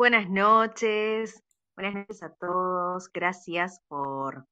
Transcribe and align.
Buenas 0.00 0.30
noches, 0.30 1.42
buenas 1.76 1.94
noches 1.94 2.22
a 2.22 2.32
todos. 2.32 3.12
Gracias 3.12 3.82
por, 3.86 4.46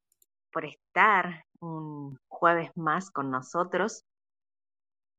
por 0.52 0.66
estar 0.66 1.46
un 1.60 2.18
jueves 2.28 2.70
más 2.76 3.10
con 3.10 3.30
nosotros. 3.30 4.04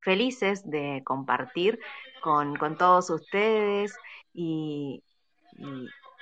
Felices 0.02 0.62
de 0.70 1.02
compartir 1.04 1.80
con, 2.22 2.56
con 2.58 2.78
todos 2.78 3.10
ustedes 3.10 3.98
y, 4.32 5.04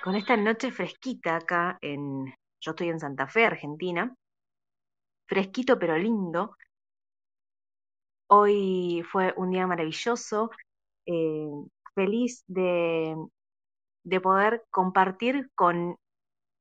con 0.02 0.16
esta 0.16 0.38
noche 0.38 0.72
fresquita 0.72 1.36
acá 1.36 1.78
en, 1.82 2.34
yo 2.62 2.72
estoy 2.72 2.88
en 2.88 3.02
Santa 3.02 3.28
Fe, 3.28 3.44
Argentina. 3.44 4.16
Fresquito 5.26 5.78
pero 5.78 5.98
lindo. 5.98 6.56
Hoy 8.28 9.04
fue 9.12 9.34
un 9.36 9.52
día 9.52 9.68
maravilloso. 9.68 10.50
eh, 11.06 11.50
feliz 11.94 12.46
de, 12.48 13.18
de 14.08 14.22
poder 14.22 14.64
compartir 14.72 15.52
con 15.54 15.98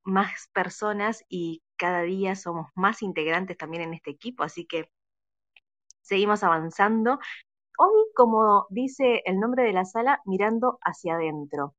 más 0.03 0.49
personas 0.53 1.23
y 1.29 1.63
cada 1.77 2.01
día 2.01 2.35
somos 2.35 2.69
más 2.75 3.01
integrantes 3.01 3.57
también 3.57 3.83
en 3.83 3.93
este 3.93 4.11
equipo, 4.11 4.43
así 4.43 4.65
que 4.65 4.91
seguimos 6.01 6.43
avanzando. 6.43 7.19
Hoy, 7.77 8.05
como 8.15 8.67
dice 8.69 9.21
el 9.25 9.39
nombre 9.39 9.63
de 9.63 9.73
la 9.73 9.85
sala, 9.85 10.21
mirando 10.25 10.77
hacia 10.81 11.15
adentro. 11.15 11.75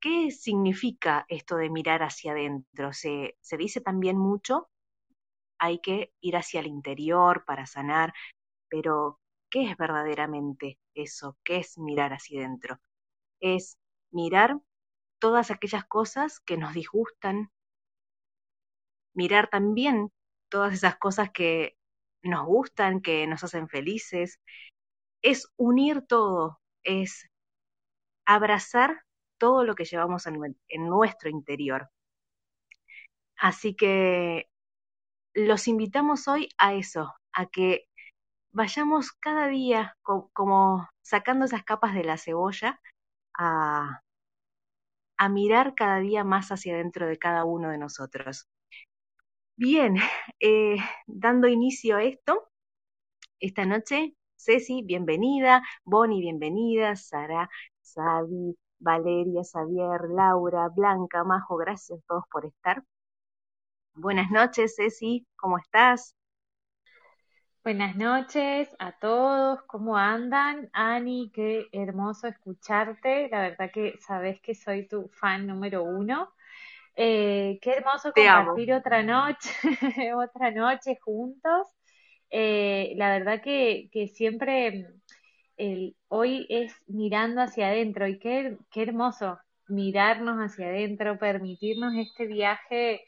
¿Qué 0.00 0.30
significa 0.30 1.24
esto 1.28 1.56
de 1.56 1.70
mirar 1.70 2.02
hacia 2.02 2.32
adentro? 2.32 2.92
Se, 2.92 3.36
se 3.40 3.56
dice 3.56 3.80
también 3.80 4.18
mucho, 4.18 4.68
hay 5.58 5.80
que 5.80 6.12
ir 6.20 6.36
hacia 6.36 6.60
el 6.60 6.66
interior 6.66 7.44
para 7.46 7.66
sanar, 7.66 8.12
pero 8.68 9.18
¿qué 9.50 9.70
es 9.70 9.76
verdaderamente 9.78 10.78
eso? 10.94 11.38
¿Qué 11.42 11.58
es 11.58 11.78
mirar 11.78 12.12
hacia 12.12 12.40
adentro? 12.40 12.78
Es 13.40 13.78
mirar 14.10 14.60
todas 15.20 15.50
aquellas 15.50 15.84
cosas 15.86 16.40
que 16.40 16.56
nos 16.58 16.74
disgustan, 16.74 17.50
mirar 19.14 19.48
también 19.50 20.10
todas 20.48 20.72
esas 20.74 20.96
cosas 20.96 21.30
que 21.32 21.76
nos 22.22 22.46
gustan, 22.46 23.00
que 23.00 23.26
nos 23.26 23.44
hacen 23.44 23.68
felices, 23.68 24.40
es 25.22 25.48
unir 25.56 26.02
todo, 26.08 26.60
es 26.84 27.28
abrazar 28.26 29.02
todo 29.38 29.64
lo 29.64 29.74
que 29.74 29.84
llevamos 29.84 30.26
en, 30.28 30.36
nue- 30.36 30.56
en 30.68 30.88
nuestro 30.88 31.28
interior. 31.30 31.90
Así 33.36 33.74
que 33.74 34.48
los 35.34 35.68
invitamos 35.68 36.28
hoy 36.28 36.50
a 36.58 36.74
eso, 36.74 37.14
a 37.32 37.46
que 37.46 37.86
vayamos 38.52 39.12
cada 39.12 39.48
día 39.48 39.96
co- 40.02 40.30
como 40.34 40.88
sacando 41.02 41.46
esas 41.46 41.64
capas 41.64 41.94
de 41.94 42.04
la 42.04 42.18
cebolla 42.18 42.80
a, 43.38 44.02
mirar 45.30 45.74
cada 45.74 45.98
día 46.00 46.24
más 46.24 46.48
hacia 46.50 46.74
adentro 46.74 47.06
de 47.06 47.18
cada 47.18 47.44
uno 47.44 47.70
de 47.70 47.78
nosotros. 47.78 48.48
Bien, 49.56 49.96
eh, 50.40 50.76
dando 51.06 51.48
inicio 51.48 51.96
a 51.96 52.04
esto, 52.04 52.48
esta 53.40 53.64
noche, 53.64 54.14
Ceci, 54.36 54.82
bienvenida, 54.82 55.62
Bonnie, 55.84 56.20
bienvenida, 56.20 56.96
Sara, 56.96 57.48
Sabi, 57.80 58.56
Valeria, 58.78 59.42
Xavier, 59.44 60.10
Laura, 60.10 60.68
Blanca, 60.68 61.24
Majo, 61.24 61.56
gracias 61.56 61.98
a 62.00 62.02
todos 62.06 62.24
por 62.30 62.46
estar. 62.46 62.84
Buenas 63.94 64.30
noches, 64.30 64.76
Ceci, 64.76 65.26
¿cómo 65.36 65.58
estás? 65.58 66.17
Buenas 67.68 67.96
noches 67.96 68.74
a 68.78 68.92
todos, 68.92 69.60
¿cómo 69.66 69.98
andan? 69.98 70.70
Ani, 70.72 71.30
qué 71.34 71.66
hermoso 71.72 72.26
escucharte, 72.26 73.28
la 73.28 73.42
verdad 73.42 73.70
que 73.70 73.98
sabes 74.00 74.40
que 74.40 74.54
soy 74.54 74.88
tu 74.88 75.10
fan 75.10 75.46
número 75.46 75.82
uno. 75.84 76.32
Eh, 76.96 77.58
qué 77.60 77.72
hermoso 77.72 78.14
Te 78.14 78.26
amo. 78.26 78.54
compartir 78.54 78.72
otra 78.72 79.02
noche, 79.02 79.50
otra 80.16 80.50
noche 80.50 80.96
juntos. 81.02 81.66
Eh, 82.30 82.94
la 82.96 83.10
verdad 83.10 83.42
que, 83.42 83.90
que 83.92 84.08
siempre 84.08 84.86
el, 85.58 85.94
hoy 86.08 86.46
es 86.48 86.74
mirando 86.86 87.42
hacia 87.42 87.66
adentro 87.66 88.08
y 88.08 88.18
qué, 88.18 88.56
qué 88.70 88.84
hermoso 88.84 89.38
mirarnos 89.68 90.38
hacia 90.38 90.68
adentro, 90.68 91.18
permitirnos 91.18 91.92
este 91.96 92.28
viaje 92.28 93.02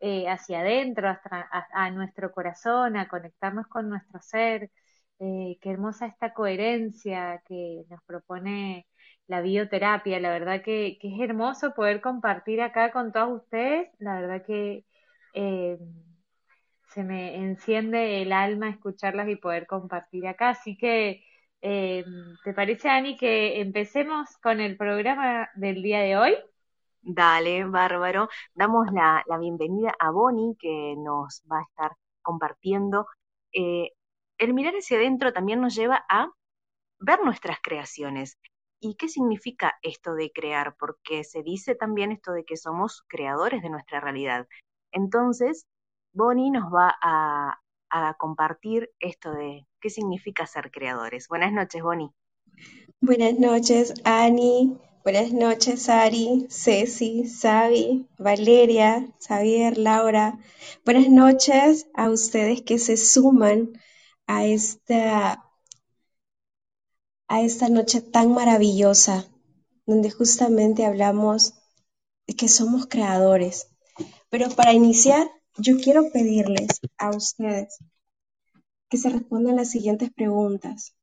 eh, 0.00 0.28
hacia 0.28 0.60
adentro, 0.60 1.08
hasta, 1.08 1.48
a, 1.72 1.90
nuestro 1.90 2.32
corazón, 2.32 2.96
a 2.96 3.08
conectarnos 3.08 3.66
con 3.68 3.88
nuestro 3.88 4.20
ser. 4.22 4.70
Eh, 5.18 5.58
qué 5.60 5.70
hermosa 5.70 6.06
esta 6.06 6.32
coherencia 6.34 7.42
que 7.46 7.84
nos 7.90 8.02
propone 8.04 8.86
la 9.26 9.42
bioterapia. 9.42 10.20
La 10.20 10.30
verdad 10.30 10.62
que, 10.62 10.98
que 11.00 11.14
es 11.14 11.20
hermoso 11.20 11.74
poder 11.74 12.00
compartir 12.00 12.60
acá 12.62 12.92
con 12.92 13.12
todos 13.12 13.42
ustedes. 13.42 13.90
La 13.98 14.20
verdad 14.20 14.44
que 14.46 14.84
eh, 15.34 15.78
se 16.88 17.04
me 17.04 17.36
enciende 17.36 18.22
el 18.22 18.32
alma 18.32 18.68
escucharlas 18.70 19.28
y 19.28 19.36
poder 19.36 19.66
compartir 19.66 20.26
acá. 20.26 20.50
Así 20.50 20.76
que, 20.76 21.24
eh, 21.62 22.04
¿te 22.44 22.52
parece, 22.52 22.88
Ani, 22.88 23.16
que 23.16 23.60
empecemos 23.60 24.36
con 24.42 24.60
el 24.60 24.76
programa 24.76 25.48
del 25.54 25.82
día 25.82 26.00
de 26.00 26.16
hoy? 26.16 26.34
Dale, 27.02 27.64
bárbaro. 27.64 28.28
Damos 28.54 28.92
la, 28.92 29.24
bienvenida 29.38 29.94
a 29.98 30.10
Bonnie, 30.10 30.56
que 30.58 30.94
nos 30.98 31.42
va 31.50 31.58
a 31.58 31.62
estar 31.62 31.96
compartiendo. 32.22 33.06
Eh, 33.52 33.92
el 34.38 34.54
mirar 34.54 34.74
hacia 34.74 34.98
adentro 34.98 35.32
también 35.32 35.60
nos 35.60 35.74
lleva 35.74 36.04
a 36.08 36.30
ver 36.98 37.20
nuestras 37.24 37.58
creaciones. 37.62 38.38
¿Y 38.80 38.96
qué 38.96 39.08
significa 39.08 39.78
esto 39.82 40.14
de 40.14 40.30
crear? 40.32 40.76
Porque 40.78 41.24
se 41.24 41.42
dice 41.42 41.74
también 41.74 42.12
esto 42.12 42.32
de 42.32 42.44
que 42.44 42.56
somos 42.56 43.02
creadores 43.08 43.62
de 43.62 43.70
nuestra 43.70 44.00
realidad. 44.00 44.46
Entonces, 44.92 45.66
Bonnie 46.12 46.50
nos 46.50 46.72
va 46.72 46.96
a, 47.02 47.60
a 47.90 48.14
compartir 48.14 48.90
esto 48.98 49.32
de 49.32 49.66
qué 49.80 49.90
significa 49.90 50.46
ser 50.46 50.70
creadores. 50.70 51.28
Buenas 51.28 51.52
noches, 51.52 51.82
Bonnie. 51.82 52.10
Buenas 53.00 53.38
noches, 53.38 53.94
Ani. 54.04 54.78
Buenas 55.02 55.32
noches, 55.32 55.88
Ari, 55.88 56.46
Ceci, 56.50 57.26
Sabi, 57.26 58.06
Valeria, 58.18 59.10
Xavier, 59.18 59.78
Laura. 59.78 60.38
Buenas 60.84 61.08
noches 61.08 61.86
a 61.94 62.10
ustedes 62.10 62.60
que 62.60 62.78
se 62.78 62.98
suman 62.98 63.72
a 64.26 64.44
esta, 64.44 65.42
a 67.28 67.40
esta 67.40 67.70
noche 67.70 68.02
tan 68.02 68.34
maravillosa, 68.34 69.26
donde 69.86 70.10
justamente 70.10 70.84
hablamos 70.84 71.54
de 72.26 72.34
que 72.34 72.48
somos 72.48 72.86
creadores. 72.86 73.68
Pero 74.28 74.50
para 74.50 74.74
iniciar, 74.74 75.30
yo 75.56 75.78
quiero 75.78 76.12
pedirles 76.12 76.78
a 76.98 77.08
ustedes 77.08 77.78
que 78.90 78.98
se 78.98 79.08
respondan 79.08 79.56
las 79.56 79.70
siguientes 79.70 80.10
preguntas. 80.12 80.94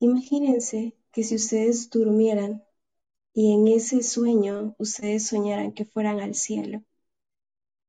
Imagínense 0.00 0.95
que 1.16 1.24
si 1.24 1.36
ustedes 1.36 1.88
durmieran 1.88 2.62
y 3.32 3.54
en 3.54 3.68
ese 3.68 4.02
sueño 4.02 4.76
ustedes 4.78 5.26
soñaran 5.26 5.72
que 5.72 5.86
fueran 5.86 6.20
al 6.20 6.34
cielo 6.34 6.82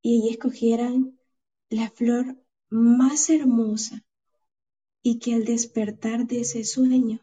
y 0.01 0.21
allí 0.21 0.29
escogieran 0.29 1.19
la 1.67 1.89
flor 1.89 2.37
más 2.69 3.29
hermosa 3.29 4.05
y 5.03 5.19
que 5.19 5.33
al 5.33 5.43
despertar 5.43 6.25
de 6.25 6.39
ese 6.39 6.63
sueño 6.63 7.19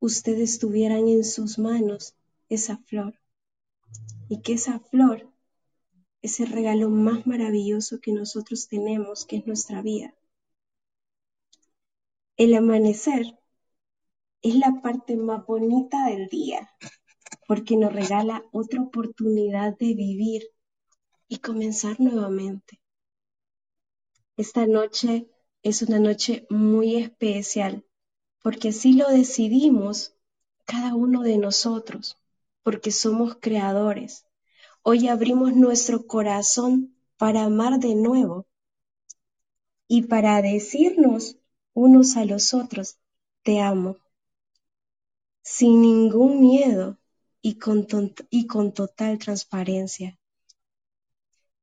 ustedes 0.00 0.58
tuvieran 0.58 1.06
en 1.06 1.22
sus 1.22 1.60
manos 1.60 2.16
esa 2.48 2.78
flor 2.78 3.14
y 4.28 4.40
que 4.40 4.54
esa 4.54 4.80
flor 4.80 5.32
es 6.22 6.40
el 6.40 6.48
regalo 6.48 6.90
más 6.90 7.24
maravilloso 7.24 8.00
que 8.00 8.10
nosotros 8.10 8.66
tenemos, 8.66 9.26
que 9.26 9.36
es 9.36 9.46
nuestra 9.46 9.80
vida. 9.80 10.12
El 12.36 12.52
amanecer 12.54 13.38
es 14.42 14.54
la 14.54 14.80
parte 14.82 15.16
más 15.16 15.44
bonita 15.46 16.06
del 16.06 16.28
día 16.28 16.70
porque 17.46 17.76
nos 17.76 17.92
regala 17.92 18.44
otra 18.52 18.82
oportunidad 18.82 19.76
de 19.78 19.94
vivir 19.94 20.42
y 21.28 21.38
comenzar 21.38 21.98
nuevamente. 21.98 22.80
Esta 24.36 24.66
noche 24.66 25.28
es 25.62 25.82
una 25.82 25.98
noche 25.98 26.46
muy 26.50 26.96
especial 26.96 27.84
porque 28.42 28.68
así 28.68 28.92
lo 28.92 29.08
decidimos 29.08 30.14
cada 30.64 30.94
uno 30.94 31.22
de 31.22 31.38
nosotros, 31.38 32.18
porque 32.62 32.92
somos 32.92 33.36
creadores. 33.40 34.26
Hoy 34.82 35.08
abrimos 35.08 35.54
nuestro 35.54 36.06
corazón 36.06 36.94
para 37.16 37.44
amar 37.44 37.78
de 37.78 37.94
nuevo 37.94 38.46
y 39.88 40.02
para 40.02 40.40
decirnos 40.42 41.38
unos 41.72 42.16
a 42.16 42.24
los 42.26 42.52
otros, 42.52 42.98
te 43.42 43.60
amo, 43.60 43.96
sin 45.50 45.80
ningún 45.80 46.42
miedo 46.42 46.98
y 47.40 47.56
con, 47.56 47.86
total 47.86 49.18
transparencia. 49.18 50.18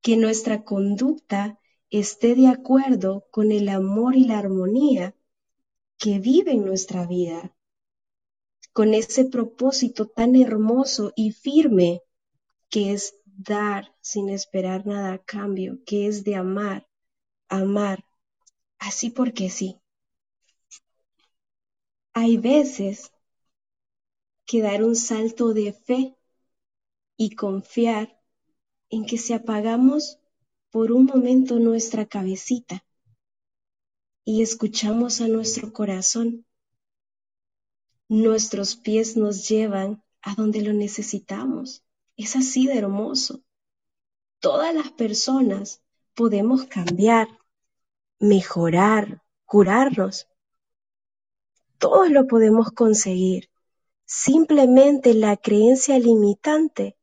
Que 0.02 0.18
nuestra 0.18 0.64
conducta 0.64 1.60
esté 1.92 2.34
de 2.34 2.48
acuerdo 2.48 3.28
con 3.30 3.52
el 3.52 3.70
amor 3.70 4.16
y 4.16 4.26
la 4.26 4.40
armonía 4.40 5.16
que 6.00 6.18
vive 6.18 6.54
en 6.54 6.66
nuestra 6.66 7.06
vida, 7.06 7.56
con 8.74 8.96
ese 8.96 9.26
propósito 9.26 10.08
tan 10.08 10.36
hermoso 10.36 11.14
y 11.16 11.32
firme 11.32 12.02
que 12.70 12.92
es 12.92 13.16
dar 13.24 13.96
sin 14.02 14.30
esperar 14.30 14.88
nada 14.88 15.14
a 15.14 15.24
cambio, 15.24 15.78
que 15.86 16.08
es 16.08 16.24
de 16.24 16.36
amar, 16.36 16.88
amar, 17.50 18.04
así 18.80 19.12
porque 19.12 19.52
sí. 19.52 19.80
Hay 22.14 22.38
veces 22.38 23.12
que 24.46 24.62
dar 24.62 24.84
un 24.84 24.96
salto 24.96 25.54
de 25.54 25.74
fe 25.74 26.16
y 27.18 27.36
confiar 27.36 28.22
en 28.90 29.06
que 29.06 29.18
si 29.18 29.34
apagamos 29.34 30.20
por 30.70 30.92
un 30.92 31.06
momento 31.06 31.60
nuestra 31.60 32.06
cabecita 32.06 32.86
y 34.24 34.42
escuchamos 34.42 35.22
a 35.22 35.28
nuestro 35.28 35.72
corazón, 35.72 36.46
nuestros 38.08 38.76
pies 38.76 39.18
nos 39.18 39.48
llevan 39.48 40.04
a 40.22 40.36
donde 40.36 40.62
lo 40.62 40.74
necesitamos. 40.74 41.84
Es 42.18 42.36
así 42.36 42.68
de 42.68 42.78
hermoso. 42.78 43.44
Todas 44.40 44.74
las 44.74 44.92
personas 44.92 45.82
podemos 46.14 46.66
cambiar, 46.66 47.28
mejorar, 48.20 49.24
curarnos. 49.46 50.28
Todos 51.78 52.10
lo 52.10 52.28
podemos 52.28 52.72
conseguir. 52.72 53.50
Simplemente 54.06 55.16
la 55.16 55.36
creencia 55.36 55.98
limitante 55.98 56.96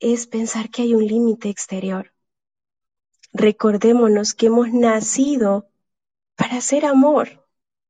es 0.00 0.26
pensar 0.26 0.68
que 0.70 0.82
hay 0.82 0.94
un 0.94 1.06
límite 1.06 1.48
exterior. 1.48 2.12
Recordémonos 3.32 4.34
que 4.34 4.46
hemos 4.46 4.72
nacido 4.72 5.70
para 6.34 6.60
ser 6.60 6.86
amor, 6.86 7.46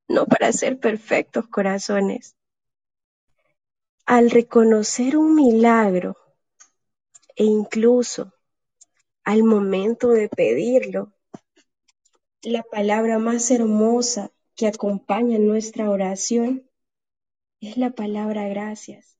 no 0.09 0.26
para 0.26 0.52
ser 0.52 0.79
perfectos 0.79 1.49
corazones. 1.49 2.37
Al 4.05 4.31
reconocer 4.31 5.17
un 5.17 5.35
milagro 5.35 6.17
e 7.37 7.45
incluso 7.45 8.35
al 9.25 9.43
momento 9.43 10.11
de 10.11 10.29
pedirlo, 10.29 11.14
la 12.43 12.62
palabra 12.62 13.19
más 13.19 13.50
hermosa 13.50 14.31
que 14.55 14.67
acompaña 14.67 15.38
nuestra 15.38 15.88
oración 15.88 16.70
es 17.61 17.76
la 17.76 17.90
palabra 17.90 18.49
gracias. 18.49 19.17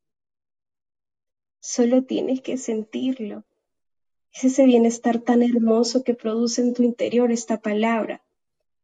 Solo 1.61 2.05
tienes 2.05 2.41
que 2.41 2.57
sentirlo. 2.57 3.45
Es 4.33 4.45
ese 4.45 4.65
bienestar 4.65 5.21
tan 5.21 5.43
hermoso 5.43 6.05
que 6.05 6.15
produce 6.15 6.63
en 6.63 6.73
tu 6.73 6.83
interior 6.83 7.33
esta 7.33 7.61
palabra 7.61 8.23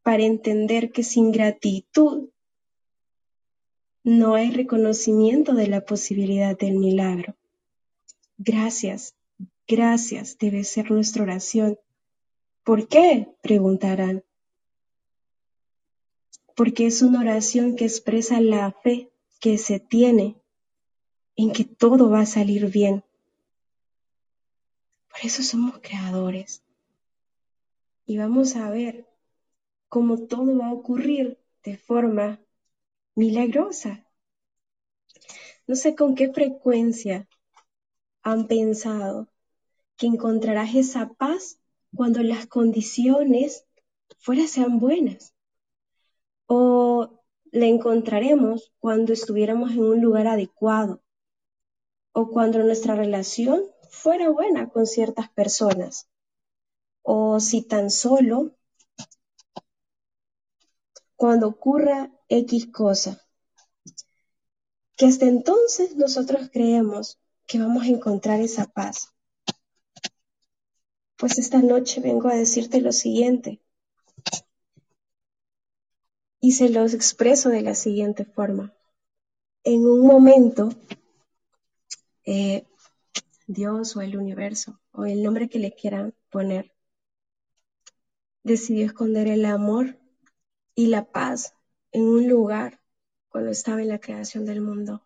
para 0.03 0.23
entender 0.23 0.91
que 0.91 1.03
sin 1.03 1.31
gratitud 1.31 2.29
no 4.03 4.35
hay 4.35 4.51
reconocimiento 4.51 5.53
de 5.53 5.67
la 5.67 5.81
posibilidad 5.81 6.57
del 6.57 6.75
milagro. 6.75 7.35
Gracias, 8.37 9.15
gracias 9.67 10.37
debe 10.37 10.63
ser 10.63 10.91
nuestra 10.91 11.23
oración. 11.23 11.79
¿Por 12.63 12.87
qué? 12.87 13.29
preguntarán. 13.41 14.23
Porque 16.55 16.85
es 16.85 17.01
una 17.01 17.21
oración 17.21 17.75
que 17.75 17.85
expresa 17.85 18.39
la 18.39 18.71
fe 18.71 19.09
que 19.39 19.57
se 19.57 19.79
tiene 19.79 20.41
en 21.35 21.51
que 21.51 21.63
todo 21.63 22.09
va 22.09 22.21
a 22.21 22.25
salir 22.25 22.69
bien. 22.71 23.03
Por 25.09 25.25
eso 25.25 25.43
somos 25.43 25.79
creadores. 25.79 26.63
Y 28.05 28.17
vamos 28.17 28.55
a 28.55 28.69
ver 28.69 29.07
cómo 29.89 30.27
todo 30.27 30.57
va 30.57 30.67
a 30.67 30.73
ocurrir 30.73 31.39
de 31.63 31.77
forma 31.77 32.39
milagrosa. 33.15 34.05
No 35.67 35.75
sé 35.75 35.95
con 35.95 36.15
qué 36.15 36.31
frecuencia 36.31 37.27
han 38.21 38.47
pensado 38.47 39.27
que 39.97 40.07
encontrarás 40.07 40.75
esa 40.75 41.09
paz 41.13 41.59
cuando 41.95 42.23
las 42.23 42.45
condiciones 42.47 43.65
fuera 44.19 44.47
sean 44.47 44.79
buenas. 44.79 45.33
O 46.45 47.16
la 47.57 47.65
encontraremos 47.65 48.71
cuando 48.79 49.13
estuviéramos 49.13 49.71
en 49.71 49.83
un 49.83 50.01
lugar 50.01 50.27
adecuado 50.27 51.01
o 52.11 52.29
cuando 52.29 52.59
nuestra 52.59 52.95
relación 52.95 53.63
fuera 53.89 54.29
buena 54.29 54.69
con 54.69 54.85
ciertas 54.85 55.29
personas. 55.29 56.07
O 57.01 57.39
si 57.39 57.61
tan 57.61 57.89
solo 57.89 58.55
cuando 61.15 61.47
ocurra 61.47 62.11
X 62.29 62.67
cosa, 62.71 63.21
que 64.95 65.05
hasta 65.05 65.25
entonces 65.25 65.95
nosotros 65.95 66.49
creemos 66.51 67.19
que 67.45 67.59
vamos 67.59 67.83
a 67.83 67.87
encontrar 67.87 68.39
esa 68.39 68.65
paz. 68.65 69.13
Pues 71.17 71.39
esta 71.39 71.59
noche 71.59 72.01
vengo 72.01 72.29
a 72.29 72.35
decirte 72.35 72.81
lo 72.81 72.91
siguiente 72.91 73.61
y 76.47 76.53
se 76.53 76.69
los 76.69 76.93
expreso 76.93 77.49
de 77.49 77.61
la 77.61 77.75
siguiente 77.75 78.23
forma. 78.23 78.73
En 79.65 79.85
un 79.85 80.07
momento, 80.07 80.69
eh, 82.23 82.65
Dios 83.47 83.97
o 83.97 84.01
el 84.01 84.15
universo 84.15 84.79
o 84.93 85.03
el 85.03 85.23
nombre 85.23 85.49
que 85.49 85.59
le 85.59 85.73
quieran 85.73 86.13
poner, 86.29 86.71
decidió 88.43 88.85
esconder 88.85 89.27
el 89.27 89.43
amor 89.43 89.99
y 90.73 90.87
la 90.87 91.03
paz 91.03 91.53
en 91.91 92.03
un 92.03 92.29
lugar 92.29 92.79
cuando 93.27 93.51
estaba 93.51 93.81
en 93.81 93.89
la 93.89 93.99
creación 93.99 94.45
del 94.45 94.61
mundo. 94.61 95.05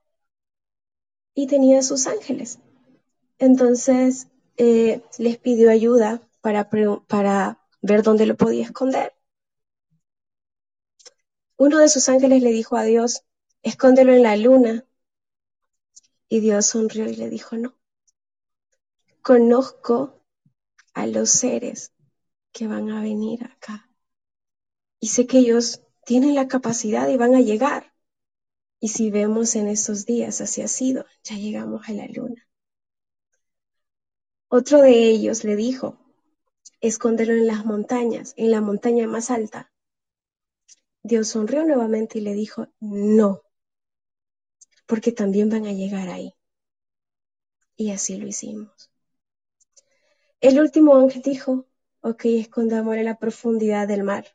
Y 1.33 1.47
tenía 1.47 1.81
sus 1.81 2.05
ángeles. 2.05 2.59
Entonces 3.39 4.27
eh, 4.57 5.01
les 5.17 5.39
pidió 5.39 5.71
ayuda 5.71 6.21
para, 6.41 6.69
para 6.69 7.67
ver 7.81 8.03
dónde 8.03 8.27
lo 8.27 8.37
podía 8.37 8.65
esconder. 8.65 9.15
Uno 11.61 11.77
de 11.77 11.89
sus 11.89 12.09
ángeles 12.09 12.41
le 12.41 12.49
dijo 12.51 12.75
a 12.75 12.81
Dios, 12.85 13.23
escóndelo 13.61 14.15
en 14.15 14.23
la 14.23 14.35
luna. 14.35 14.83
Y 16.27 16.39
Dios 16.39 16.65
sonrió 16.65 17.07
y 17.07 17.15
le 17.15 17.29
dijo, 17.29 17.55
no. 17.55 17.77
Conozco 19.21 20.25
a 20.95 21.05
los 21.05 21.29
seres 21.29 21.91
que 22.51 22.65
van 22.65 22.89
a 22.89 23.03
venir 23.03 23.43
acá. 23.43 23.87
Y 24.99 25.09
sé 25.09 25.27
que 25.27 25.37
ellos 25.37 25.83
tienen 26.03 26.33
la 26.33 26.47
capacidad 26.47 27.07
y 27.09 27.17
van 27.17 27.35
a 27.35 27.41
llegar. 27.41 27.93
Y 28.79 28.87
si 28.87 29.11
vemos 29.11 29.55
en 29.55 29.67
estos 29.67 30.07
días, 30.07 30.41
así 30.41 30.63
ha 30.63 30.67
sido, 30.67 31.05
ya 31.23 31.35
llegamos 31.35 31.87
a 31.87 31.91
la 31.91 32.07
luna. 32.07 32.49
Otro 34.47 34.81
de 34.81 35.11
ellos 35.11 35.43
le 35.43 35.55
dijo, 35.55 35.99
escóndelo 36.79 37.33
en 37.33 37.45
las 37.45 37.65
montañas, 37.65 38.33
en 38.35 38.49
la 38.49 38.61
montaña 38.61 39.05
más 39.05 39.29
alta. 39.29 39.70
Dios 41.03 41.29
sonrió 41.29 41.65
nuevamente 41.65 42.19
y 42.19 42.21
le 42.21 42.33
dijo, 42.33 42.67
no, 42.79 43.41
porque 44.85 45.11
también 45.11 45.49
van 45.49 45.65
a 45.65 45.73
llegar 45.73 46.09
ahí. 46.09 46.35
Y 47.75 47.91
así 47.91 48.17
lo 48.17 48.27
hicimos. 48.27 48.91
El 50.39 50.59
último 50.59 50.95
ángel 50.95 51.21
dijo, 51.21 51.65
ok, 52.01 52.25
en 52.55 53.05
la 53.05 53.17
profundidad 53.17 53.87
del 53.87 54.03
mar. 54.03 54.25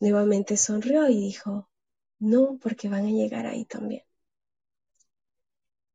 Nuevamente 0.00 0.56
sonrió 0.56 1.08
y 1.08 1.18
dijo, 1.18 1.68
no, 2.18 2.58
porque 2.58 2.88
van 2.88 3.06
a 3.06 3.10
llegar 3.10 3.46
ahí 3.46 3.64
también. 3.64 4.04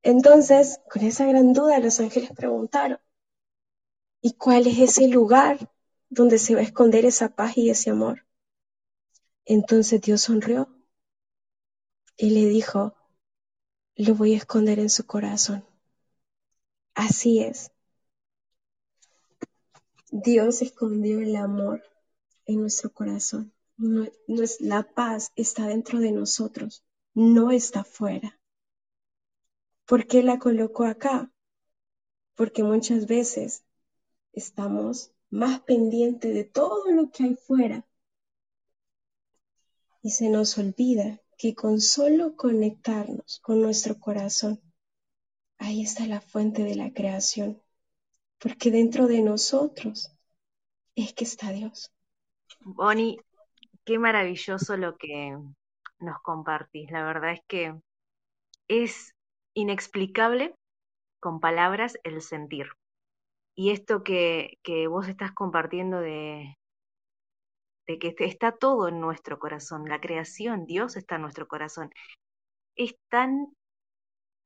Entonces, 0.01 0.81
con 0.91 1.03
esa 1.03 1.25
gran 1.25 1.53
duda, 1.53 1.79
los 1.79 1.99
ángeles 1.99 2.31
preguntaron, 2.31 2.99
¿y 4.21 4.33
cuál 4.33 4.67
es 4.67 4.79
ese 4.79 5.07
lugar 5.07 5.71
donde 6.09 6.37
se 6.37 6.55
va 6.55 6.61
a 6.61 6.63
esconder 6.63 7.05
esa 7.05 7.29
paz 7.29 7.57
y 7.57 7.69
ese 7.69 7.91
amor? 7.91 8.25
Entonces 9.45 10.01
Dios 10.01 10.21
sonrió 10.21 10.69
y 12.17 12.29
le 12.29 12.47
dijo, 12.47 12.95
lo 13.95 14.15
voy 14.15 14.33
a 14.33 14.37
esconder 14.37 14.79
en 14.79 14.89
su 14.89 15.05
corazón. 15.05 15.65
Así 16.95 17.39
es. 17.39 17.71
Dios 20.11 20.61
escondió 20.61 21.19
el 21.19 21.35
amor 21.35 21.83
en 22.45 22.61
nuestro 22.61 22.93
corazón. 22.93 23.51
La 24.59 24.83
paz 24.83 25.31
está 25.35 25.67
dentro 25.67 25.99
de 25.99 26.11
nosotros, 26.11 26.85
no 27.13 27.51
está 27.51 27.83
fuera. 27.83 28.39
¿Por 29.85 30.07
qué 30.07 30.23
la 30.23 30.39
colocó 30.39 30.85
acá? 30.85 31.31
Porque 32.35 32.63
muchas 32.63 33.07
veces 33.07 33.63
estamos 34.31 35.11
más 35.29 35.61
pendientes 35.61 36.33
de 36.33 36.43
todo 36.45 36.89
lo 36.91 37.11
que 37.11 37.23
hay 37.23 37.35
fuera 37.35 37.85
y 40.03 40.11
se 40.11 40.29
nos 40.29 40.57
olvida 40.57 41.21
que 41.37 41.55
con 41.55 41.79
solo 41.79 42.35
conectarnos 42.35 43.39
con 43.41 43.61
nuestro 43.61 43.99
corazón, 43.99 44.61
ahí 45.57 45.81
está 45.81 46.05
la 46.05 46.19
fuente 46.19 46.63
de 46.63 46.75
la 46.75 46.91
creación, 46.91 47.61
porque 48.37 48.69
dentro 48.69 49.07
de 49.07 49.21
nosotros 49.21 50.13
es 50.95 51.13
que 51.13 51.23
está 51.23 51.51
Dios. 51.51 51.91
Bonnie, 52.59 53.17
qué 53.85 53.97
maravilloso 53.97 54.75
lo 54.75 54.97
que 54.97 55.37
nos 55.99 56.21
compartís. 56.21 56.91
La 56.91 57.05
verdad 57.05 57.31
es 57.31 57.41
que 57.47 57.73
es 58.67 59.15
inexplicable 59.53 60.53
con 61.21 61.39
palabras 61.39 61.97
el 62.03 62.21
sentir. 62.21 62.67
Y 63.55 63.71
esto 63.71 64.03
que, 64.03 64.59
que 64.63 64.87
vos 64.87 65.07
estás 65.07 65.31
compartiendo 65.31 66.01
de, 66.01 66.57
de 67.87 67.99
que 67.99 68.15
está 68.19 68.53
todo 68.53 68.87
en 68.87 68.99
nuestro 68.99 69.39
corazón, 69.39 69.89
la 69.89 69.99
creación, 69.99 70.65
Dios 70.65 70.95
está 70.95 71.15
en 71.15 71.23
nuestro 71.23 71.47
corazón, 71.47 71.91
es 72.75 72.95
tan 73.09 73.53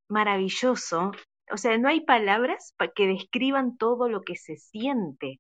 maravilloso. 0.10 1.12
O 1.52 1.58
sea, 1.58 1.78
no 1.78 1.88
hay 1.88 2.02
palabras 2.02 2.74
que 2.96 3.08
describan 3.08 3.78
todo 3.78 4.10
lo 4.10 4.22
que 4.22 4.36
se 4.36 4.58
siente. 4.58 5.40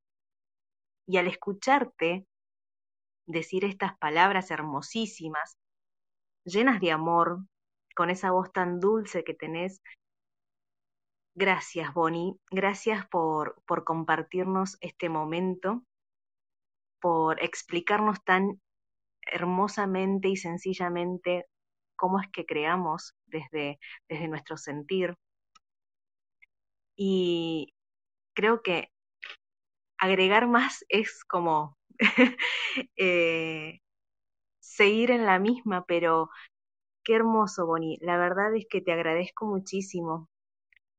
Y 1.07 1.17
al 1.17 1.27
escucharte 1.27 2.25
decir 3.25 3.65
estas 3.65 3.97
palabras 3.97 4.51
hermosísimas, 4.51 5.57
llenas 6.45 6.79
de 6.79 6.91
amor, 6.91 7.39
con 7.95 8.09
esa 8.09 8.31
voz 8.31 8.51
tan 8.51 8.79
dulce 8.79 9.23
que 9.23 9.33
tenés. 9.33 9.81
Gracias, 11.35 11.93
Bonnie. 11.93 12.35
Gracias 12.51 13.07
por, 13.07 13.61
por 13.65 13.83
compartirnos 13.83 14.77
este 14.81 15.09
momento, 15.09 15.83
por 16.99 17.41
explicarnos 17.43 18.23
tan 18.23 18.61
hermosamente 19.21 20.29
y 20.29 20.37
sencillamente 20.37 21.45
cómo 21.95 22.19
es 22.19 22.27
que 22.31 22.45
creamos 22.45 23.15
desde, 23.25 23.79
desde 24.09 24.27
nuestro 24.27 24.57
sentir. 24.57 25.15
Y 26.95 27.73
creo 28.33 28.61
que 28.61 28.89
agregar 29.97 30.47
más 30.47 30.85
es 30.89 31.23
como 31.25 31.77
eh, 32.97 33.79
seguir 34.59 35.11
en 35.11 35.25
la 35.25 35.39
misma, 35.39 35.85
pero 35.85 36.29
Qué 37.07 37.15
hermoso, 37.15 37.65
Bonnie. 37.65 37.97
La 38.01 38.17
verdad 38.17 38.53
es 38.53 38.65
que 38.69 38.81
te 38.81 38.91
agradezco 38.91 39.45
muchísimo. 39.45 40.29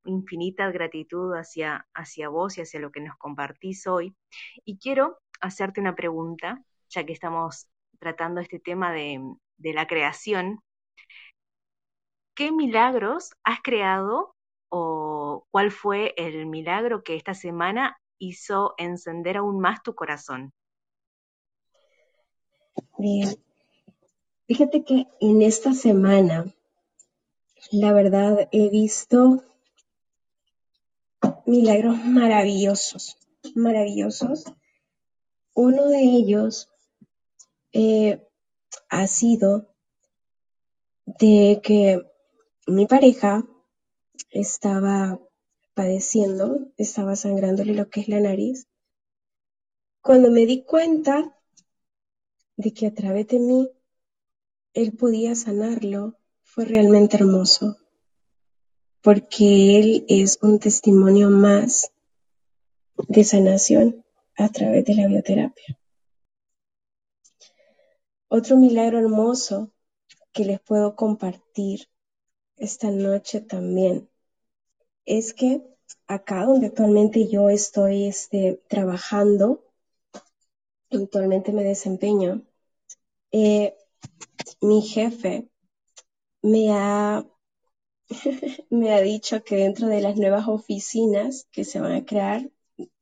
Infinita 0.07 0.71
gratitud 0.71 1.35
hacia, 1.35 1.87
hacia 1.93 2.31
vos 2.31 2.57
y 2.57 2.63
hacia 2.63 2.81
lo 2.81 2.91
que 2.91 3.03
nos 3.03 3.19
compartís 3.19 3.87
hoy. 3.87 4.17
Y 4.65 4.79
quiero 4.79 5.19
hacerte 5.41 5.81
una 5.81 5.95
pregunta, 5.95 6.63
ya 6.89 7.05
que 7.05 7.13
estamos 7.13 7.69
tratando 7.99 8.41
este 8.41 8.59
tema 8.59 8.93
de, 8.93 9.21
la 9.59 9.87
creación. 9.87 10.61
¿Qué 12.35 12.53
milagros 12.53 13.33
has 13.43 13.61
creado 13.61 14.35
o 14.71 15.47
cuál 15.51 15.73
fue 15.73 16.15
el 16.17 16.47
milagro 16.47 17.03
que 17.03 17.17
esta 17.17 17.35
semana 17.35 17.99
hizo 18.19 18.75
encender 18.79 19.37
aún 19.37 19.61
más 19.61 19.83
tu 19.83 19.95
corazón? 19.95 20.53
Bien, 22.97 23.29
Fíjate 24.49 24.83
que 24.83 25.07
en 25.21 25.43
esta 25.43 25.75
semana, 25.75 26.55
la 27.71 27.93
verdad, 27.93 28.49
he 28.51 28.71
visto 28.71 29.45
milagros 31.45 32.03
maravillosos, 32.03 33.19
maravillosos. 33.55 34.45
Uno 35.61 35.89
de 35.89 36.03
ellos 36.03 36.69
eh, 37.73 38.25
ha 38.89 39.09
sido 39.09 39.75
de 41.05 41.61
que 41.65 42.01
mi 42.69 42.87
pareja 42.87 43.45
estaba 44.31 45.19
padeciendo, 45.75 46.71
estaba 46.77 47.17
sangrándole 47.17 47.75
lo 47.75 47.91
que 47.91 48.03
es 48.03 48.09
la 48.09 48.21
nariz. 48.21 48.69
Cuando 50.01 50.31
me 50.31 50.47
di 50.47 50.63
cuenta 50.63 51.37
de 52.57 52.73
que 52.73 52.87
a 52.87 52.95
través 52.95 53.27
de 53.27 53.41
mí 53.41 53.69
él 54.75 54.93
podía 54.93 55.35
sanarlo 55.35 56.21
fue 56.45 56.67
realmente 56.67 57.17
hermoso, 57.17 57.79
porque 59.03 59.81
él 59.81 60.05
es 60.09 60.39
un 60.41 60.61
testimonio 60.61 61.31
más 61.31 61.91
de 63.09 63.25
sanación 63.25 64.05
a 64.39 64.49
través 64.49 64.85
de 64.85 64.95
la 64.95 65.09
bioterapia. 65.09 65.79
Otro 68.29 68.57
milagro 68.57 68.99
hermoso 68.99 69.73
que 70.33 70.45
les 70.45 70.61
puedo 70.61 70.95
compartir 70.95 71.89
esta 72.57 72.91
noche 72.91 73.41
también 73.41 74.09
es 75.05 75.35
que 75.35 75.63
acá 76.07 76.45
donde 76.45 76.69
actualmente 76.69 77.29
yo 77.29 77.49
estoy 77.51 78.05
este, 78.05 78.63
trabajando, 78.69 79.65
actualmente 80.91 81.53
me 81.53 81.65
desempeño, 81.65 82.43
eh, 83.33 83.75
mi 84.61 84.83
jefe 84.83 85.49
me 86.43 86.71
ha, 86.71 87.27
me 88.71 88.93
ha 88.93 89.01
dicho 89.01 89.43
que 89.43 89.57
dentro 89.57 89.89
de 89.89 90.01
las 90.01 90.17
nuevas 90.17 90.47
oficinas 90.47 91.49
que 91.51 91.65
se 91.65 91.81
van 91.81 91.93
a 91.93 92.05
crear 92.05 92.49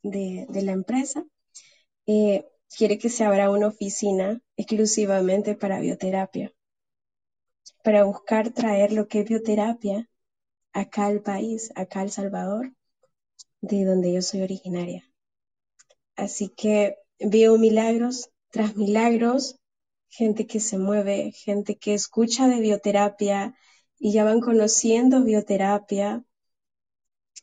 de, 0.03 0.47
la 0.63 0.73
empresa, 0.73 1.25
eh, 2.07 2.47
quiere 2.77 2.99
que 2.99 3.09
se 3.09 3.25
abra 3.25 3.51
una 3.51 3.69
oficina 3.69 4.41
exclusivamente 4.57 5.55
para 5.55 5.81
bioterapia, 5.81 6.53
para 7.83 8.05
buscar 8.05 8.51
traer 8.51 8.93
lo 8.93 9.09
que 9.09 9.21
es 9.21 9.29
bioterapia 9.29 10.09
acá 10.73 11.07
al 11.07 11.23
país, 11.23 11.73
acá 11.75 12.01
al 12.01 12.11
Salvador, 12.11 12.75
de 13.61 13.85
donde 13.85 14.13
yo 14.13 14.23
soy 14.23 14.43
originaria. 14.43 15.05
Así 16.17 16.49
que 16.49 16.97
veo 17.19 17.59
milagros 17.59 18.31
tras 18.51 18.77
milagros 18.77 19.57
gente 20.17 20.47
que 20.47 20.61
se 20.61 20.79
mueve, 20.79 21.33
gente 21.33 21.77
que 21.77 21.95
escucha 21.95 22.49
de 22.49 22.61
bioterapia 22.61 23.55
y 23.99 24.13
ya 24.13 24.25
van 24.25 24.41
conociendo 24.41 25.23
bioterapia. 25.23 26.25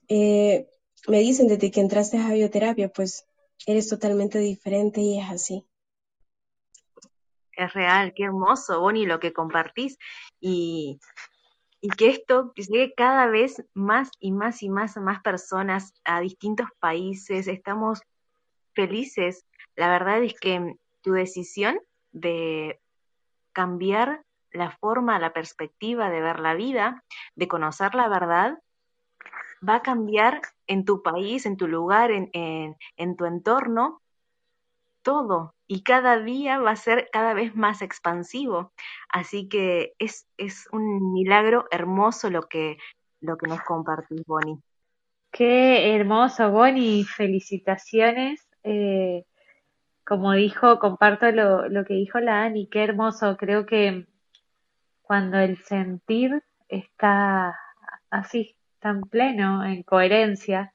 Eh, 0.07 0.67
me 1.07 1.19
dicen 1.19 1.47
desde 1.47 1.71
que 1.71 1.81
entraste 1.81 2.17
a 2.17 2.33
bioterapia, 2.33 2.89
pues 2.89 3.25
eres 3.65 3.89
totalmente 3.89 4.39
diferente 4.39 5.01
y 5.01 5.19
es 5.19 5.29
así. 5.29 5.65
Es 7.55 7.73
real, 7.73 8.13
qué 8.15 8.23
hermoso, 8.23 8.79
Bonnie, 8.79 9.05
lo 9.05 9.19
que 9.19 9.31
compartís 9.31 9.97
y, 10.39 10.99
y 11.81 11.89
que 11.89 12.09
esto 12.09 12.53
llegue 12.55 12.93
cada 12.95 13.27
vez 13.27 13.63
más 13.73 14.09
y 14.19 14.31
más 14.31 14.63
y 14.63 14.69
más 14.69 14.97
más 14.97 15.21
personas 15.21 15.93
a 16.03 16.19
distintos 16.19 16.67
países. 16.79 17.47
Estamos 17.47 18.01
felices. 18.73 19.45
La 19.75 19.89
verdad 19.89 20.23
es 20.23 20.33
que 20.39 20.77
tu 21.01 21.11
decisión 21.11 21.79
de 22.11 22.79
cambiar 23.51 24.23
la 24.51 24.71
forma, 24.71 25.19
la 25.19 25.33
perspectiva 25.33 26.09
de 26.09 26.21
ver 26.21 26.39
la 26.39 26.53
vida, 26.55 27.03
de 27.35 27.47
conocer 27.47 27.95
la 27.95 28.07
verdad, 28.07 28.57
va 29.67 29.75
a 29.75 29.81
cambiar 29.81 30.41
en 30.67 30.85
tu 30.85 31.01
país, 31.01 31.45
en 31.45 31.57
tu 31.57 31.67
lugar, 31.67 32.11
en, 32.11 32.29
en, 32.33 33.15
tu 33.15 33.25
entorno, 33.25 34.01
todo. 35.01 35.55
Y 35.67 35.83
cada 35.83 36.19
día 36.19 36.59
va 36.59 36.71
a 36.71 36.75
ser 36.75 37.09
cada 37.11 37.33
vez 37.33 37.55
más 37.55 37.81
expansivo. 37.81 38.73
Así 39.09 39.47
que 39.47 39.93
es, 39.99 40.27
es 40.37 40.67
un 40.71 41.13
milagro 41.13 41.65
hermoso 41.71 42.29
lo 42.29 42.43
que, 42.43 42.77
lo 43.19 43.37
que 43.37 43.47
nos 43.47 43.61
compartís, 43.61 44.23
Bonnie. 44.25 44.59
Qué 45.31 45.95
hermoso, 45.95 46.51
Bonnie. 46.51 47.05
Felicitaciones. 47.05 48.47
Eh, 48.63 49.25
como 50.05 50.33
dijo, 50.33 50.79
comparto 50.79 51.31
lo, 51.31 51.69
lo 51.69 51.85
que 51.85 51.93
dijo 51.93 52.19
la 52.19 52.43
Ani, 52.43 52.67
qué 52.67 52.83
hermoso. 52.83 53.37
Creo 53.37 53.65
que 53.65 54.05
cuando 55.01 55.37
el 55.37 55.57
sentir 55.63 56.43
está 56.67 57.57
así, 58.09 58.57
tan 58.83 59.01
pleno, 59.01 59.63
en 59.63 59.81
coherencia, 59.83 60.73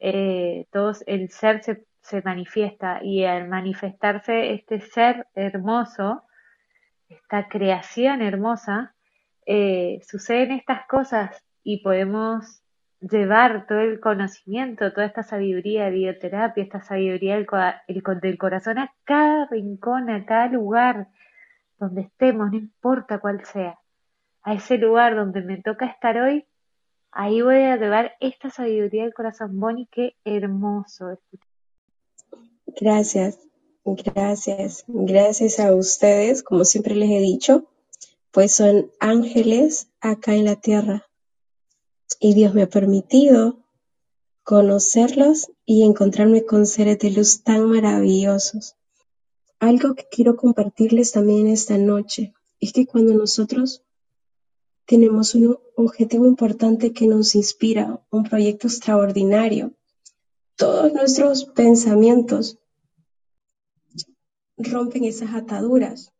eh, 0.00 0.66
el 1.06 1.30
ser 1.30 1.62
se, 1.62 1.84
se 2.02 2.20
manifiesta 2.22 3.00
y 3.02 3.24
al 3.24 3.48
manifestarse 3.48 4.52
este 4.52 4.80
ser 4.80 5.26
hermoso, 5.34 6.24
esta 7.08 7.48
creación 7.48 8.20
hermosa, 8.20 8.94
eh, 9.46 10.00
suceden 10.06 10.50
estas 10.50 10.86
cosas 10.86 11.42
y 11.62 11.82
podemos 11.82 12.62
llevar 13.00 13.66
todo 13.66 13.80
el 13.80 14.00
conocimiento, 14.00 14.92
toda 14.92 15.06
esta 15.06 15.22
sabiduría 15.22 15.84
de 15.84 15.90
bioterapia, 15.92 16.64
esta 16.64 16.80
sabiduría 16.80 17.36
del, 17.36 17.46
del 18.20 18.38
corazón 18.38 18.78
a 18.78 18.92
cada 19.04 19.46
rincón, 19.46 20.10
a 20.10 20.24
cada 20.26 20.48
lugar 20.48 21.06
donde 21.78 22.02
estemos, 22.02 22.50
no 22.50 22.58
importa 22.58 23.18
cuál 23.18 23.44
sea, 23.44 23.78
a 24.42 24.54
ese 24.54 24.78
lugar 24.78 25.14
donde 25.14 25.42
me 25.42 25.62
toca 25.62 25.86
estar 25.86 26.18
hoy, 26.18 26.44
ahí 27.16 27.40
voy 27.40 27.56
a 27.56 27.76
llevar 27.76 28.12
esta 28.20 28.50
sabiduría 28.50 29.04
del 29.04 29.14
corazón. 29.14 29.58
Bonnie, 29.58 29.88
qué 29.90 30.14
hermoso. 30.24 31.18
Gracias, 32.78 33.38
gracias, 33.84 34.84
gracias 34.86 35.58
a 35.58 35.74
ustedes, 35.74 36.42
como 36.42 36.64
siempre 36.64 36.94
les 36.94 37.10
he 37.10 37.20
dicho, 37.20 37.64
pues 38.30 38.52
son 38.52 38.90
ángeles 39.00 39.88
acá 40.00 40.34
en 40.34 40.44
la 40.44 40.56
tierra. 40.56 41.06
Y 42.20 42.34
Dios 42.34 42.54
me 42.54 42.62
ha 42.62 42.68
permitido 42.68 43.64
conocerlos 44.42 45.50
y 45.64 45.84
encontrarme 45.84 46.44
con 46.44 46.66
seres 46.66 46.98
de 46.98 47.10
luz 47.10 47.42
tan 47.42 47.70
maravillosos. 47.70 48.76
Algo 49.58 49.94
que 49.94 50.06
quiero 50.10 50.36
compartirles 50.36 51.12
también 51.12 51.48
esta 51.48 51.78
noche 51.78 52.34
es 52.60 52.74
que 52.74 52.86
cuando 52.86 53.14
nosotros 53.14 53.85
tenemos 54.86 55.34
un 55.34 55.58
objetivo 55.74 56.26
importante 56.26 56.92
que 56.92 57.08
nos 57.08 57.34
inspira, 57.34 58.00
un 58.10 58.22
proyecto 58.22 58.68
extraordinario, 58.68 59.72
todos 60.54 60.92
nuestros 60.92 61.44
pensamientos 61.44 62.58
rompen 64.56 65.04
esas 65.04 65.34
ataduras. 65.34 66.12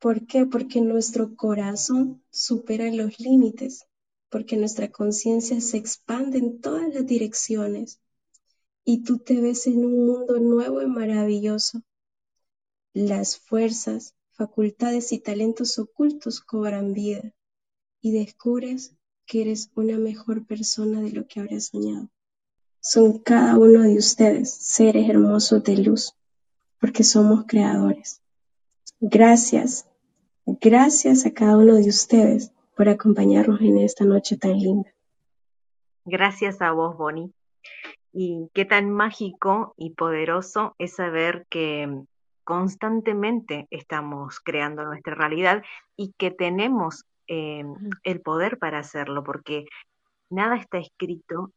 ¿Por 0.00 0.26
qué? 0.26 0.44
Porque 0.44 0.80
nuestro 0.80 1.36
corazón 1.36 2.22
supera 2.30 2.90
los 2.90 3.20
límites, 3.20 3.86
porque 4.28 4.56
nuestra 4.56 4.90
conciencia 4.90 5.60
se 5.60 5.76
expande 5.76 6.38
en 6.38 6.60
todas 6.60 6.92
las 6.92 7.06
direcciones 7.06 8.00
y 8.84 9.04
tú 9.04 9.18
te 9.18 9.40
ves 9.40 9.68
en 9.68 9.84
un 9.84 10.04
mundo 10.04 10.40
nuevo 10.40 10.82
y 10.82 10.86
maravilloso. 10.86 11.80
Las 12.92 13.38
fuerzas, 13.38 14.14
facultades 14.32 15.12
y 15.12 15.20
talentos 15.20 15.78
ocultos 15.78 16.40
cobran 16.40 16.92
vida 16.92 17.32
y 18.04 18.12
descubres 18.12 18.94
que 19.24 19.40
eres 19.40 19.70
una 19.74 19.96
mejor 19.96 20.44
persona 20.44 21.00
de 21.00 21.10
lo 21.10 21.26
que 21.26 21.40
habrías 21.40 21.68
soñado. 21.68 22.10
Son 22.80 23.18
cada 23.18 23.56
uno 23.56 23.80
de 23.80 23.96
ustedes 23.96 24.52
seres 24.52 25.08
hermosos 25.08 25.64
de 25.64 25.78
luz, 25.78 26.14
porque 26.78 27.02
somos 27.02 27.46
creadores. 27.46 28.20
Gracias, 29.00 29.88
gracias 30.44 31.24
a 31.24 31.32
cada 31.32 31.56
uno 31.56 31.76
de 31.76 31.88
ustedes 31.88 32.52
por 32.76 32.90
acompañarnos 32.90 33.62
en 33.62 33.78
esta 33.78 34.04
noche 34.04 34.36
tan 34.36 34.58
linda. 34.58 34.92
Gracias 36.04 36.60
a 36.60 36.72
vos, 36.72 36.98
Bonnie. 36.98 37.32
Y 38.12 38.50
qué 38.52 38.66
tan 38.66 38.90
mágico 38.90 39.72
y 39.78 39.94
poderoso 39.94 40.74
es 40.76 40.96
saber 40.96 41.46
que 41.48 42.02
constantemente 42.44 43.66
estamos 43.70 44.40
creando 44.40 44.84
nuestra 44.84 45.14
realidad 45.14 45.62
y 45.96 46.12
que 46.18 46.30
tenemos 46.30 47.06
eh, 47.28 47.64
el 48.02 48.20
poder 48.20 48.58
para 48.58 48.78
hacerlo, 48.78 49.24
porque 49.24 49.66
nada 50.30 50.56
está 50.56 50.78
escrito 50.78 51.52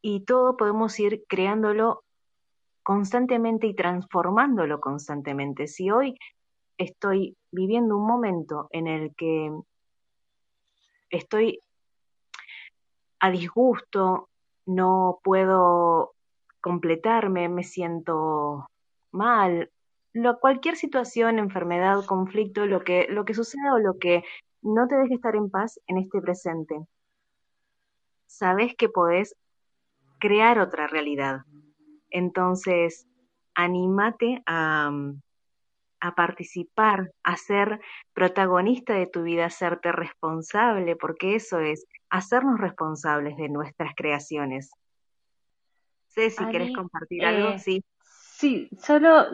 y 0.00 0.24
todo 0.24 0.56
podemos 0.56 0.98
ir 1.00 1.24
creándolo 1.28 2.04
constantemente 2.82 3.66
y 3.66 3.74
transformándolo 3.74 4.80
constantemente. 4.80 5.66
Si 5.66 5.90
hoy 5.90 6.16
estoy 6.78 7.36
viviendo 7.50 7.96
un 7.96 8.06
momento 8.06 8.68
en 8.70 8.86
el 8.86 9.14
que 9.14 9.52
estoy 11.10 11.60
a 13.20 13.30
disgusto, 13.30 14.28
no 14.66 15.18
puedo 15.22 16.12
completarme, 16.60 17.48
me 17.48 17.64
siento 17.64 18.70
mal, 19.10 19.70
lo, 20.12 20.38
cualquier 20.38 20.76
situación, 20.76 21.38
enfermedad, 21.38 22.04
conflicto, 22.04 22.66
lo 22.66 22.82
que, 22.84 23.06
lo 23.08 23.24
que 23.24 23.34
suceda 23.34 23.74
o 23.74 23.78
lo 23.78 23.98
que 23.98 24.24
no 24.68 24.86
te 24.86 24.96
deje 24.96 25.14
estar 25.14 25.34
en 25.34 25.50
paz 25.50 25.80
en 25.86 25.98
este 25.98 26.20
presente. 26.20 26.78
Sabes 28.26 28.74
que 28.76 28.88
podés 28.88 29.34
crear 30.18 30.58
otra 30.58 30.86
realidad. 30.86 31.40
Entonces, 32.10 33.06
anímate 33.54 34.42
a, 34.46 34.90
a 36.00 36.14
participar, 36.14 37.10
a 37.22 37.36
ser 37.36 37.80
protagonista 38.12 38.94
de 38.94 39.06
tu 39.06 39.22
vida, 39.22 39.44
a 39.44 39.46
hacerte 39.46 39.92
responsable, 39.92 40.96
porque 40.96 41.34
eso 41.34 41.60
es 41.60 41.86
hacernos 42.10 42.60
responsables 42.60 43.36
de 43.36 43.48
nuestras 43.48 43.94
creaciones. 43.96 44.70
Sé 46.08 46.30
si 46.30 46.46
querés 46.48 46.72
compartir 46.74 47.24
algo, 47.24 47.50
eh, 47.50 47.58
sí. 47.58 47.84
Sí, 48.38 48.68
solo 48.78 49.26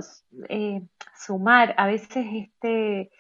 eh, 0.49 0.81
sumar, 1.15 1.75
a 1.77 1.87
veces 1.87 2.27
este, 2.33 3.11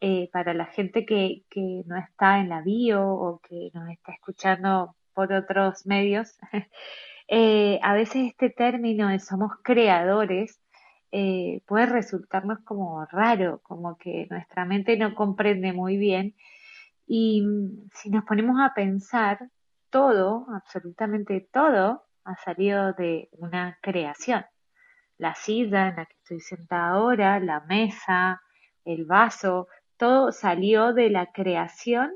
eh, 0.00 0.28
para 0.32 0.54
la 0.54 0.66
gente 0.66 1.06
que, 1.06 1.44
que 1.50 1.82
no 1.86 1.96
está 1.96 2.40
en 2.40 2.48
la 2.48 2.60
bio 2.62 3.06
o 3.06 3.40
que 3.40 3.70
nos 3.74 3.88
está 3.90 4.12
escuchando 4.12 4.96
por 5.14 5.32
otros 5.32 5.86
medios, 5.86 6.38
Eh, 7.28 7.80
a 7.82 7.94
veces 7.94 8.26
este 8.28 8.50
término 8.50 9.08
de 9.08 9.18
somos 9.18 9.52
creadores 9.62 10.60
eh, 11.10 11.62
puede 11.66 11.86
resultarnos 11.86 12.58
como 12.64 13.04
raro, 13.06 13.60
como 13.62 13.96
que 13.96 14.26
nuestra 14.30 14.64
mente 14.64 14.96
no 14.96 15.14
comprende 15.14 15.72
muy 15.72 15.96
bien. 15.96 16.34
Y 17.06 17.42
mm, 17.42 17.88
si 17.94 18.10
nos 18.10 18.24
ponemos 18.24 18.56
a 18.60 18.74
pensar, 18.74 19.50
todo, 19.90 20.46
absolutamente 20.54 21.48
todo, 21.52 22.04
ha 22.24 22.36
salido 22.44 22.92
de 22.94 23.28
una 23.32 23.78
creación. 23.82 24.44
La 25.18 25.34
silla 25.34 25.88
en 25.88 25.96
la 25.96 26.06
que 26.06 26.16
estoy 26.16 26.40
sentada 26.40 26.90
ahora, 26.90 27.40
la 27.40 27.60
mesa, 27.60 28.42
el 28.84 29.04
vaso, 29.06 29.68
todo 29.96 30.32
salió 30.32 30.92
de 30.92 31.10
la 31.10 31.32
creación 31.32 32.12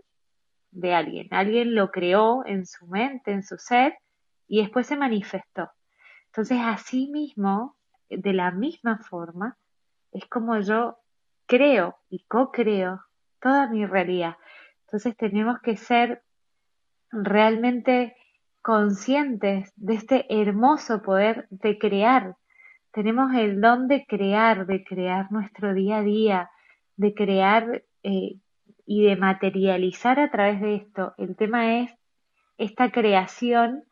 de 0.71 0.95
alguien. 0.95 1.29
Alguien 1.31 1.75
lo 1.75 1.91
creó 1.91 2.45
en 2.47 2.67
su 2.67 2.87
mente, 2.87 3.33
en 3.33 3.43
su 3.43 3.59
ser, 3.59 3.97
y 4.47 4.61
después 4.61 4.87
se 4.87 4.97
manifestó. 4.97 5.71
Entonces, 6.27 6.59
así 6.63 7.09
mismo, 7.09 7.77
de 8.09 8.33
la 8.33 8.51
misma 8.51 8.99
forma, 8.99 9.57
es 10.13 10.27
como 10.27 10.59
yo 10.61 10.99
creo 11.47 11.97
y 12.09 12.25
co-creo 12.25 13.01
toda 13.41 13.69
mi 13.69 13.87
realidad. 13.87 14.37
Entonces 14.87 15.17
tenemos 15.17 15.61
que 15.61 15.77
ser 15.77 16.23
realmente 17.11 18.17
conscientes 18.63 19.73
de 19.77 19.95
este 19.95 20.27
hermoso 20.29 21.03
poder 21.03 21.47
de 21.51 21.79
crear. 21.79 22.37
Tenemos 22.93 23.35
el 23.35 23.61
don 23.61 23.89
de 23.89 24.05
crear, 24.07 24.67
de 24.67 24.85
crear 24.85 25.31
nuestro 25.31 25.75
día 25.75 25.99
a 25.99 26.03
día, 26.03 26.51
de 26.99 27.15
crear 27.15 27.85
eh, 28.03 28.37
y 28.85 29.07
de 29.07 29.17
materializar 29.17 30.21
a 30.21 30.31
través 30.31 30.61
de 30.61 30.75
esto. 30.75 31.15
El 31.17 31.37
tema 31.37 31.81
es 31.81 31.91
esta 32.59 32.91
creación 32.91 33.85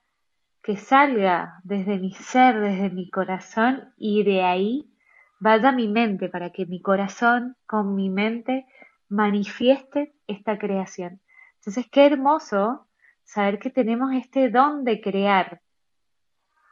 que 0.62 0.76
salga 0.76 1.60
desde 1.62 1.98
mi 1.98 2.12
ser, 2.12 2.60
desde 2.60 2.90
mi 2.90 3.08
corazón 3.08 3.94
y 3.96 4.24
de 4.24 4.42
ahí 4.42 4.90
vaya 5.38 5.70
mi 5.70 5.86
mente 5.86 6.28
para 6.28 6.50
que 6.50 6.66
mi 6.66 6.82
corazón 6.82 7.56
con 7.66 7.94
mi 7.94 8.10
mente 8.10 8.66
manifieste 9.08 10.12
esta 10.26 10.58
creación. 10.58 11.20
Entonces, 11.60 11.86
qué 11.90 12.06
hermoso 12.06 12.88
saber 13.22 13.60
que 13.60 13.70
tenemos 13.70 14.12
este 14.14 14.50
don 14.50 14.82
de 14.84 15.00
crear 15.00 15.60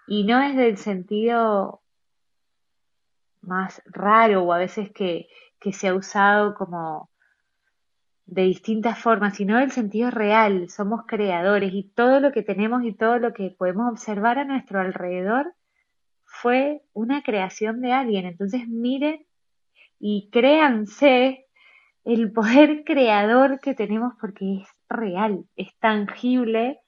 y 0.09 0.25
no 0.25 0.43
es 0.43 0.57
del 0.57 0.77
sentido 0.79 1.83
más 3.41 3.83
raro 3.87 4.43
o 4.43 4.53
a 4.53 4.59
veces 4.59 4.91
que, 4.91 5.29
que 5.65 5.73
se 5.73 5.89
ha 5.89 5.95
usado 5.95 6.55
como 6.55 7.09
de 8.27 8.43
distintas 8.43 8.99
formas, 8.99 9.35
sino 9.35 9.59
el 9.59 9.73
sentido 9.73 10.11
real. 10.11 10.69
Somos 10.69 11.07
creadores 11.07 11.73
y 11.73 11.85
todo 11.85 12.21
lo 12.21 12.33
que 12.33 12.43
tenemos 12.43 12.85
y 12.85 12.93
todo 12.93 13.19
lo 13.19 13.33
que 13.33 13.49
podemos 13.49 13.91
observar 13.91 14.39
a 14.39 14.45
nuestro 14.45 14.79
alrededor 14.79 15.55
fue 16.27 16.83
una 16.93 17.23
creación 17.23 17.81
de 17.81 17.93
alguien. 17.93 18.27
Entonces 18.27 18.69
miren 18.69 19.25
y 19.99 20.29
créanse 20.31 21.47
el 22.05 22.31
poder 22.31 22.85
creador 22.85 23.61
que 23.61 23.75
tenemos 23.75 24.13
porque 24.21 24.61
es 24.61 24.69
real, 24.91 25.47
es 25.57 25.75
tangible 25.79 26.79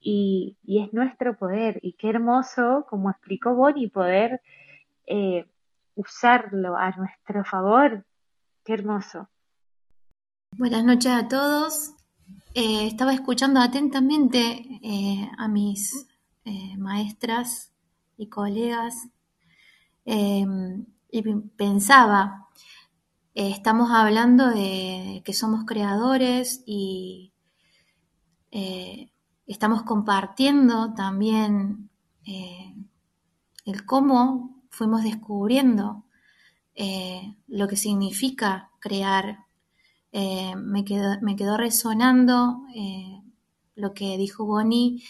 y, 0.00 0.56
es 0.66 0.90
nuestro 0.94 1.36
poder. 1.36 1.80
Y 1.82 1.92
qué 1.98 2.08
hermoso, 2.08 2.86
como 2.88 3.10
explicó 3.10 3.54
Bonnie, 3.54 3.90
poder 3.90 4.40
eh, 5.06 5.44
usarlo 5.96 6.76
a 6.76 6.90
nuestro 6.92 7.44
favor. 7.44 8.06
Qué 8.64 8.74
hermoso. 8.74 9.28
Buenas 10.52 10.84
noches 10.84 11.12
a 11.12 11.28
todos. 11.28 11.92
eh, 12.54 12.86
estaba 12.86 13.12
escuchando 13.12 13.60
atentamente 13.60 14.80
eh, 14.82 15.30
a 15.36 15.48
mis 15.48 16.06
eh, 16.44 16.76
maestras 16.78 17.72
y 18.16 18.28
colegas 18.28 19.08
em, 20.04 20.86
y 21.10 21.22
pensaba, 21.56 22.48
estamos 23.34 23.90
hablando 23.90 24.48
de 24.48 25.22
que 25.24 25.32
somos 25.34 25.64
creadores 25.66 26.62
y 26.66 27.32
estamos 29.46 29.82
compartiendo 29.82 30.94
también 30.94 31.90
el 32.24 33.84
cómo 33.84 34.55
fuimos 34.76 35.02
descubriendo 35.02 36.04
lo 37.48 37.68
que 37.68 37.76
significa 37.76 38.70
crear 38.80 39.46
eh, 40.18 40.56
me, 40.56 40.82
quedó, 40.82 41.20
me, 41.20 41.36
quedó, 41.36 41.58
resonando 41.58 42.62
eh, 42.74 43.20
lo 43.74 43.92
que 43.92 44.16
dijo 44.16 44.46
Bonnie, 44.46 45.02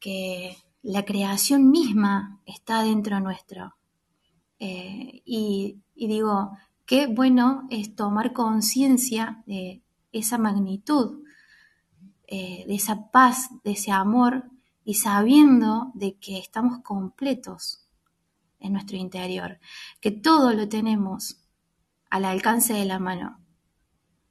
que 0.00 0.56
la 0.82 1.04
creación 1.04 1.70
misma 1.70 2.40
está 2.46 2.82
dentro 2.82 3.20
nuestro. 3.20 3.76
Eh, 4.58 5.20
y, 5.26 5.82
y, 5.94 6.08
digo, 6.08 6.52
qué 6.86 7.08
bueno 7.08 7.66
es 7.68 7.94
tomar 7.94 8.32
conciencia 8.32 9.42
de 9.46 9.82
esa 10.12 10.38
magnitud, 10.38 11.22
de 12.26 12.64
esa 12.68 13.10
paz, 13.10 13.50
de 13.64 13.72
ese 13.72 13.92
amor, 13.92 14.50
y 14.82 14.94
sabiendo 14.94 15.90
de 15.92 16.14
que 16.14 16.38
estamos 16.38 16.78
completos 16.82 17.85
en 18.66 18.74
nuestro 18.74 18.96
interior, 18.96 19.58
que 20.00 20.10
todo 20.10 20.52
lo 20.52 20.68
tenemos 20.68 21.42
al 22.10 22.24
alcance 22.24 22.74
de 22.74 22.84
la 22.84 22.98
mano 22.98 23.46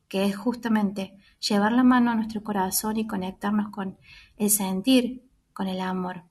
que 0.08 0.26
es 0.26 0.36
justamente 0.36 1.18
llevar 1.40 1.72
la 1.72 1.84
mano 1.84 2.12
a 2.12 2.16
nuestro 2.16 2.44
corazón 2.44 2.98
y 2.98 3.08
conectarnos 3.08 3.70
con 3.70 3.98
el 4.38 4.50
sentir, 4.50 5.30
con 5.54 5.68
el 5.68 5.82
amor. 5.82 6.24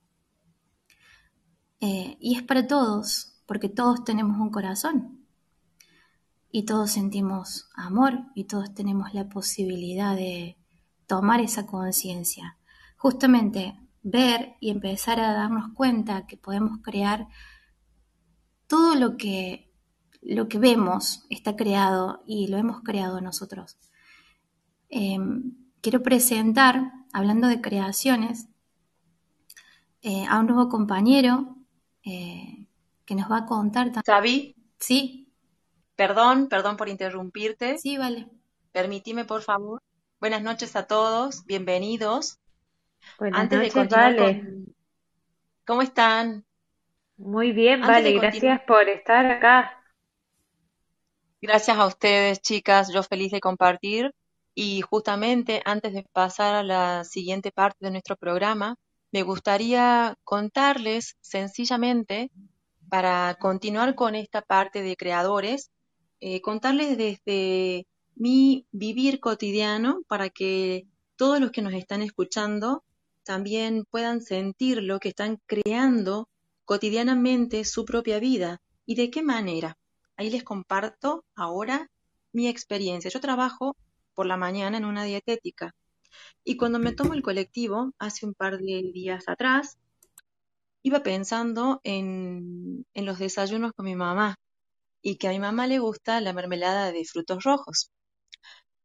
Eh, 1.81 2.17
y 2.21 2.37
es 2.37 2.43
para 2.43 2.67
todos, 2.67 3.43
porque 3.47 3.69
todos 3.69 4.05
tenemos 4.05 4.39
un 4.39 4.51
corazón 4.51 5.27
y 6.51 6.65
todos 6.65 6.93
sentimos 6.93 7.69
amor 7.75 8.27
y 8.35 8.45
todos 8.45 8.73
tenemos 8.75 9.13
la 9.13 9.29
posibilidad 9.29 10.15
de 10.17 10.57
tomar 11.07 11.41
esa 11.41 11.67
conciencia. 11.67 12.59
Justamente 12.97 13.79
ver 14.03 14.55
y 14.61 14.71
empezar 14.71 15.21
a 15.21 15.33
darnos 15.33 15.73
cuenta 15.75 16.27
que 16.27 16.37
podemos 16.37 16.79
crear 16.83 17.29
todo 18.67 18.95
lo 18.95 19.17
que 19.17 19.65
lo 20.25 20.49
que 20.49 20.59
vemos 20.59 21.25
está 21.29 21.55
creado 21.55 22.23
y 22.27 22.49
lo 22.49 22.57
hemos 22.57 22.81
creado 22.81 23.21
nosotros. 23.21 23.77
Em, 24.89 25.53
quiero 25.83 26.03
presentar, 26.03 26.93
hablando 27.13 27.47
de 27.47 27.61
creaciones, 27.61 28.49
eh, 30.01 30.25
a 30.29 30.41
un 30.41 30.47
nuevo 30.47 30.69
compañero 30.69 31.57
eh, 32.05 32.67
que 33.05 33.15
nos 33.15 33.31
va 33.31 33.39
a 33.39 33.47
contar. 33.47 33.93
Xavi. 34.05 34.57
Sí. 34.79 35.29
Perdón, 35.95 36.49
perdón 36.49 36.77
por 36.77 36.89
interrumpirte. 36.89 37.79
Sí, 37.79 37.99
vale. 37.99 38.29
Permitime, 38.73 39.25
por 39.25 39.43
favor. 39.43 39.83
Buenas 40.21 40.43
noches 40.43 40.75
a 40.75 40.87
todos, 40.87 41.45
bienvenidos. 41.45 42.39
Buenas 43.19 43.41
Antes 43.41 43.59
noches, 43.59 43.75
de 43.75 43.81
continuar 43.81 44.17
vale. 44.17 44.65
¿Cómo 45.67 45.83
están? 45.83 46.45
Muy 47.17 47.53
bien, 47.53 47.81
vale, 47.81 48.13
gracias 48.13 48.61
por 48.63 48.89
estar 48.89 49.25
acá. 49.27 49.81
Gracias 51.41 51.77
a 51.77 51.87
ustedes, 51.87 52.41
chicas. 52.41 52.93
Yo 52.93 53.03
feliz 53.03 53.31
de 53.31 53.41
compartir. 53.41 54.15
Y 54.55 54.83
justamente 54.83 55.63
antes 55.65 55.93
de 55.93 56.07
pasar 56.13 56.55
a 56.55 56.63
la 56.63 57.05
siguiente 57.05 57.51
parte 57.51 57.79
de 57.81 57.91
nuestro 57.91 58.17
programa, 58.17 58.77
me 59.13 59.23
gustaría 59.23 60.17
contarles 60.25 61.17
sencillamente, 61.21 62.31
para 62.89 63.37
continuar 63.41 63.95
con 63.95 64.15
esta 64.15 64.43
parte 64.43 64.83
de 64.83 64.97
creadores, 64.97 65.71
eh, 66.21 66.41
contarles 66.41 66.97
desde 66.97 67.87
mi 68.15 68.67
vivir 68.71 69.21
cotidiano 69.21 70.03
para 70.07 70.31
que 70.31 70.87
todos 71.17 71.41
los 71.41 71.51
que 71.51 71.63
nos 71.63 71.75
están 71.75 72.03
escuchando 72.03 72.85
también 73.25 73.85
puedan 73.91 74.21
sentir 74.21 74.83
lo 74.83 75.01
que 75.01 75.09
están 75.09 75.41
creando 75.47 76.29
cotidianamente 76.65 77.65
su 77.65 77.85
propia 77.85 78.19
vida 78.19 78.61
y 78.87 78.95
de 78.97 79.11
qué 79.11 79.23
manera. 79.23 79.77
Ahí 80.17 80.31
les 80.31 80.45
comparto 80.45 81.25
ahora 81.35 81.91
mi 82.33 82.49
experiencia. 82.49 83.11
Yo 83.11 83.21
trabajo 83.21 83.77
por 84.15 84.27
la 84.27 84.37
mañana 84.37 84.79
en 84.79 84.85
una 84.85 85.05
dietética 85.05 85.75
y 86.45 86.57
cuando 86.57 86.79
me 86.79 86.93
tomo 86.93 87.15
el 87.15 87.23
colectivo, 87.23 87.93
hace 87.99 88.27
un 88.27 88.35
par 88.35 88.59
de 88.59 88.91
días 88.93 89.25
atrás, 89.29 89.79
iba 90.83 91.03
pensando 91.03 91.81
en, 91.85 92.87
en 92.95 93.07
los 93.07 93.19
desayunos 93.19 93.73
con 93.73 93.87
mi 93.87 93.97
mamá 93.97 94.37
y 95.03 95.17
que 95.17 95.29
a 95.29 95.31
mi 95.31 95.39
mamá 95.39 95.67
le 95.67 95.79
gusta 95.79 96.21
la 96.21 96.33
mermelada 96.33 96.93
de 96.93 97.05
frutos 97.05 97.45
rojos. 97.45 97.91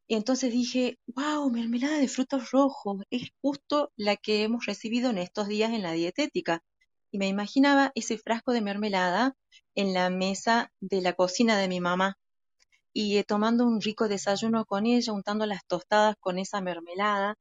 Y 0.07 0.15
entonces 0.15 0.51
dije, 0.51 0.97
wow, 1.07 1.49
mermelada 1.51 1.97
de 1.99 2.07
frutos 2.07 2.51
rojos, 2.51 3.03
es 3.09 3.29
justo 3.41 3.91
la 3.95 4.17
que 4.17 4.43
hemos 4.43 4.65
recibido 4.65 5.11
en 5.11 5.19
estos 5.19 5.47
días 5.47 5.71
en 5.71 5.83
la 5.83 5.91
dietética. 5.93 6.63
Y 7.11 7.17
me 7.19 7.27
imaginaba 7.27 7.91
ese 7.95 8.17
frasco 8.17 8.51
de 8.53 8.61
mermelada 8.61 9.35
en 9.75 9.93
la 9.93 10.09
mesa 10.09 10.71
de 10.79 11.01
la 11.01 11.13
cocina 11.13 11.57
de 11.57 11.67
mi 11.67 11.79
mamá 11.79 12.17
y 12.93 13.17
eh, 13.17 13.23
tomando 13.23 13.65
un 13.65 13.81
rico 13.81 14.07
desayuno 14.07 14.65
con 14.65 14.85
ella, 14.85 15.13
untando 15.13 15.45
las 15.45 15.65
tostadas 15.65 16.15
con 16.19 16.39
esa 16.39 16.61
mermelada 16.61 17.35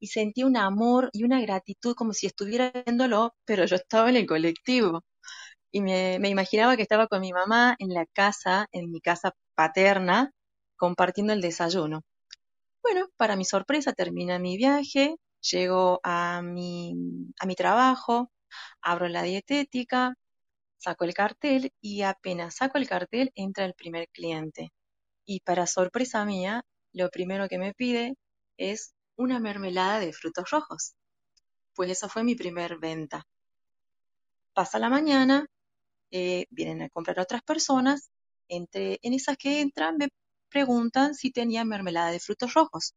y 0.00 0.08
sentí 0.08 0.42
un 0.44 0.56
amor 0.56 1.10
y 1.12 1.24
una 1.24 1.40
gratitud 1.40 1.94
como 1.94 2.12
si 2.12 2.26
estuviera 2.26 2.72
viéndolo, 2.72 3.34
pero 3.44 3.64
yo 3.66 3.76
estaba 3.76 4.10
en 4.10 4.16
el 4.16 4.26
colectivo 4.26 5.02
y 5.72 5.80
me, 5.82 6.18
me 6.20 6.28
imaginaba 6.30 6.76
que 6.76 6.82
estaba 6.82 7.08
con 7.08 7.20
mi 7.20 7.32
mamá 7.32 7.76
en 7.78 7.90
la 7.94 8.06
casa, 8.06 8.68
en 8.72 8.90
mi 8.90 9.00
casa 9.00 9.32
paterna, 9.54 10.32
compartiendo 10.76 11.32
el 11.32 11.40
desayuno. 11.40 12.02
Bueno, 12.82 13.08
para 13.16 13.36
mi 13.36 13.44
sorpresa 13.44 13.92
termina 13.92 14.38
mi 14.38 14.56
viaje, 14.56 15.16
llego 15.40 16.00
a 16.04 16.42
mi, 16.42 16.94
a 17.40 17.46
mi 17.46 17.54
trabajo, 17.54 18.30
abro 18.82 19.08
la 19.08 19.22
dietética, 19.22 20.14
Saco 20.82 21.04
el 21.04 21.14
cartel 21.14 21.72
y 21.80 22.02
apenas 22.02 22.56
saco 22.56 22.76
el 22.76 22.88
cartel 22.88 23.30
entra 23.36 23.64
el 23.64 23.74
primer 23.74 24.08
cliente. 24.08 24.72
Y 25.24 25.38
para 25.40 25.68
sorpresa 25.68 26.24
mía, 26.24 26.64
lo 26.92 27.08
primero 27.10 27.48
que 27.48 27.58
me 27.58 27.72
pide 27.72 28.16
es 28.56 28.92
una 29.16 29.38
mermelada 29.38 30.00
de 30.00 30.12
frutos 30.12 30.50
rojos. 30.50 30.94
Pues 31.74 31.90
esa 31.90 32.08
fue 32.08 32.24
mi 32.24 32.34
primer 32.34 32.78
venta. 32.78 33.24
Pasa 34.54 34.78
la 34.80 34.88
mañana, 34.88 35.46
eh, 36.10 36.46
vienen 36.50 36.82
a 36.82 36.88
comprar 36.90 37.20
otras 37.20 37.42
personas, 37.42 38.10
entre, 38.48 38.98
en 39.02 39.14
esas 39.14 39.36
que 39.36 39.60
entran 39.60 39.96
me 39.98 40.08
preguntan 40.50 41.14
si 41.14 41.30
tenía 41.32 41.64
mermelada 41.64 42.10
de 42.10 42.20
frutos 42.20 42.54
rojos. 42.54 42.94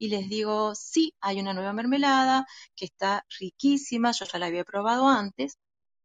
Y 0.00 0.08
les 0.08 0.30
digo, 0.30 0.74
sí, 0.74 1.14
hay 1.20 1.40
una 1.40 1.52
nueva 1.52 1.74
mermelada 1.74 2.46
que 2.74 2.86
está 2.86 3.26
riquísima, 3.38 4.12
yo 4.12 4.24
ya 4.24 4.38
la 4.38 4.46
había 4.46 4.64
probado 4.64 5.08
antes, 5.08 5.58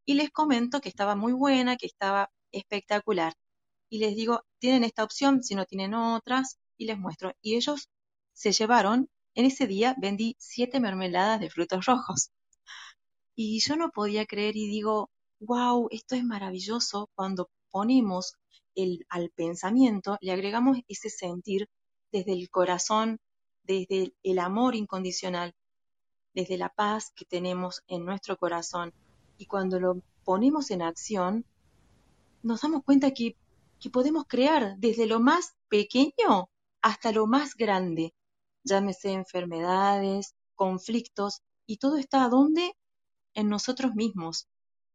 y 0.05 0.15
les 0.15 0.31
comento 0.31 0.81
que 0.81 0.89
estaba 0.89 1.15
muy 1.15 1.31
buena, 1.33 1.77
que 1.77 1.87
estaba 1.87 2.29
espectacular. 2.51 3.33
Y 3.89 3.99
les 3.99 4.15
digo, 4.15 4.43
tienen 4.59 4.83
esta 4.83 5.03
opción, 5.05 5.43
si 5.43 5.55
no 5.55 5.65
tienen 5.65 5.93
otras, 5.93 6.59
y 6.77 6.85
les 6.87 6.99
muestro. 6.99 7.33
Y 7.41 7.55
ellos 7.55 7.89
se 8.33 8.51
llevaron, 8.51 9.09
en 9.33 9.45
ese 9.45 9.65
día 9.65 9.95
vendí 9.97 10.35
siete 10.39 10.81
mermeladas 10.81 11.39
de 11.39 11.49
frutos 11.49 11.85
rojos. 11.85 12.31
Y 13.33 13.61
yo 13.61 13.77
no 13.77 13.91
podía 13.91 14.25
creer 14.25 14.57
y 14.57 14.67
digo, 14.67 15.09
wow, 15.39 15.87
esto 15.91 16.15
es 16.15 16.23
maravilloso 16.25 17.09
cuando 17.15 17.49
ponemos 17.71 18.35
el, 18.75 19.05
al 19.09 19.29
pensamiento, 19.29 20.17
le 20.19 20.33
agregamos 20.33 20.79
ese 20.89 21.09
sentir 21.09 21.69
desde 22.11 22.33
el 22.33 22.49
corazón, 22.49 23.19
desde 23.65 24.13
el 24.23 24.39
amor 24.39 24.75
incondicional, 24.75 25.53
desde 26.33 26.57
la 26.57 26.69
paz 26.69 27.11
que 27.15 27.25
tenemos 27.25 27.83
en 27.87 28.05
nuestro 28.05 28.37
corazón. 28.37 28.93
Y 29.37 29.45
cuando 29.45 29.79
lo 29.79 30.01
ponemos 30.23 30.71
en 30.71 30.81
acción, 30.81 31.45
nos 32.43 32.61
damos 32.61 32.83
cuenta 32.83 33.11
que, 33.11 33.35
que 33.79 33.89
podemos 33.89 34.25
crear 34.27 34.77
desde 34.77 35.07
lo 35.07 35.19
más 35.19 35.55
pequeño 35.69 36.49
hasta 36.81 37.11
lo 37.11 37.25
más 37.25 37.55
grande, 37.55 38.13
llámese 38.63 39.11
enfermedades, 39.11 40.35
conflictos, 40.55 41.41
y 41.65 41.77
todo 41.77 41.97
está 41.97 42.29
¿dónde? 42.29 42.75
En 43.33 43.49
nosotros 43.49 43.95
mismos, 43.95 44.47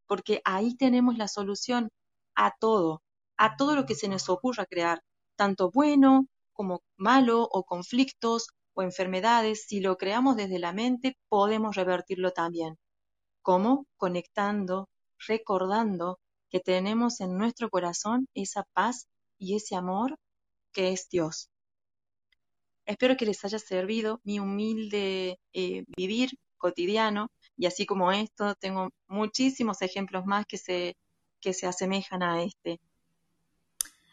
porque 0.07 0.41
ahí 0.45 0.77
tenemos 0.77 1.19
la 1.19 1.29
solución 1.29 1.91
a 2.35 2.53
todo, 2.59 3.03
a 3.37 3.57
todo 3.57 3.75
lo 3.75 3.87
que 3.87 3.95
se 3.95 4.09
nos 4.09 4.29
ocurra 4.29 4.67
crear, 4.67 5.03
tanto 5.37 5.71
bueno 5.71 6.27
como 6.53 6.83
malo 6.97 7.43
o 7.43 7.65
conflictos 7.65 8.49
enfermedades, 8.83 9.65
si 9.67 9.81
lo 9.81 9.97
creamos 9.97 10.37
desde 10.37 10.59
la 10.59 10.73
mente, 10.73 11.17
podemos 11.29 11.77
revertirlo 11.77 12.33
también. 12.33 12.79
¿Cómo? 13.43 13.87
Conectando, 13.97 14.89
recordando 15.27 16.19
que 16.51 16.61
tenemos 16.61 17.21
en 17.21 17.37
nuestro 17.39 17.71
corazón 17.71 18.29
esa 18.35 18.65
paz 18.75 19.09
y 19.39 19.57
ese 19.57 19.77
amor 19.77 20.17
que 20.73 20.93
es 20.93 21.09
Dios. 21.11 21.51
espero 22.87 23.17
que 23.17 23.27
les 23.27 23.45
haya 23.45 23.59
servido 23.59 24.21
mi 24.25 24.41
humilde 24.41 25.39
eh, 25.53 25.85
vivir 25.97 26.31
cotidiano 26.59 27.29
y 27.57 27.67
así 27.67 27.87
como 27.87 28.13
esto, 28.13 28.55
tengo 28.57 28.91
muchísimos 29.09 29.83
ejemplos 29.83 30.25
más 30.27 30.47
que 30.47 30.59
se, 30.59 30.97
que 31.41 31.53
se 31.55 31.67
asemejan 31.67 32.23
a 32.23 32.43
este. 32.43 32.81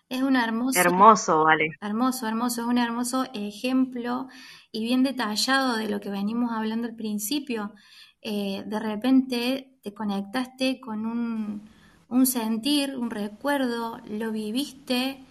Es 0.10 0.24
un 0.24 0.36
hermoso, 0.38 0.80
Hermoso, 0.80 1.44
vale. 1.44 1.78
hermoso, 1.82 2.28
hermoso, 2.28 2.62
es 2.62 2.68
un 2.68 2.78
hermoso 2.78 3.26
ejemplo 3.34 4.28
y 4.72 4.82
bien 4.84 5.04
detallado 5.04 5.76
de 5.76 5.90
lo 5.90 6.00
que 6.00 6.10
venimos 6.10 6.52
hablando 6.54 6.88
al 6.88 6.96
principio. 6.96 7.74
Eh, 8.22 8.64
de 8.66 8.80
repente 8.80 9.78
te 9.84 9.94
conectaste 9.94 10.80
con 10.80 11.06
un, 11.06 11.70
un 12.08 12.26
sentir, 12.26 12.98
un 12.98 13.10
recuerdo, 13.10 14.00
lo 14.10 14.32
viviste 14.32 15.24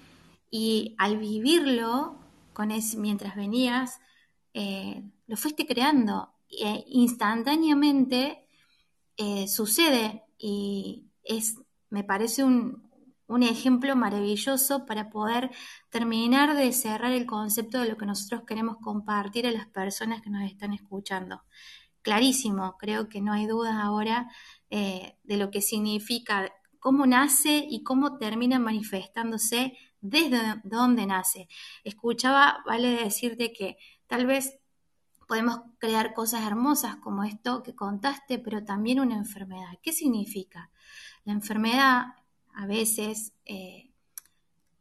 y 0.51 0.95
al 0.99 1.17
vivirlo, 1.19 2.17
con 2.53 2.71
ese, 2.71 2.97
mientras 2.99 3.35
venías, 3.35 3.99
eh, 4.55 5.03
lo 5.27 5.37
fuiste 5.37 5.67
creando. 5.67 6.31
E 6.49 6.85
instantáneamente 6.89 8.47
eh, 9.17 9.49
sucede 9.49 10.23
y 10.39 11.07
es, 11.25 11.57
me 11.91 12.05
parece 12.05 12.45
un, 12.45 12.86
un 13.29 13.43
ejemplo 13.43 13.97
maravilloso 13.97 14.87
para 14.87 15.11
poder 15.11 15.51
terminar 15.91 16.57
de 16.57 16.73
cerrar 16.73 17.13
el 17.13 17.27
concepto 17.27 17.81
de 17.81 17.89
lo 17.89 17.97
que 17.97 18.07
nosotros 18.07 18.43
queremos 18.47 18.77
compartir 18.79 19.47
a 19.47 19.51
las 19.51 19.67
personas 19.67 20.23
que 20.23 20.31
nos 20.31 20.43
están 20.43 20.73
escuchando. 20.73 21.43
Clarísimo, 22.03 22.77
creo 22.79 23.09
que 23.09 23.21
no 23.21 23.33
hay 23.33 23.47
duda 23.47 23.83
ahora 23.83 24.31
eh, 24.71 25.19
de 25.25 25.37
lo 25.37 25.51
que 25.51 25.61
significa, 25.61 26.53
cómo 26.79 27.05
nace 27.07 27.67
y 27.69 27.83
cómo 27.83 28.17
termina 28.17 28.61
manifestándose 28.61 29.77
desde 30.01 30.39
dónde 30.63 31.07
nace. 31.07 31.49
Escuchaba, 31.83 32.63
vale 32.65 32.91
decirte 32.91 33.53
que 33.53 33.77
tal 34.07 34.27
vez 34.27 34.61
podemos 35.27 35.63
crear 35.79 36.15
cosas 36.15 36.47
hermosas 36.47 36.97
como 36.97 37.25
esto 37.25 37.65
que 37.65 37.75
contaste, 37.75 38.39
pero 38.39 38.65
también 38.65 39.01
una 39.01 39.17
enfermedad. 39.17 39.79
¿Qué 39.83 39.93
significa? 39.93 40.71
La 41.25 41.33
enfermedad 41.33 42.05
a 42.57 42.67
veces 42.67 43.35
eh, 43.45 43.91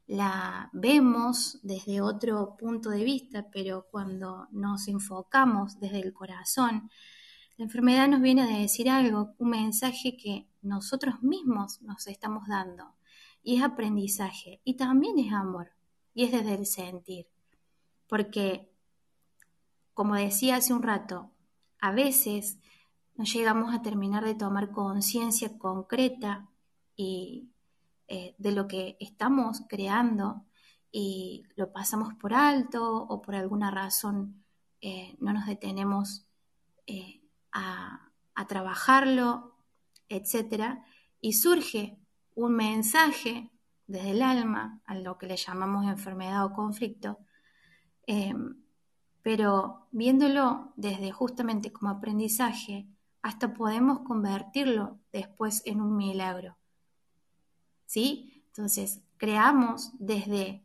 la 0.08 0.70
vemos 0.72 1.60
desde 1.62 2.02
otro 2.02 2.56
punto 2.58 2.90
de 2.90 3.04
vista, 3.04 3.48
pero 3.52 3.88
cuando 3.92 4.48
nos 4.52 4.88
enfocamos 4.88 5.80
desde 5.80 6.00
el 6.00 6.14
corazón, 6.14 6.90
la 7.58 7.66
enfermedad 7.66 8.08
nos 8.08 8.22
viene 8.22 8.44
a 8.44 8.58
decir 8.60 8.90
algo, 8.90 9.34
un 9.40 9.50
mensaje 9.50 10.16
que 10.16 10.48
nosotros 10.62 11.22
mismos 11.22 11.82
nos 11.82 12.08
estamos 12.08 12.48
dando. 12.48 12.96
Y 13.44 13.58
es 13.58 13.64
aprendizaje, 13.64 14.62
y 14.64 14.76
también 14.76 15.20
es 15.20 15.34
amor, 15.34 15.72
y 16.14 16.24
es 16.24 16.32
desde 16.32 16.56
el 16.56 16.66
sentir. 16.66 17.28
Porque, 18.08 18.72
como 19.94 20.16
decía 20.16 20.56
hace 20.56 20.74
un 20.74 20.82
rato, 20.82 21.32
a 21.82 21.92
veces 21.92 22.58
no 23.16 23.26
llegamos 23.26 23.74
a 23.74 23.82
terminar 23.82 24.24
de 24.24 24.36
tomar 24.36 24.72
conciencia 24.72 25.58
concreta 25.58 26.50
y 26.96 27.50
eh, 28.08 28.36
de 28.38 28.52
lo 28.52 28.68
que 28.68 28.98
estamos 29.00 29.64
creando 29.68 30.46
y 30.92 31.44
lo 31.56 31.72
pasamos 31.72 32.14
por 32.14 32.34
alto 32.34 33.04
o 33.04 33.22
por 33.22 33.36
alguna 33.36 33.72
razón 33.72 34.44
eh, 34.82 35.16
no 35.20 35.34
nos 35.34 35.48
detenemos 35.48 36.28
eh, 36.86 37.22
a, 37.52 38.12
a, 38.36 38.48
trabajarlo, 38.48 39.56
etc. 40.08 40.80
Y 41.20 41.34
surge 41.34 41.98
un 42.36 42.56
mensaje 42.56 43.50
desde 43.88 44.12
el 44.12 44.22
alma, 44.22 44.82
a 44.86 44.96
lo 44.96 45.18
que 45.18 45.26
le 45.26 45.38
llamamos 45.38 45.86
enfermedad 45.86 46.46
o 46.46 46.54
conflicto, 46.54 47.20
pero 49.24 49.88
viéndolo 49.92 50.74
desde 50.76 51.12
justamente 51.12 51.72
como 51.72 51.90
aprendizaje, 51.90 52.88
hasta 53.24 53.56
podemos 53.56 54.02
convertirlo 54.02 55.00
después 55.12 55.64
en 55.66 55.82
un 55.82 55.98
milagro. 55.98 56.58
¿Sí? 57.86 58.44
Entonces, 58.48 59.02
creamos 59.18 59.92
desde 60.00 60.64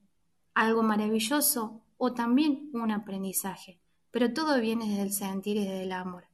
algo 0.55 0.83
maravilloso 0.83 1.83
o 1.97 2.13
también 2.13 2.71
un 2.73 2.91
aprendizaje, 2.91 3.81
pero 4.11 4.33
todo 4.33 4.61
viene 4.61 4.89
desde 4.89 5.03
el 5.03 5.13
sentir 5.13 5.57
y 5.57 5.65
desde 5.65 5.83
el 5.85 5.93
amor. 5.93 6.25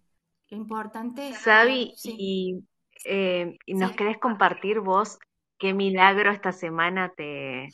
Lo 0.48 0.56
importante 0.56 1.30
es... 1.30 1.38
Sabi, 1.38 1.92
sí. 1.96 2.16
y, 2.18 2.64
eh, 3.04 3.58
y, 3.66 3.74
nos 3.74 3.90
sí. 3.90 3.96
querés 3.96 4.18
compartir 4.18 4.80
vos 4.80 5.18
qué 5.58 5.74
milagro 5.74 6.30
esta 6.30 6.52
semana 6.52 7.12
te, 7.16 7.68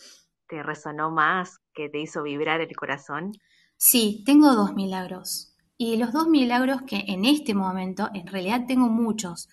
te 0.48 0.62
resonó 0.62 1.10
más, 1.10 1.58
que 1.74 1.88
te 1.88 2.00
hizo 2.00 2.22
vibrar 2.22 2.60
el 2.60 2.74
corazón. 2.76 3.32
Sí, 3.76 4.22
tengo 4.24 4.54
dos 4.54 4.74
milagros. 4.74 5.56
Y 5.76 5.96
los 5.96 6.12
dos 6.12 6.28
milagros 6.28 6.82
que 6.82 7.04
en 7.08 7.24
este 7.24 7.54
momento, 7.54 8.10
en 8.14 8.26
realidad 8.26 8.66
tengo 8.66 8.88
muchos, 8.88 9.48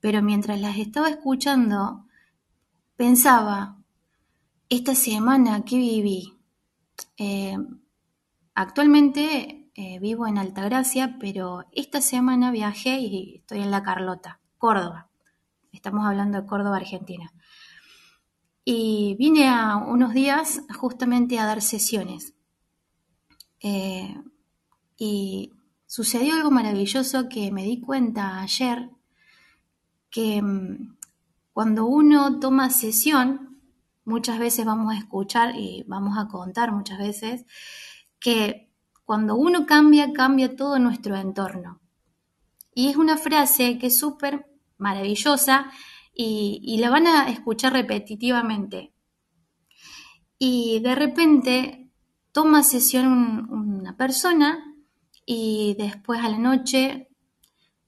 pero 0.00 0.20
mientras 0.20 0.60
las 0.60 0.76
estaba 0.78 1.08
escuchando, 1.08 2.06
pensaba, 3.02 3.82
esta 4.68 4.94
semana 4.94 5.64
que 5.64 5.76
viví, 5.76 6.38
eh, 7.16 7.58
actualmente 8.54 9.68
eh, 9.74 9.98
vivo 9.98 10.28
en 10.28 10.38
Altagracia, 10.38 11.16
pero 11.18 11.64
esta 11.72 12.00
semana 12.00 12.52
viajé 12.52 13.00
y 13.00 13.38
estoy 13.38 13.58
en 13.58 13.72
La 13.72 13.82
Carlota, 13.82 14.38
Córdoba. 14.56 15.10
Estamos 15.72 16.06
hablando 16.06 16.40
de 16.40 16.46
Córdoba, 16.46 16.76
Argentina. 16.76 17.32
Y 18.64 19.16
vine 19.18 19.48
a 19.48 19.78
unos 19.78 20.14
días 20.14 20.62
justamente 20.78 21.40
a 21.40 21.46
dar 21.46 21.60
sesiones. 21.60 22.34
Eh, 23.58 24.14
y 24.96 25.52
sucedió 25.86 26.34
algo 26.36 26.52
maravilloso 26.52 27.28
que 27.28 27.50
me 27.50 27.64
di 27.64 27.80
cuenta 27.80 28.40
ayer, 28.40 28.90
que 30.08 30.40
mm, 30.40 31.01
cuando 31.52 31.86
uno 31.86 32.38
toma 32.40 32.70
sesión, 32.70 33.60
muchas 34.04 34.38
veces 34.38 34.64
vamos 34.64 34.92
a 34.92 34.98
escuchar 34.98 35.54
y 35.56 35.84
vamos 35.86 36.16
a 36.18 36.28
contar 36.28 36.72
muchas 36.72 36.98
veces 36.98 37.44
que 38.18 38.70
cuando 39.04 39.36
uno 39.36 39.66
cambia, 39.66 40.12
cambia 40.12 40.56
todo 40.56 40.78
nuestro 40.78 41.16
entorno. 41.16 41.80
Y 42.74 42.88
es 42.88 42.96
una 42.96 43.18
frase 43.18 43.78
que 43.78 43.88
es 43.88 43.98
súper 43.98 44.46
maravillosa 44.78 45.70
y, 46.14 46.78
la 46.78 46.90
van 46.90 47.06
a 47.06 47.28
escuchar 47.28 47.72
repetitivamente. 47.74 48.94
Y 50.38 50.80
de 50.80 50.94
repente 50.94 51.90
toma 52.32 52.62
sesión 52.62 53.06
un, 53.06 53.50
una 53.50 53.96
persona 53.96 54.64
y 55.26 55.74
después 55.78 56.20
a 56.20 56.28
la 56.28 56.38
noche 56.38 57.08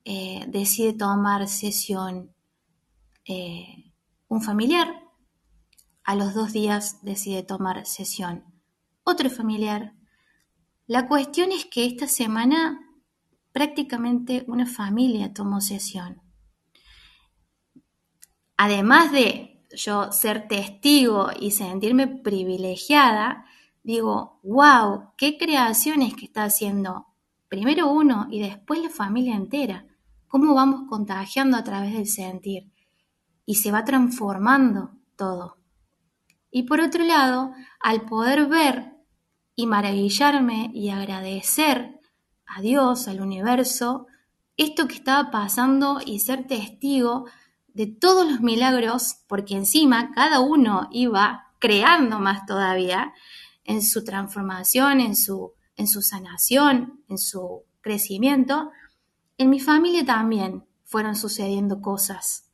eh, 0.05 0.45
decide 0.49 0.93
tomar 0.93 1.49
sesión 1.49 2.34
eh, 3.27 3.93
un 4.29 4.43
familiar, 4.43 5.03
a 6.03 6.15
los 6.15 6.35
dos 6.35 6.53
días 6.53 6.99
decide 7.03 7.43
tomar 7.43 7.87
sesión 7.87 8.55
otro 9.05 9.31
familiar. 9.31 9.95
La 10.87 11.07
cuestión 11.07 11.53
es 11.53 11.67
que 11.67 11.87
esta 11.87 12.09
semana 12.09 12.81
prácticamente 13.53 14.45
una 14.49 14.67
familia 14.67 15.33
tomó 15.33 15.61
sesión. 15.61 16.21
Además 18.57 19.13
de 19.13 19.67
yo 19.77 20.11
ser 20.13 20.49
testigo 20.49 21.29
y 21.39 21.51
sentirme 21.51 22.07
privilegiada, 22.07 23.45
digo, 23.83 24.41
wow, 24.43 25.13
qué 25.17 25.37
creaciones 25.39 26.15
que 26.15 26.27
está 26.27 26.45
haciendo 26.45 27.07
primero 27.49 27.91
uno 27.91 28.27
y 28.31 28.41
después 28.41 28.83
la 28.83 28.91
familia 28.91 29.37
entera. 29.37 29.87
Cómo 30.29 30.55
vamos 30.55 30.89
contagiando 30.89 31.57
a 31.57 31.65
través 31.65 31.93
del 31.93 32.07
sentir 32.07 32.73
y 33.47 33.57
se 33.57 33.71
va 33.71 33.85
transformando 33.85 34.93
todo. 35.17 35.59
Y 36.51 36.65
por 36.65 36.81
otro 36.81 37.05
lado, 37.05 37.53
al 37.81 38.03
poder 38.03 38.47
ver 38.47 38.95
y 39.57 39.67
maravillarme 39.67 40.71
y 40.73 40.91
agradecer 40.91 42.01
a 42.47 42.61
Dios, 42.61 43.09
al 43.09 43.21
universo, 43.21 44.07
esto 44.57 44.87
que 44.87 44.95
estaba 44.95 45.31
pasando 45.31 46.01
y 46.05 46.21
ser 46.21 46.47
testigo 46.47 47.27
de 47.69 47.87
todos 47.87 48.31
los 48.31 48.41
milagros, 48.41 49.17
porque 49.27 49.57
encima 49.57 50.13
cada 50.13 50.41
uno 50.41 50.89
iba 50.93 51.53
creando 51.59 52.21
más 52.21 52.47
todavía 52.47 53.13
en 53.65 53.83
su 53.83 54.05
transformación, 54.05 55.01
en 55.01 55.17
su, 55.17 55.55
en 55.77 55.89
su 55.89 56.03
sanación, 56.03 57.03
en 57.09 57.19
su 57.19 57.65
crecimiento, 57.81 58.71
en 59.39 59.51
mi 59.51 59.59
familia 59.59 60.05
también 60.05 60.65
fueron 60.85 61.17
sucediendo 61.17 61.81
cosas 61.81 62.45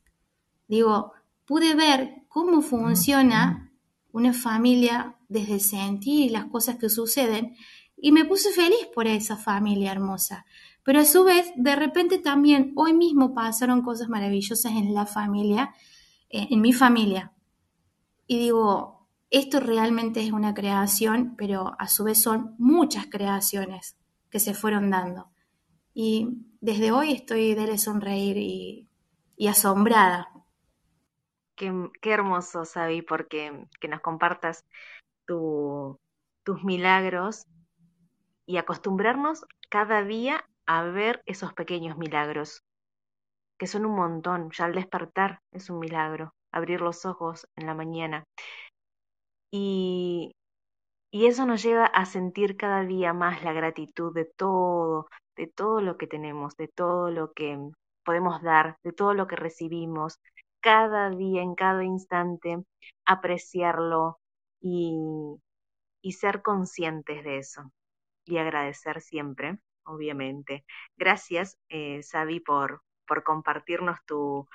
Digo, 0.71 1.11
pude 1.45 1.75
ver 1.75 2.23
cómo 2.29 2.61
funciona 2.61 3.73
una 4.13 4.31
familia 4.31 5.17
desde 5.27 5.59
sentir 5.59 6.31
las 6.31 6.45
cosas 6.45 6.77
que 6.77 6.87
suceden 6.87 7.57
y 7.97 8.13
me 8.13 8.23
puse 8.23 8.53
feliz 8.53 8.87
por 8.95 9.05
esa 9.05 9.35
familia 9.35 9.91
hermosa. 9.91 10.45
Pero 10.83 11.01
a 11.01 11.03
su 11.03 11.25
vez, 11.25 11.51
de 11.57 11.75
repente 11.75 12.19
también, 12.19 12.71
hoy 12.77 12.93
mismo 12.93 13.33
pasaron 13.33 13.81
cosas 13.81 14.07
maravillosas 14.07 14.71
en 14.71 14.93
la 14.93 15.05
familia, 15.05 15.73
eh, 16.29 16.47
en 16.49 16.61
mi 16.61 16.71
familia. 16.71 17.33
Y 18.25 18.39
digo, 18.39 19.09
esto 19.29 19.59
realmente 19.59 20.25
es 20.25 20.31
una 20.31 20.53
creación, 20.53 21.35
pero 21.37 21.73
a 21.79 21.89
su 21.89 22.05
vez 22.05 22.21
son 22.21 22.55
muchas 22.57 23.07
creaciones 23.07 23.97
que 24.29 24.39
se 24.39 24.53
fueron 24.53 24.89
dando. 24.89 25.33
Y 25.93 26.29
desde 26.61 26.93
hoy 26.93 27.11
estoy 27.11 27.55
de 27.55 27.77
sonreír 27.77 28.37
y 29.35 29.47
asombrada. 29.47 30.29
Qué, 31.61 32.11
hermoso, 32.11 32.65
Sabi, 32.65 33.03
porque 33.03 33.67
que 33.79 33.87
nos 33.87 34.01
compartas 34.01 34.65
tu, 35.27 35.99
tus 36.43 36.63
milagros 36.63 37.45
y 38.47 38.57
acostumbrarnos 38.57 39.45
cada 39.69 40.03
día 40.03 40.43
a 40.65 40.81
ver 40.85 41.21
esos 41.27 41.53
pequeños 41.53 41.99
milagros, 41.99 42.63
que 43.59 43.67
son 43.67 43.85
un 43.85 43.95
montón. 43.95 44.49
Ya 44.57 44.65
al 44.65 44.73
despertar 44.73 45.37
es 45.51 45.69
un 45.69 45.77
milagro, 45.77 46.33
abrir 46.51 46.81
los 46.81 47.05
ojos 47.05 47.45
en 47.55 47.67
la 47.67 47.75
mañana. 47.75 48.23
Y, 49.51 50.31
y 51.11 51.27
eso 51.27 51.45
nos 51.45 51.61
lleva 51.61 51.85
a 51.85 52.05
sentir 52.05 52.57
cada 52.57 52.85
día 52.85 53.13
más 53.13 53.43
la 53.43 53.53
gratitud 53.53 54.11
de 54.15 54.25
todo, 54.25 55.09
de 55.35 55.45
todo 55.45 55.79
lo 55.79 55.97
que 55.97 56.07
tenemos, 56.07 56.55
de 56.55 56.69
todo 56.69 57.11
lo 57.11 57.33
que 57.33 57.59
podemos 58.03 58.41
dar, 58.41 58.77
de 58.83 58.93
todo 58.93 59.13
lo 59.13 59.27
que 59.27 59.35
recibimos, 59.35 60.17
cada 60.61 61.09
día, 61.09 61.41
en 61.41 61.55
cada 61.55 61.83
instante, 61.83 62.63
apreciarlo 63.05 64.19
y, 64.61 64.95
y 66.01 66.13
ser 66.13 66.41
conscientes 66.41 67.23
de 67.23 67.37
eso 67.37 67.71
y 68.25 68.37
agradecer 68.37 69.01
siempre, 69.01 69.59
obviamente. 69.85 70.65
Gracias, 70.97 71.57
eh, 71.69 72.03
Sabi, 72.03 72.39
por, 72.39 72.83
por 73.07 73.23
compartirnos 73.23 73.99
tu, 74.05 74.47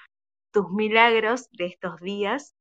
tus 0.53 0.71
milagros 0.71 1.49
de 1.53 1.67
estos 1.67 2.01
días. 2.01 2.55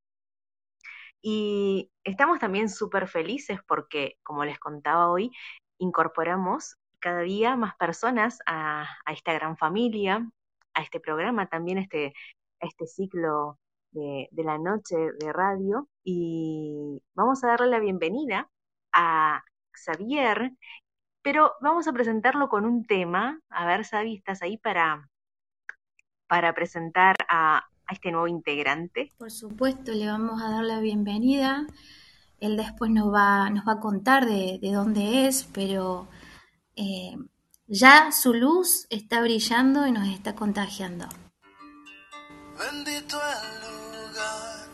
Y 1.22 1.90
estamos 2.04 2.38
también 2.38 2.68
súper 2.68 3.08
felices 3.08 3.60
porque, 3.66 4.18
como 4.22 4.44
les 4.44 4.58
contaba 4.58 5.10
hoy, 5.10 5.30
incorporamos 5.78 6.76
cada 7.00 7.20
día 7.20 7.56
más 7.56 7.76
personas 7.76 8.38
a, 8.46 8.86
a, 9.04 9.12
esta 9.12 9.32
gran 9.32 9.56
familia, 9.56 10.28
a 10.74 10.82
este 10.82 11.00
programa, 11.00 11.46
también 11.48 11.78
este, 11.78 12.12
este 12.60 12.86
ciclo 12.86 13.58
de, 13.90 14.28
la 14.32 14.58
noche 14.58 14.96
de 15.18 15.32
radio. 15.32 15.88
Y 16.04 17.02
vamos 17.14 17.42
a 17.42 17.48
darle 17.48 17.68
la 17.68 17.80
bienvenida 17.80 18.50
a 18.92 19.42
Xavier, 19.72 20.52
pero 21.22 21.52
vamos 21.60 21.88
a 21.88 21.92
presentarlo 21.92 22.48
con 22.48 22.64
un 22.64 22.84
tema. 22.86 23.40
A 23.48 23.66
ver, 23.66 23.84
Xavi, 23.84 24.16
¿estás 24.16 24.42
ahí 24.42 24.58
para, 24.58 25.08
para 26.28 26.54
presentar 26.54 27.16
a, 27.28 27.58
a 27.58 27.92
este 27.92 28.10
nuevo 28.10 28.28
integrante? 28.28 29.12
Por 29.18 29.30
supuesto, 29.30 29.92
le 29.92 30.06
vamos 30.06 30.42
a 30.42 30.50
dar 30.50 30.64
la 30.64 30.80
bienvenida. 30.80 31.66
Él 32.38 32.56
después 32.56 32.90
nos 32.90 33.12
va, 33.12 33.48
nos 33.50 33.66
va 33.66 33.72
a 33.72 33.80
contar 33.80 34.26
de, 34.26 34.58
de 34.60 34.72
dónde 34.72 35.26
es, 35.26 35.48
pero 35.54 36.06
eh, 36.76 37.16
ya 37.66 38.12
su 38.12 38.34
luz 38.34 38.86
está 38.90 39.20
brillando 39.22 39.86
y 39.86 39.92
nos 39.92 40.08
está 40.08 40.34
contagiando. 40.34 41.06
Bendito 42.58 43.20
el 43.20 43.60
lugar 43.60 44.66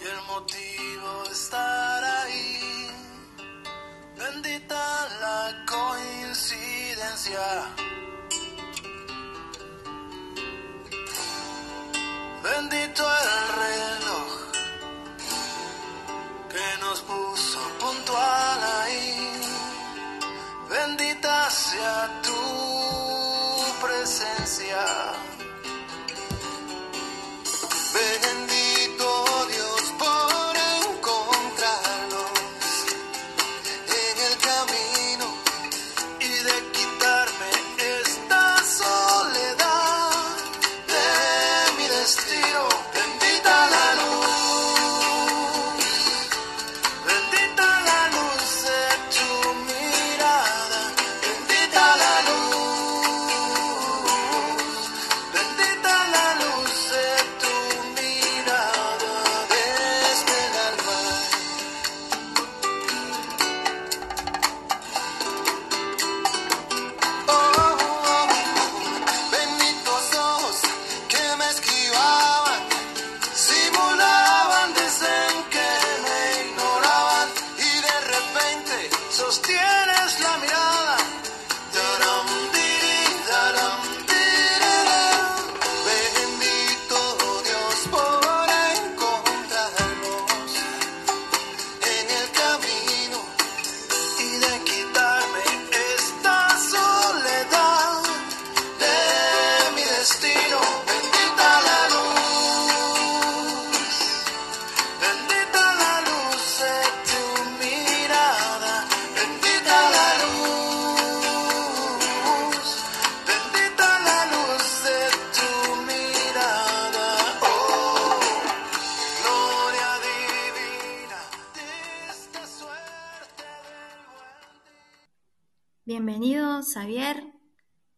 y 0.00 0.04
el 0.04 0.20
motivo 0.28 1.24
estar 1.28 2.04
ahí. 2.04 2.88
Bendita 4.16 5.08
la 5.20 5.64
coincidencia. 5.66 7.46
Bendito 12.44 13.02
el 13.02 13.48
reloj 13.64 14.30
que 16.48 16.78
nos 16.80 17.00
puso 17.00 17.60
puntual 17.80 18.60
ahí. 18.82 19.40
Bendita 20.70 21.50
sea 21.50 22.22
tu 22.22 22.42
presencia. 23.84 25.31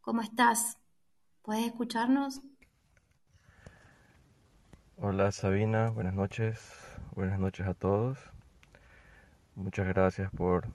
¿Cómo 0.04 0.22
estás? 0.22 0.78
¿Puedes 1.42 1.66
escucharnos? 1.66 2.40
Hola 4.96 5.30
Sabina, 5.30 5.90
buenas 5.90 6.14
noches, 6.14 6.58
buenas 7.14 7.38
noches 7.38 7.64
a 7.66 7.74
todos. 7.74 8.18
Muchas 9.56 9.88
gracias 9.88 10.30
por, 10.30 10.68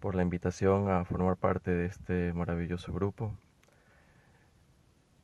por 0.00 0.14
la 0.14 0.22
invitación 0.22 0.88
a 0.90 1.04
formar 1.04 1.36
parte 1.36 1.70
de 1.70 1.84
este 1.84 2.32
maravilloso 2.32 2.94
grupo. 2.94 3.34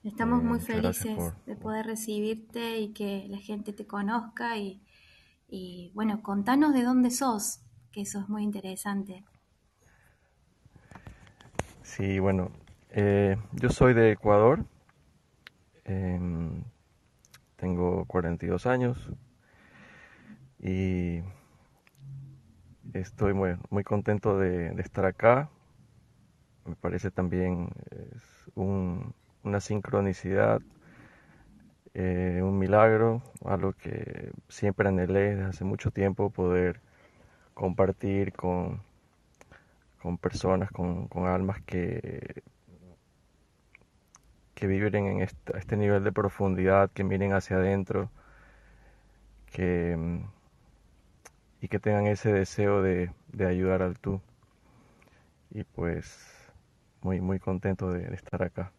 Estamos 0.05 0.43
Eh, 0.43 0.45
muy 0.45 0.61
felices 0.61 1.09
por- 1.14 1.35
de 1.47 1.57
poder 1.57 1.87
recibirte 1.87 2.78
y 2.78 2.93
que 2.93 3.26
la 3.28 3.39
gente 3.39 3.72
te 3.72 3.87
conozca 3.87 4.59
y, 4.59 4.83
y, 5.49 5.93
bueno, 5.95 6.22
contanos 6.22 6.74
de 6.74 6.85
dónde 6.85 7.11
sos, 7.11 7.61
que 7.93 8.03
eso 8.03 8.20
es 8.20 8.28
muy 8.28 8.45
interesante. 8.45 9.24
Sí, 11.83 12.18
bueno, 12.18 12.51
eh, 12.95 13.36
yo 13.53 13.70
soy 13.70 13.95
de 13.95 14.12
Ecuador, 14.12 14.66
em, 15.84 16.62
tengo 17.57 18.05
42 18.05 18.66
años 18.66 19.11
y 20.61 21.22
estoy 22.93 23.32
muy, 23.32 23.84
contento 23.84 24.38
de, 24.38 24.68
estar 24.78 25.07
acá. 25.07 25.49
Me 26.66 26.76
parece 26.76 27.11
también 27.11 27.70
una 28.55 29.61
sincronicidad, 29.61 30.61
eh, 31.95 32.40
un 32.43 32.59
milagro, 32.59 33.22
algo 33.45 33.72
que 33.72 34.32
siempre 34.49 34.88
anhelé 34.88 35.34
desde 35.36 35.45
hace 35.45 35.64
mucho 35.64 35.90
tiempo 35.90 36.28
poder 36.28 36.80
compartir 37.55 38.34
con, 38.34 38.82
con 40.03 40.18
personas, 40.18 40.70
con, 40.70 41.09
con 41.09 41.26
almas 41.26 41.62
que, 41.62 42.43
que 44.63 44.69
vibren 44.69 45.07
en 45.09 45.21
este 45.23 45.77
nivel 45.77 46.05
de 46.05 46.13
profundidad, 46.13 46.89
que 46.93 47.03
miren 47.03 47.33
hacia 47.33 47.57
adentro, 47.57 48.13
que, 49.47 50.23
y 51.61 51.67
que 51.67 51.81
tengan 51.81 52.07
ese 52.07 52.33
deseo 52.33 52.81
de, 52.81 53.11
de 53.33 53.47
ayudar 53.49 53.83
al 53.83 53.99
tú. 53.99 54.21
Y 55.51 55.65
pues 55.65 56.17
muy, 57.01 57.21
muy 57.21 57.41
contento 57.41 57.91
de, 57.91 58.15
estar 58.15 58.41
acá. 58.45 58.73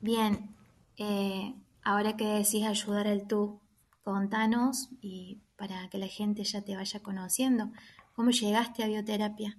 Bien, 0.00 0.56
eh, 0.96 1.56
ahora 1.84 2.16
que 2.16 2.24
decís 2.24 2.64
ayudar 2.64 3.06
al 3.06 3.26
tú, 3.26 3.60
contanos 4.04 4.88
y 5.02 5.42
para 5.56 5.90
que 5.90 5.98
la 5.98 6.08
gente 6.08 6.42
ya 6.44 6.62
te 6.62 6.74
vaya 6.74 7.00
conociendo, 7.00 7.70
¿cómo 8.14 8.30
llegaste 8.30 8.82
a 8.82 8.86
bioterapia? 8.86 9.58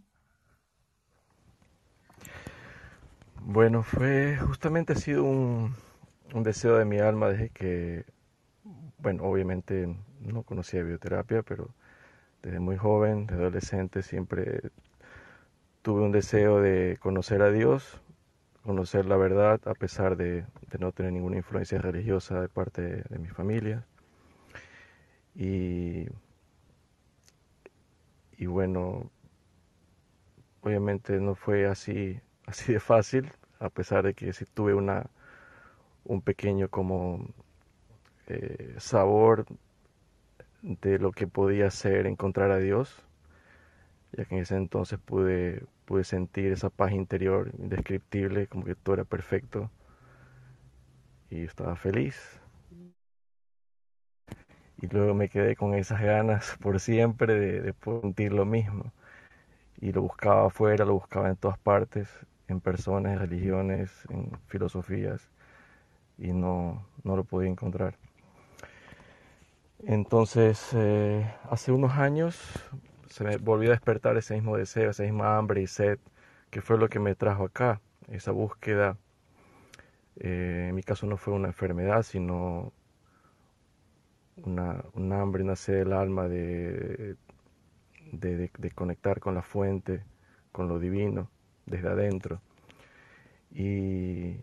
Bueno, 3.45 3.83
fue 3.83 4.37
justamente 4.37 4.93
ha 4.93 4.95
sido 4.95 5.25
un, 5.25 5.75
un 6.33 6.43
deseo 6.43 6.77
de 6.77 6.85
mi 6.85 6.99
alma 6.99 7.29
desde 7.29 7.49
que, 7.49 8.05
bueno, 8.99 9.23
obviamente 9.23 9.93
no 10.21 10.43
conocía 10.43 10.81
bioterapia, 10.81 11.43
pero 11.43 11.69
desde 12.41 12.59
muy 12.59 12.77
joven, 12.77 13.27
de 13.27 13.35
adolescente, 13.35 14.01
siempre 14.01 14.61
tuve 15.81 16.03
un 16.03 16.13
deseo 16.13 16.61
de 16.61 16.97
conocer 17.01 17.41
a 17.41 17.51
Dios, 17.51 17.99
conocer 18.63 19.05
la 19.05 19.17
verdad, 19.17 19.59
a 19.65 19.73
pesar 19.73 20.15
de, 20.15 20.45
no 20.79 20.93
tener 20.93 21.11
ninguna 21.11 21.35
influencia 21.35 21.79
religiosa 21.79 22.39
de 22.39 22.47
parte 22.47 23.03
de, 23.09 23.19
mi 23.19 23.27
familia. 23.27 23.85
Y, 25.35 26.07
y 28.37 28.45
bueno, 28.45 29.11
obviamente 30.61 31.19
no 31.19 31.35
fue 31.35 31.67
así, 31.67 32.21
así 32.47 32.73
de 32.73 32.79
fácil, 32.79 33.31
a 33.59 33.69
pesar 33.69 34.03
de 34.03 34.13
que 34.13 34.33
sí 34.33 34.45
tuve 34.53 34.73
una, 34.73 35.09
un 36.05 36.21
pequeño 36.21 36.69
como 36.69 37.27
eh, 38.27 38.75
sabor 38.77 39.45
de 40.61 40.97
lo 40.99 41.11
que 41.11 41.27
podía 41.27 41.69
ser 41.71 42.07
encontrar 42.07 42.51
a 42.51 42.57
Dios, 42.57 43.03
ya 44.13 44.25
que 44.25 44.35
en 44.35 44.41
ese 44.41 44.55
entonces 44.55 44.99
pude, 44.99 45.63
pude 45.85 46.03
sentir 46.03 46.51
esa 46.51 46.69
paz 46.69 46.91
interior 46.93 47.51
indescriptible, 47.59 48.47
como 48.47 48.65
que 48.65 48.75
todo 48.75 48.95
era 48.95 49.03
perfecto 49.03 49.69
y 51.29 51.43
estaba 51.43 51.75
feliz. 51.75 52.39
Y 54.81 54.87
luego 54.87 55.13
me 55.13 55.29
quedé 55.29 55.55
con 55.55 55.73
esas 55.73 56.01
ganas 56.01 56.57
por 56.61 56.79
siempre 56.79 57.33
de, 57.33 57.61
de 57.61 57.73
sentir 58.01 58.33
lo 58.33 58.45
mismo. 58.45 58.91
Y 59.81 59.91
lo 59.93 60.01
buscaba 60.01 60.47
afuera, 60.47 60.85
lo 60.85 60.93
buscaba 60.93 61.29
en 61.29 61.35
todas 61.37 61.57
partes, 61.59 62.09
en 62.47 62.59
personas, 62.61 63.13
en 63.13 63.19
religiones, 63.19 63.91
en 64.09 64.31
filosofías, 64.47 65.29
y 66.17 66.33
no, 66.33 66.85
no 67.03 67.15
lo 67.15 67.23
podía 67.23 67.49
encontrar. 67.49 67.97
Entonces, 69.85 70.69
eh, 70.73 71.29
hace 71.49 71.71
unos 71.71 71.93
años 71.93 72.39
se 73.09 73.23
me 73.23 73.37
volvió 73.37 73.69
a 73.69 73.73
despertar 73.73 74.17
ese 74.17 74.35
mismo 74.35 74.57
deseo, 74.57 74.91
esa 74.91 75.03
misma 75.03 75.37
hambre 75.37 75.61
y 75.61 75.67
sed, 75.67 75.99
que 76.49 76.61
fue 76.61 76.77
lo 76.77 76.87
que 76.89 76.99
me 76.99 77.15
trajo 77.15 77.45
acá, 77.45 77.81
esa 78.09 78.31
búsqueda. 78.31 78.97
Eh, 80.17 80.67
en 80.69 80.75
mi 80.75 80.83
caso 80.83 81.05
no 81.07 81.17
fue 81.17 81.33
una 81.33 81.49
enfermedad, 81.49 82.03
sino 82.03 82.71
una, 84.37 84.83
un 84.93 85.11
hambre, 85.13 85.43
una 85.43 85.55
sed 85.55 85.79
del 85.79 85.93
alma 85.93 86.27
de, 86.27 87.17
de, 88.11 88.71
conectar 88.73 89.19
con 89.19 89.35
la 89.35 89.41
fuente, 89.41 90.03
con 90.51 90.67
lo 90.67 90.79
divino, 90.79 91.29
desde 91.65 91.89
adentro. 91.89 92.41
Y, 93.51 94.37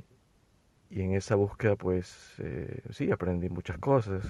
y 0.91 1.03
en 1.03 1.15
esa 1.15 1.35
búsqueda, 1.35 1.77
pues 1.77 2.35
eh, 2.39 2.83
sí, 2.91 3.11
aprendí 3.11 3.49
muchas 3.49 3.79
cosas. 3.79 4.25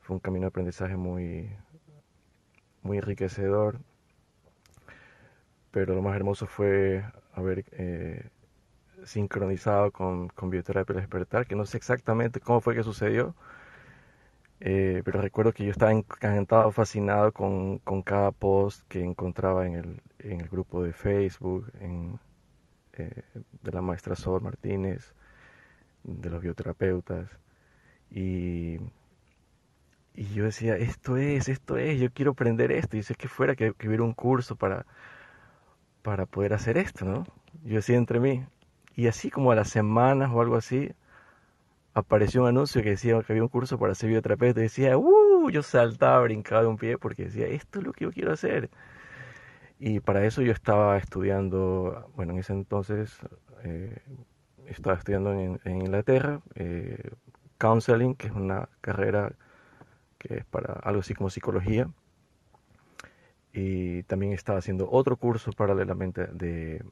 Fue 0.00 0.14
un 0.14 0.20
camino 0.20 0.44
de 0.44 0.48
aprendizaje 0.48 0.96
muy, 0.96 1.50
muy 2.82 2.98
enriquecedor, 2.98 3.78
pero 5.70 5.94
lo 5.94 6.02
más 6.02 6.16
hermoso 6.16 6.46
fue 6.46 7.04
haber 7.34 7.64
eh, 7.72 8.28
sincronizado 9.04 9.92
con, 9.92 10.28
con 10.28 10.50
Bioterapia 10.50 10.96
Despertar, 10.96 11.46
que 11.46 11.54
no 11.54 11.66
sé 11.66 11.76
exactamente 11.76 12.40
cómo 12.40 12.60
fue 12.60 12.74
que 12.74 12.82
sucedió, 12.82 13.34
eh, 14.60 15.02
pero 15.04 15.20
recuerdo 15.20 15.52
que 15.52 15.64
yo 15.64 15.70
estaba 15.70 15.92
encantado, 15.92 16.70
fascinado 16.72 17.32
con, 17.32 17.78
con, 17.78 18.02
cada 18.02 18.30
post 18.32 18.86
que 18.88 19.02
encontraba 19.02 19.66
en 19.66 19.74
el, 19.76 20.02
en 20.18 20.40
el 20.40 20.48
grupo 20.48 20.82
de 20.82 20.92
Facebook, 20.92 21.70
en, 21.80 22.18
eh, 22.94 23.22
de 23.62 23.72
la 23.72 23.82
maestra 23.82 24.16
Sol 24.16 24.42
Martínez, 24.42 25.14
de 26.04 26.30
los 26.30 26.42
bioterapeutas, 26.42 27.28
y 28.10 28.78
y 30.14 30.34
yo 30.34 30.44
decía, 30.44 30.76
esto 30.76 31.16
es, 31.16 31.48
esto 31.48 31.76
es, 31.78 31.98
yo 32.00 32.12
quiero 32.12 32.32
aprender 32.32 32.72
esto. 32.72 32.96
Y 32.96 33.02
si 33.02 33.12
es 33.12 33.16
que 33.16 33.28
fuera 33.28 33.54
que, 33.56 33.74
hubiera 33.86 34.02
un 34.02 34.12
curso 34.14 34.56
para, 34.56 34.86
para 36.02 36.26
poder 36.26 36.52
hacer 36.54 36.78
esto, 36.78 37.04
¿no? 37.04 37.24
Yo 37.64 37.76
decía 37.76 37.96
entre 37.96 38.20
mí. 38.20 38.44
Y 38.96 39.06
así 39.06 39.30
como 39.30 39.52
a 39.52 39.54
las 39.54 39.70
semanas 39.70 40.30
o 40.32 40.40
algo 40.42 40.56
así, 40.56 40.92
apareció 41.94 42.42
un 42.42 42.48
anuncio 42.48 42.82
que 42.82 42.90
decía 42.90 43.20
que 43.22 43.32
había 43.32 43.42
un 43.42 43.48
curso 43.48 43.78
para 43.78 43.94
ser 43.94 44.10
bioterapeuta. 44.10 44.60
Decía, 44.60 44.96
¡uh! 44.98 45.50
Yo 45.50 45.62
saltaba, 45.62 46.20
brincaba 46.22 46.62
de 46.62 46.68
un 46.68 46.76
pie 46.76 46.98
porque 46.98 47.24
decía, 47.24 47.46
esto 47.46 47.80
es 47.80 47.84
lo 47.86 47.92
que 47.92 48.04
yo 48.04 48.12
quiero 48.12 48.32
hacer. 48.32 48.70
Y 49.78 50.00
para 50.00 50.24
eso 50.26 50.42
yo 50.42 50.52
estaba 50.52 50.98
estudiando, 50.98 52.10
bueno, 52.14 52.32
en 52.34 52.40
ese 52.40 52.52
entonces 52.52 53.18
eh, 53.64 53.98
estaba 54.66 54.96
estudiando 54.96 55.32
en, 55.32 55.58
Inglaterra, 55.64 56.40
eh, 56.54 57.10
counseling, 57.58 58.14
que 58.14 58.28
es 58.28 58.32
una 58.32 58.68
carrera 58.80 59.32
que 60.18 60.38
es 60.38 60.44
para 60.44 60.74
algo 60.74 61.00
así 61.00 61.14
como 61.14 61.30
psicología. 61.30 61.88
Y 63.52 64.04
también 64.04 64.32
estaba 64.32 64.58
haciendo 64.58 64.88
otro 64.90 65.16
curso 65.16 65.50
paralelamente 65.52 66.26
de, 66.28 66.84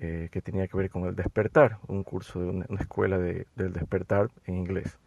eh, 0.00 0.28
que 0.32 0.42
tenía 0.42 0.68
que 0.68 0.76
ver 0.76 0.90
con 0.90 1.04
el 1.06 1.14
despertar, 1.16 1.78
un 1.88 2.02
curso 2.04 2.40
de 2.40 2.48
una, 2.50 2.66
escuela 2.80 3.18
de, 3.18 3.46
del 3.56 3.72
despertar 3.72 4.30
en 4.46 4.56
inglés. 4.56 4.98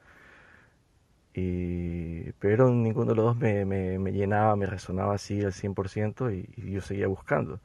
Y, 1.33 2.31
pero 2.39 2.69
ninguno 2.69 3.11
de 3.11 3.15
los 3.15 3.25
dos 3.25 3.37
me, 3.37 3.65
me, 3.65 4.11
llenaba, 4.13 4.55
me 4.55 4.65
resonaba 4.65 5.15
así 5.15 5.41
al 5.43 5.51
100% 5.53 6.31
y, 6.31 6.49
y, 6.61 6.71
yo 6.71 6.81
seguía 6.81 7.07
buscando. 7.07 7.59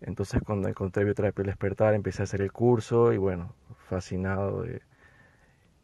Entonces 0.00 0.42
cuando 0.44 0.68
encontré 0.68 1.04
Bioterapia 1.04 1.42
el 1.42 1.46
Despertar 1.48 1.94
empecé 1.94 2.22
a 2.22 2.24
hacer 2.24 2.42
el 2.42 2.52
curso 2.52 3.12
y 3.12 3.18
bueno, 3.18 3.54
fascinado 3.88 4.62
de, 4.62 4.82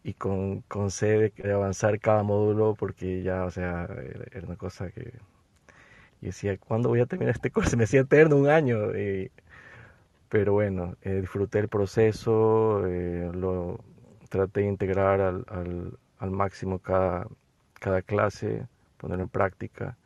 y 0.05 0.15
con, 0.15 0.63
con 0.63 0.91
sed 0.91 1.33
de 1.35 1.53
avanzar 1.53 2.01
cada 2.01 2.23
módulo 2.23 2.75
porque 2.75 3.23
ya, 3.23 3.45
o 3.45 3.51
sea, 3.51 3.89
era 4.33 4.47
una 4.47 4.57
cosa 4.57 4.91
que 4.91 5.13
y 6.21 6.27
decía, 6.27 6.57
¿cuándo 6.59 6.89
voy 6.89 7.01
a 7.01 7.07
terminar 7.07 7.35
este 7.35 7.51
curso? 7.51 7.77
Me 7.77 7.85
hacía 7.85 8.01
eterno 8.01 8.37
un 8.37 8.49
año. 8.49 8.93
Pero 10.29 10.53
bueno, 10.55 10.97
eh, 11.03 11.21
disfruté 11.21 11.59
el 11.61 11.69
proceso, 11.69 12.87
eh, 12.87 13.31
lo 13.35 13.81
traté 14.29 14.61
de 14.63 14.69
integrar 14.69 15.21
al, 15.21 15.45
al, 15.49 15.99
al, 16.19 16.31
máximo 16.31 16.79
cada, 16.79 17.27
cada 17.75 18.03
clase, 18.03 18.67
ponerlo 18.99 19.25
en 19.25 19.29
práctica. 19.31 19.97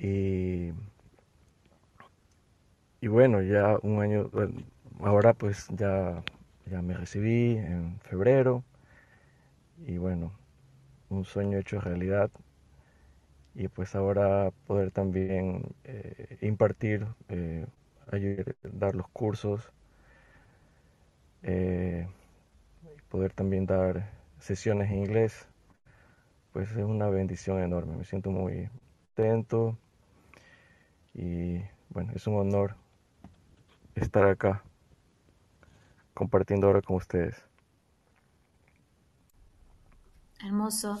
Y, 0.00 0.72
y 3.00 3.08
bueno, 3.08 3.42
ya 3.42 3.76
un 3.82 4.00
año, 4.02 4.30
ahora 5.00 5.34
pues 5.34 5.68
ya, 5.70 6.22
ya 6.66 6.82
me 6.82 6.94
recibí 6.94 7.56
en 7.56 7.98
febrero 8.00 8.64
y 9.86 9.98
bueno, 9.98 10.32
un 11.10 11.24
sueño 11.24 11.58
hecho 11.58 11.80
realidad 11.80 12.30
y 13.54 13.68
pues 13.68 13.94
ahora 13.94 14.50
poder 14.66 14.90
también 14.90 15.62
eh, 15.84 16.38
impartir, 16.40 17.06
eh, 17.28 17.66
ayudar, 18.12 18.56
dar 18.62 18.94
los 18.96 19.08
cursos, 19.08 19.72
eh, 21.42 22.06
poder 23.08 23.32
también 23.32 23.66
dar 23.66 24.10
sesiones 24.40 24.90
en 24.90 24.98
inglés, 24.98 25.46
pues 26.52 26.70
es 26.70 26.76
una 26.84 27.08
bendición 27.08 27.60
enorme, 27.62 27.96
me 27.96 28.04
siento 28.04 28.30
muy 28.30 28.68
contento 29.14 29.76
y 31.14 31.58
bueno, 31.90 32.12
es 32.14 32.26
un 32.26 32.36
honor 32.36 32.74
estar 33.94 34.26
acá 34.28 34.62
compartiendo 36.14 36.66
ahora 36.68 36.80
con 36.80 36.96
ustedes. 36.96 37.36
Hermoso. 40.44 40.98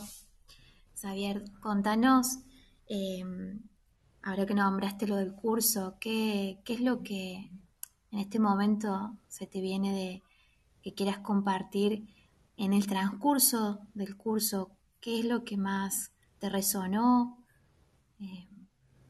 Xavier, 1.00 1.44
contanos, 1.60 2.26
em, 2.88 3.60
ahora 4.22 4.46
que 4.46 4.54
nombraste 4.54 5.06
lo 5.06 5.16
del 5.16 5.34
curso, 5.34 5.96
¿qué, 6.00 6.58
¿qué, 6.64 6.74
es 6.74 6.80
lo 6.80 7.02
que 7.02 7.50
en 8.10 8.18
este 8.18 8.38
momento 8.38 9.16
se 9.28 9.46
te 9.46 9.60
viene 9.60 9.92
de 9.92 10.22
que 10.82 10.94
quieras 10.94 11.18
compartir 11.18 12.06
en 12.56 12.72
el 12.72 12.86
transcurso 12.86 13.80
del 13.94 14.16
curso? 14.16 14.70
¿Qué 15.00 15.18
es 15.18 15.24
lo 15.24 15.44
que 15.44 15.56
más 15.56 16.12
te 16.38 16.48
resonó? 16.48 17.38
Em, 18.20 18.48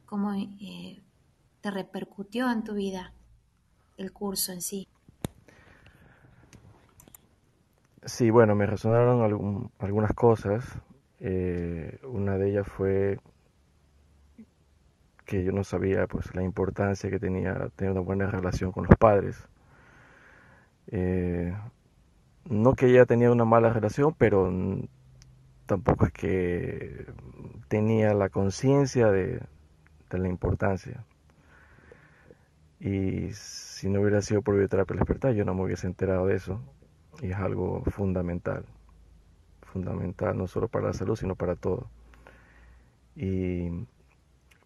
¿Cómo 0.07 0.33
eh, 0.35 1.03
te 1.61 1.71
repercutió 1.71 2.51
en 2.51 2.65
tu 2.65 2.75
vida 2.75 3.13
el 3.97 4.13
curso 4.13 4.53
en 4.53 4.63
sí? 4.63 4.89
Sí, 8.05 8.31
bueno, 8.31 8.55
me 8.55 8.67
resonaron 8.67 9.71
algunas 9.79 10.13
cosas. 10.13 10.65
Eh, 11.21 12.01
una 12.03 12.37
de 12.37 12.51
ellas 12.51 12.67
fue 12.67 13.21
que 15.33 15.45
yo 15.45 15.53
no 15.53 15.65
sabía 15.65 16.07
pues 16.07 16.35
la 16.35 16.43
importancia 16.43 17.09
que 17.09 17.19
tenía 17.19 17.71
tener 17.75 17.93
una 17.93 18.03
buena 18.03 18.27
relación 18.27 18.71
con 18.71 18.85
los 18.85 18.99
padres. 18.99 19.49
Eh, 20.89 21.57
no 22.51 22.75
que 22.75 22.89
ella 22.89 23.07
tenía 23.07 23.31
una 23.33 23.47
mala 23.47 23.73
relación, 23.73 24.15
pero 24.19 24.53
tampoco 25.65 26.05
es 26.05 26.13
que 26.13 27.07
tenía 27.69 28.13
la 28.13 28.29
conciencia 28.29 29.11
de, 29.11 29.41
la 30.11 30.29
importancia. 30.29 31.07
Y 32.79 33.33
si 33.33 33.89
no 33.89 34.03
hubiera 34.03 34.21
sido 34.21 34.43
por 34.43 34.59
bioterapia 34.59 34.97
despertar, 34.97 35.33
yo 35.33 35.47
no 35.47 35.55
me 35.55 35.63
hubiese 35.63 35.87
enterado 35.87 36.27
de 36.27 36.37
eso. 36.37 36.61
Y 37.23 37.31
es 37.31 37.37
algo 37.39 37.83
fundamental. 37.87 38.67
Fundamental 39.63 40.37
no 40.37 40.47
solo 40.47 40.69
para 40.69 40.89
la 40.89 40.93
salud, 40.93 41.17
sino 41.17 41.37
para 41.37 41.57
todo. 41.57 41.89
Y 43.17 43.87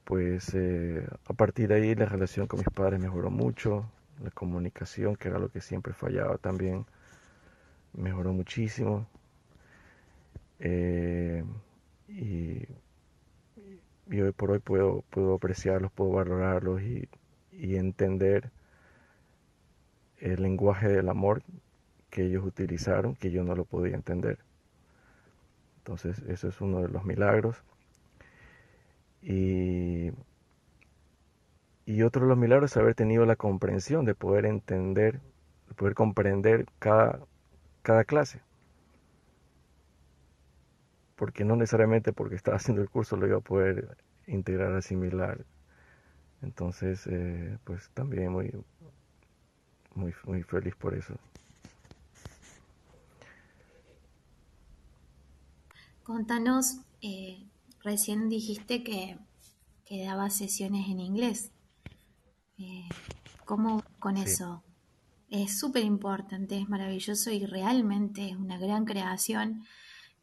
pues 0.06 0.54
eh, 0.54 1.04
a 1.26 1.32
partir 1.32 1.68
de 1.68 1.74
ahí 1.74 1.94
la 1.96 2.06
relación 2.06 2.46
con 2.46 2.60
mis 2.60 2.68
padres 2.68 3.00
mejoró 3.00 3.28
mucho. 3.28 3.90
La 4.22 4.30
comunicación, 4.30 5.16
que 5.16 5.28
era 5.28 5.38
lo 5.40 5.50
que 5.50 5.60
siempre 5.60 5.92
fallaba 5.92 6.38
también, 6.38 6.86
mejoró 7.92 8.32
muchísimo. 8.32 9.08
Eh, 10.60 11.44
y, 12.08 12.62
hoy 14.08 14.32
por 14.32 14.52
hoy 14.52 14.60
puedo, 14.60 15.02
puedo 15.10 15.34
apreciarlos, 15.34 15.90
puedo 15.90 16.12
valorarlos 16.12 16.82
y, 16.82 17.08
entender 17.52 18.50
el 20.18 20.40
lenguaje 20.42 20.88
del 20.88 21.08
amor 21.08 21.42
que 22.10 22.22
ellos 22.26 22.44
utilizaron, 22.44 23.16
que 23.16 23.32
yo 23.32 23.42
no 23.42 23.56
lo 23.56 23.64
podía 23.64 23.96
entender. 23.96 24.38
Entonces, 25.78 26.20
eso 26.28 26.48
es 26.48 26.60
uno 26.60 26.82
de 26.82 26.88
los 26.88 27.04
milagros. 27.04 27.56
Y, 29.26 30.12
y 31.84 32.02
otro 32.02 32.22
de 32.22 32.28
los 32.28 32.38
milagros 32.38 32.70
es 32.70 32.76
haber 32.76 32.94
tenido 32.94 33.26
la 33.26 33.36
comprensión 33.36 34.04
de 34.04 34.14
poder 34.14 34.46
entender, 34.46 35.20
de 35.68 35.74
poder 35.74 35.94
comprender 35.94 36.66
cada, 36.78 37.20
cada 37.82 38.04
clase 38.04 38.40
porque 41.16 41.44
no 41.44 41.56
necesariamente 41.56 42.12
porque 42.12 42.36
estaba 42.36 42.58
haciendo 42.58 42.82
el 42.82 42.90
curso 42.90 43.16
lo 43.16 43.26
iba 43.26 43.38
a 43.38 43.40
poder 43.40 43.96
integrar, 44.26 44.72
asimilar. 44.74 45.44
Entonces, 46.42 47.06
eh, 47.06 47.58
pues 47.64 47.90
también 47.94 48.30
muy, 48.30 48.52
muy, 49.94 50.14
muy 50.24 50.42
feliz 50.42 50.76
por 50.76 50.94
eso. 50.94 51.14
Contanos, 56.04 56.82
eh, 57.02 57.42
recién 57.86 58.28
dijiste 58.28 58.82
que, 58.82 59.16
que 59.84 60.04
dabas 60.04 60.34
sesiones 60.34 60.88
en 60.88 60.98
inglés. 60.98 61.52
Eh, 62.58 62.88
¿Cómo 63.44 63.84
con 64.00 64.16
eso? 64.16 64.64
Es 65.30 65.58
súper 65.58 65.84
importante, 65.84 66.58
es 66.58 66.68
maravilloso 66.68 67.30
y 67.30 67.46
realmente 67.46 68.28
es 68.28 68.36
una 68.36 68.58
gran 68.58 68.84
creación 68.86 69.64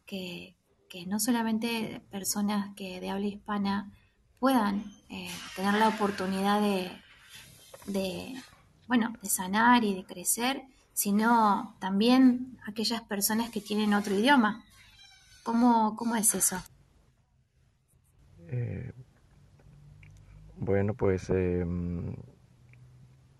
que, 0.05 0.57
que 0.89 1.05
no 1.05 1.19
solamente 1.19 2.01
personas 2.11 2.75
que 2.75 2.99
de 2.99 3.09
habla 3.09 3.27
hispana 3.27 3.93
puedan 4.39 4.83
eh, 5.07 5.31
tener 5.55 5.75
la 5.75 5.87
oportunidad 5.87 6.59
de, 7.85 8.35
bueno, 8.87 9.13
de 9.21 9.29
sanar 9.29 9.85
y 9.85 9.95
de 9.95 10.03
crecer, 10.03 10.63
sino 10.91 11.77
también 11.79 12.59
aquellas 12.67 13.01
personas 13.03 13.49
que 13.51 13.61
tienen 13.61 13.93
otro 13.93 14.19
idioma. 14.19 14.65
¿Cómo, 15.43 15.95
cómo 15.95 16.17
es 16.17 16.35
eso? 16.35 16.61
Eh, 18.53 18.91
bueno, 20.57 20.93
pues 20.93 21.27
em, 21.31 22.15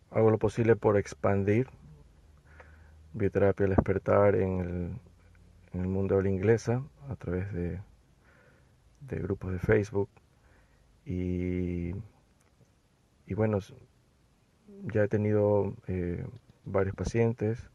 hago 0.10 0.32
lo 0.32 0.40
posible 0.40 0.76
por 0.76 0.98
expandir 0.98 1.68
bioterapia 3.14 3.68
al 3.68 3.76
despertar 3.76 4.34
en 4.34 4.60
el, 4.60 5.00
en 5.74 5.82
el 5.82 5.88
mundo 5.88 6.18
de 6.18 6.24
la 6.24 6.30
inglesa 6.32 6.82
a 7.10 7.16
través 7.16 7.54
de, 7.54 7.80
grupos 9.02 9.52
de 9.52 9.60
Facebook. 9.60 10.10
Y, 11.06 11.92
y 13.28 13.34
bueno, 13.36 13.60
ya 14.94 15.04
he 15.04 15.08
tenido 15.08 15.76
eh, 15.88 16.26
varios 16.66 16.96
pacientes 16.96 17.70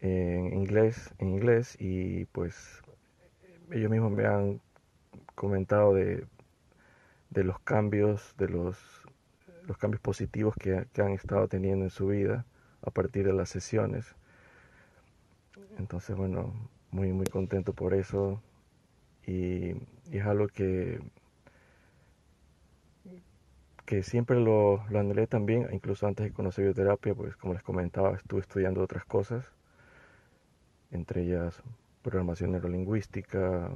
en 0.00 0.52
inglés, 0.52 1.14
en 1.18 1.28
inglés 1.28 1.76
y 1.78 2.24
pues 2.26 2.82
ellos 3.70 3.88
mismos 3.88 4.10
me 4.10 4.26
han 4.26 4.65
comentado 5.36 5.94
de, 5.94 6.26
de 7.30 7.44
los 7.44 7.60
cambios, 7.60 8.34
de 8.38 8.48
los, 8.48 8.76
los 9.68 9.78
cambios 9.78 10.00
positivos 10.00 10.56
que, 10.56 10.86
que 10.92 11.02
han 11.02 11.12
estado 11.12 11.46
teniendo 11.46 11.84
en 11.84 11.90
su 11.90 12.08
vida 12.08 12.44
a 12.82 12.90
partir 12.90 13.24
de 13.26 13.32
las 13.32 13.50
sesiones. 13.50 14.16
Entonces, 15.78 16.16
bueno, 16.16 16.52
muy, 16.90 17.12
muy 17.12 17.26
contento 17.26 17.72
por 17.72 17.94
eso. 17.94 18.42
Y, 19.26 19.74
es 20.12 20.24
algo 20.24 20.46
que, 20.46 21.00
que 23.84 24.02
siempre 24.04 24.38
lo, 24.38 24.84
lo 24.88 25.00
anhelé 25.00 25.26
también, 25.26 25.68
incluso 25.72 26.06
antes 26.06 26.26
de 26.26 26.32
conocer 26.32 26.64
bioterapia, 26.64 27.14
pues 27.14 27.36
como 27.36 27.54
les 27.54 27.62
comentaba, 27.62 28.14
estuve 28.16 28.40
estudiando 28.40 28.82
otras 28.82 29.04
cosas, 29.04 29.52
entre 30.92 31.22
ellas 31.22 31.60
programación 32.02 32.52
neurolingüística, 32.52 33.68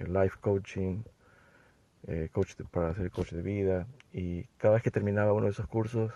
life 0.00 0.36
coaching, 0.40 1.02
eh, 2.06 2.28
coach 2.32 2.54
para 2.70 2.94
ser 2.94 3.10
coach 3.10 3.32
de 3.32 3.42
vida. 3.42 3.86
Y 4.12 4.44
cada 4.58 4.74
vez 4.74 4.82
que 4.82 4.90
terminaba 4.90 5.32
uno 5.32 5.44
de 5.44 5.52
esos 5.52 5.66
cursos, 5.66 6.12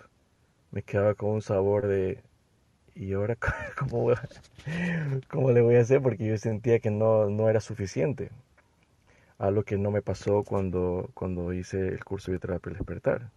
me 0.70 0.83
quedaba 0.83 1.14
con 1.14 1.31
un 1.31 1.43
sabor 1.43 1.87
de, 1.87 2.22
y 2.95 3.12
ahora 3.12 3.37
¿cómo, 3.78 4.12
cómo 5.28 5.51
le 5.53 5.61
voy 5.61 5.76
a 5.76 5.81
hacer 5.81 6.03
porque 6.03 6.26
yo 6.26 6.37
sentía 6.37 6.78
que 6.78 6.91
no, 6.91 7.28
no 7.31 7.49
era 7.49 7.61
suficiente 7.61 8.31
algo 9.39 9.62
que 9.62 9.78
no 9.78 9.91
me 9.91 10.03
pasó 10.03 10.43
cuando, 10.43 11.09
cuando 11.14 11.53
hice 11.53 11.89
el 11.89 12.05
curso 12.05 12.31
de 12.31 12.37
bioterapia 12.37 12.72
despertar 12.72 13.31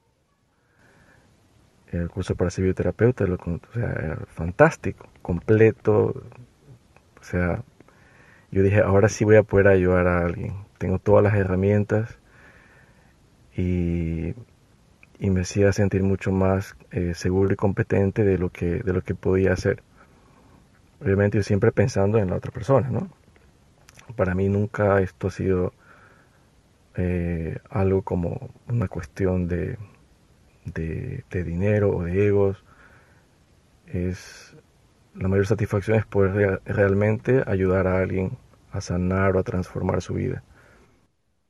el 1.88 2.10
curso 2.10 2.36
para 2.36 2.50
ser 2.50 2.66
bioterapeuta 2.66 3.26
lo, 3.26 3.36
o 3.36 3.74
sea, 3.74 3.89
era 3.91 4.18
fantástico 4.28 5.08
completo 5.22 6.14
o 7.20 7.24
sea 7.24 7.64
yo 8.54 8.64
dije 8.64 8.82
ahora 8.82 9.10
sí 9.10 9.26
voy 9.26 9.38
a 9.38 9.43
poder 9.43 9.68
ayudar 9.68 10.08
a 10.08 10.20
alguien. 10.26 10.54
Tengo 10.78 10.99
todas 10.99 11.24
las 11.24 11.36
herramientas 11.36 12.20
y 13.56 14.34
y 15.20 15.30
me 15.30 15.41
hacía 15.41 15.72
sentir 15.72 16.04
mucho 16.04 16.32
más 16.32 16.76
eh, 16.91 17.14
seguro 17.16 17.54
y 17.54 17.56
competente 17.56 18.24
de 18.24 18.38
lo 18.38 18.49
que 18.49 18.84
de 18.84 18.93
lo 18.93 19.01
que 19.04 19.16
podía 19.16 19.54
hacer. 19.54 19.84
Obviamente 21.01 21.38
yo 21.38 21.43
siempre 21.43 21.72
pensando 21.72 22.18
en 22.20 22.30
la 22.30 22.38
otra 22.38 22.51
persona 22.51 22.89
no 22.89 23.10
para 24.16 24.36
mí 24.36 24.49
nunca 24.49 25.01
esto 25.01 25.28
ha 25.28 25.32
sido 25.32 25.74
eh, 26.95 27.58
algo 27.70 28.04
como 28.04 28.49
una 28.68 28.88
cuestión 28.88 29.47
de, 29.47 29.78
de, 30.66 31.43
dinero 31.43 31.95
o 31.95 32.04
de 32.04 32.28
egos. 32.28 32.64
Es 33.88 34.56
la 35.16 35.28
mayor 35.28 35.47
satisfacción 35.47 35.97
es 35.97 36.06
poder 36.06 36.62
realmente 36.66 37.43
ayudar 37.45 37.88
a 37.88 37.99
alguien 37.99 38.38
a 38.74 38.82
sanar 38.82 39.36
o 39.36 39.39
a 39.39 39.43
transformar 39.43 40.01
su 40.01 40.15
vida 40.15 40.43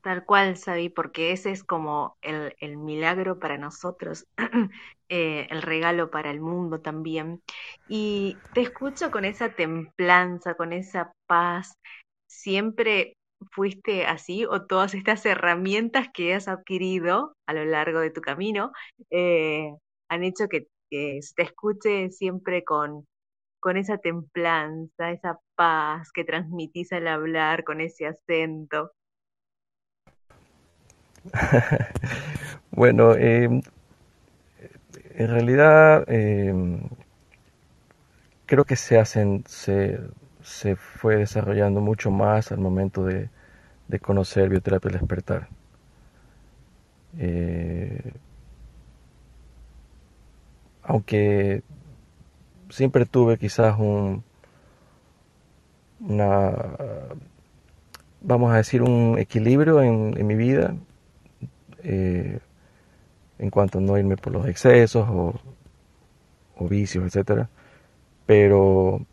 Tal 0.03 0.25
cual, 0.25 0.57
Sabi, 0.57 0.89
porque 0.89 1.31
ese 1.31 1.51
es 1.51 1.63
como 1.63 2.17
el, 2.21 2.53
el 2.59 2.75
milagro 2.75 3.39
para 3.39 3.57
nosotros, 3.57 4.27
eh, 5.09 5.47
el 5.49 5.61
regalo 5.61 6.11
para 6.11 6.29
el 6.29 6.41
mundo 6.41 6.81
también. 6.81 7.41
Y 7.87 8.37
te 8.53 8.61
escucho 8.61 9.11
con 9.11 9.23
esa 9.23 9.55
templanza, 9.55 10.55
con 10.55 10.73
esa 10.73 11.13
paz. 11.25 11.77
¿Siempre 12.27 13.15
fuiste 13.51 14.05
así 14.05 14.45
o 14.45 14.65
todas 14.65 14.93
estas 14.93 15.25
herramientas 15.25 16.07
que 16.13 16.33
has 16.33 16.49
adquirido 16.49 17.35
a 17.47 17.53
lo 17.53 17.65
largo 17.65 17.99
de 17.99 18.11
tu 18.11 18.21
camino 18.21 18.71
eh, 19.09 19.71
han 20.09 20.23
hecho 20.23 20.47
que, 20.49 20.67
que 20.89 21.19
te 21.35 21.43
escuche 21.43 22.09
siempre 22.11 22.63
con, 22.65 23.05
con 23.63 23.77
esa 23.77 23.97
templanza, 23.97 25.11
esa 25.11 25.39
paz 25.55 26.11
que 26.11 26.25
transmitís 26.25 26.91
al 26.91 27.07
hablar, 27.07 27.63
con 27.63 27.79
ese 27.79 28.05
acento? 28.05 28.91
bueno, 32.71 33.15
em, 33.15 33.61
en 35.15 35.27
realidad 35.29 36.03
em, 36.09 36.81
creo 38.45 38.65
que 38.65 38.75
se 38.75 38.99
hacen, 38.99 39.45
se, 39.47 39.97
se, 40.41 40.75
fue 40.75 41.15
desarrollando 41.15 41.79
mucho 41.79 42.11
más 42.11 42.51
al 42.51 42.57
momento 42.57 43.05
de, 43.05 43.29
conocer 44.01 44.49
bioterapia 44.49 44.89
al 44.89 44.99
despertar. 44.99 45.47
Eh, 47.17 48.11
aunque 50.81 51.63
siempre 52.69 53.05
tuve 53.05 53.37
quizás 53.37 53.77
un, 53.79 54.23
una 55.99 56.53
vamos 58.23 58.51
a 58.53 58.57
decir, 58.57 58.81
un 58.81 59.17
equilibrio 59.19 59.81
en, 59.81 60.25
mi 60.25 60.35
vida 60.35 60.75
eh, 61.83 62.39
en 63.37 63.49
cuanto 63.49 63.77
a 63.77 63.81
no 63.81 63.97
irme 63.97 64.17
por 64.17 64.33
los 64.33 64.47
excesos 64.47 65.07
o, 65.09 65.33
vicios, 66.69 67.05
etcétera. 67.05 67.49
Pero 68.25 69.05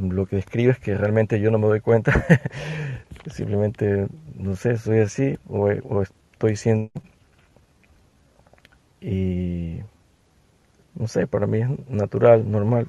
lo 0.00 0.26
que 0.26 0.36
describe 0.36 0.72
es 0.72 0.78
que 0.78 0.96
realmente 0.96 1.38
yo 1.40 1.50
no 1.50 1.58
me 1.58 1.66
doy 1.66 1.80
cuenta, 1.80 2.24
simplemente, 3.30 4.08
no 4.34 4.56
sé, 4.56 4.78
soy 4.78 5.00
así 5.00 5.38
o, 5.46 5.66
o 5.66 6.02
estoy 6.02 6.56
siendo. 6.56 6.90
Y 9.02 9.80
no 10.94 11.08
sé, 11.08 11.26
para 11.26 11.46
mí 11.46 11.60
es 11.60 11.88
natural, 11.88 12.50
normal. 12.50 12.88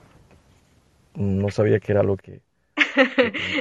No 1.16 1.50
sabía 1.50 1.80
que 1.80 1.92
era 1.92 2.04
lo 2.04 2.18
que... 2.18 2.42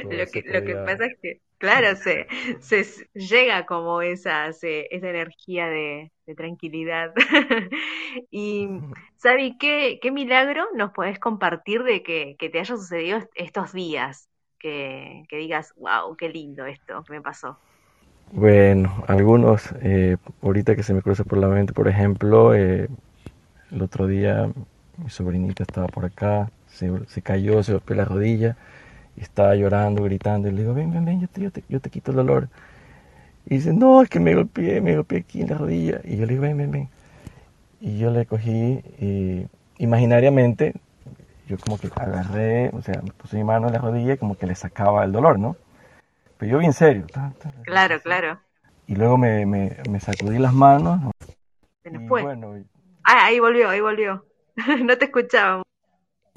lo, 0.03 0.25
que 0.31 0.43
lo 0.53 0.63
que 0.65 0.75
pasa 0.85 1.05
es 1.05 1.17
que, 1.21 1.41
claro, 1.57 1.95
se, 1.95 2.27
se 2.59 3.07
llega 3.13 3.65
como 3.65 4.01
esa, 4.01 4.51
se, 4.53 4.87
esa 4.95 5.09
energía 5.09 5.67
de, 5.67 6.11
de 6.25 6.35
tranquilidad. 6.35 7.13
y, 8.31 8.67
Sabi, 9.17 9.57
¿qué, 9.57 9.99
¿qué 10.01 10.11
milagro 10.11 10.65
nos 10.75 10.91
podés 10.91 11.19
compartir 11.19 11.83
de 11.83 12.03
que, 12.03 12.35
que 12.37 12.49
te 12.49 12.59
haya 12.59 12.75
sucedido 12.75 13.19
estos 13.35 13.73
días? 13.73 14.29
Que, 14.59 15.23
que, 15.29 15.37
digas, 15.37 15.73
wow, 15.77 16.15
qué 16.15 16.29
lindo 16.29 16.65
esto 16.65 17.03
que 17.03 17.13
me 17.13 17.21
pasó. 17.21 17.59
Bueno, 18.31 19.03
algunos, 19.07 19.73
eh, 19.81 20.17
ahorita 20.41 20.75
que 20.75 20.83
se 20.83 20.93
me 20.93 21.01
cruza 21.01 21.23
por 21.23 21.37
la 21.37 21.47
mente, 21.47 21.73
por 21.73 21.87
ejemplo, 21.87 22.55
eh, 22.55 22.87
el 23.71 23.81
otro 23.81 24.07
día 24.07 24.49
mi 24.97 25.09
sobrinita 25.09 25.63
estaba 25.63 25.87
por 25.87 26.05
acá, 26.05 26.51
se, 26.67 26.91
se 27.07 27.21
cayó, 27.21 27.63
se 27.63 27.73
golpeó 27.73 27.95
la 27.95 28.05
rodilla 28.05 28.55
y 29.15 29.21
estaba 29.21 29.55
llorando, 29.55 30.03
gritando. 30.03 30.47
Y 30.47 30.51
le 30.51 30.61
digo, 30.61 30.73
ven, 30.73 30.91
ven, 30.91 31.05
ven, 31.05 31.21
yo 31.21 31.27
te, 31.27 31.41
yo 31.41 31.51
te, 31.51 31.63
yo 31.69 31.79
te 31.79 31.89
quito 31.89 32.11
el 32.11 32.17
dolor. 32.17 32.49
Y 33.45 33.55
dice, 33.55 33.73
no, 33.73 34.01
es 34.01 34.09
que 34.09 34.19
me 34.19 34.33
golpeé, 34.35 34.81
me 34.81 34.95
golpeé 34.95 35.19
aquí 35.19 35.41
en 35.41 35.49
la 35.49 35.57
rodilla. 35.57 36.01
Y 36.03 36.17
yo 36.17 36.25
le 36.25 36.33
digo, 36.33 36.41
ven, 36.41 36.57
ven, 36.57 36.71
ven. 36.71 36.89
Y 37.79 37.97
yo 37.99 38.11
le 38.11 38.25
cogí 38.25 38.81
y 38.99 39.47
imaginariamente, 39.77 40.73
yo 41.47 41.57
como 41.59 41.77
que 41.77 41.89
agarré, 41.95 42.69
o 42.69 42.81
sea, 42.81 43.01
me 43.01 43.11
puse 43.11 43.37
mi 43.37 43.43
mano 43.43 43.67
en 43.67 43.73
la 43.73 43.79
rodilla 43.79 44.13
y 44.13 44.17
como 44.17 44.35
que 44.35 44.47
le 44.47 44.55
sacaba 44.55 45.03
el 45.03 45.11
dolor, 45.11 45.37
¿no? 45.37 45.55
Pero 46.37 46.53
yo 46.53 46.57
bien 46.57 46.73
serio. 46.73 47.05
Claro, 47.63 48.01
claro. 48.01 48.39
Y 48.87 48.95
luego 48.95 49.17
me, 49.17 49.45
me, 49.45 49.77
me 49.89 49.99
sacudí 49.99 50.37
las 50.39 50.53
manos. 50.53 51.11
Bueno, 52.07 52.55
ah, 53.05 53.25
ahí 53.25 53.39
volvió, 53.39 53.69
ahí 53.69 53.81
volvió. 53.81 54.25
no 54.83 54.97
te 54.97 55.05
escuchaba. 55.05 55.63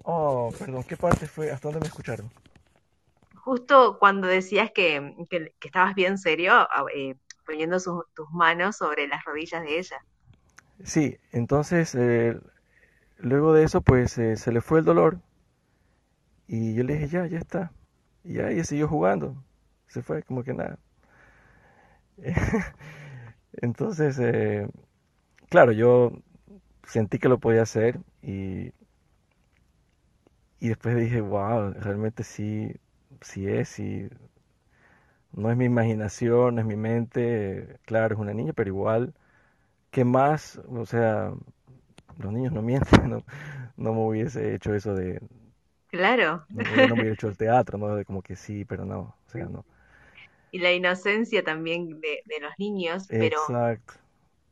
Oh, 0.04 0.52
perdón, 0.58 0.84
¿qué 0.84 0.96
parte 0.96 1.26
fue? 1.26 1.50
¿Hasta 1.50 1.68
dónde 1.68 1.80
me 1.80 1.86
escucharon? 1.86 2.30
Justo 3.34 3.98
cuando 3.98 4.26
decías 4.26 4.70
que, 4.72 5.14
que, 5.30 5.52
que 5.58 5.68
estabas 5.68 5.94
bien 5.94 6.18
serio, 6.18 6.68
eh, 6.94 7.16
poniendo 7.46 7.80
su, 7.80 8.04
tus 8.14 8.30
manos 8.30 8.76
sobre 8.76 9.08
las 9.08 9.24
rodillas 9.24 9.62
de 9.62 9.78
ella. 9.78 10.04
Sí, 10.84 11.18
entonces 11.32 11.94
eh, 11.94 12.38
luego 13.18 13.52
de 13.52 13.64
eso 13.64 13.80
pues 13.80 14.16
eh, 14.18 14.36
se 14.36 14.52
le 14.52 14.60
fue 14.60 14.80
el 14.80 14.84
dolor 14.84 15.20
y 16.46 16.74
yo 16.74 16.84
le 16.84 16.94
dije 16.94 17.08
ya, 17.08 17.26
ya 17.26 17.38
está. 17.38 17.72
Y 18.24 18.34
ya 18.34 18.50
ella 18.50 18.64
siguió 18.64 18.88
jugando, 18.88 19.42
se 19.88 20.02
fue 20.02 20.22
como 20.22 20.44
que 20.44 20.54
nada. 20.54 20.78
entonces, 23.52 24.18
eh, 24.20 24.68
claro, 25.48 25.72
yo 25.72 26.12
sentí 26.88 27.20
que 27.20 27.30
lo 27.30 27.40
podía 27.40 27.62
hacer 27.62 28.00
y, 28.22 28.72
y 30.60 30.68
después 30.68 30.96
dije, 30.96 31.20
wow, 31.20 31.72
realmente 31.74 32.24
sí, 32.24 32.72
sí 33.20 33.46
es, 33.48 33.68
sí, 33.68 34.08
no 35.32 35.50
es 35.50 35.56
mi 35.56 35.64
imaginación, 35.66 36.54
no 36.56 36.60
es 36.60 36.66
mi 36.66 36.76
mente, 36.76 37.78
claro, 37.84 38.14
es 38.14 38.20
una 38.20 38.34
niña, 38.34 38.52
pero 38.52 38.68
igual, 38.68 39.14
¿qué 39.90 40.04
más? 40.04 40.60
O 40.68 40.86
sea, 40.86 41.32
los 42.18 42.32
niños 42.32 42.52
no 42.52 42.62
mienten, 42.62 43.10
no, 43.10 43.24
no 43.76 43.94
me 43.94 44.00
hubiese 44.00 44.54
hecho 44.56 44.74
eso 44.74 44.94
de... 44.94 45.20
Claro. 45.88 46.46
No, 46.50 46.86
no 46.86 46.94
me 46.96 47.02
hubiera 47.02 47.14
hecho 47.14 47.28
el 47.28 47.36
teatro, 47.36 47.78
¿no? 47.78 47.94
De 47.94 48.04
como 48.04 48.22
que 48.22 48.34
sí, 48.36 48.64
pero 48.64 48.84
no, 48.84 49.16
o 49.26 49.30
sea, 49.30 49.46
no. 49.46 49.64
Y 50.50 50.58
la 50.58 50.72
inocencia 50.72 51.42
también 51.42 52.00
de, 52.00 52.20
de 52.26 52.40
los 52.40 52.52
niños, 52.58 53.12
pero... 53.16 53.38
Exacto 53.40 54.00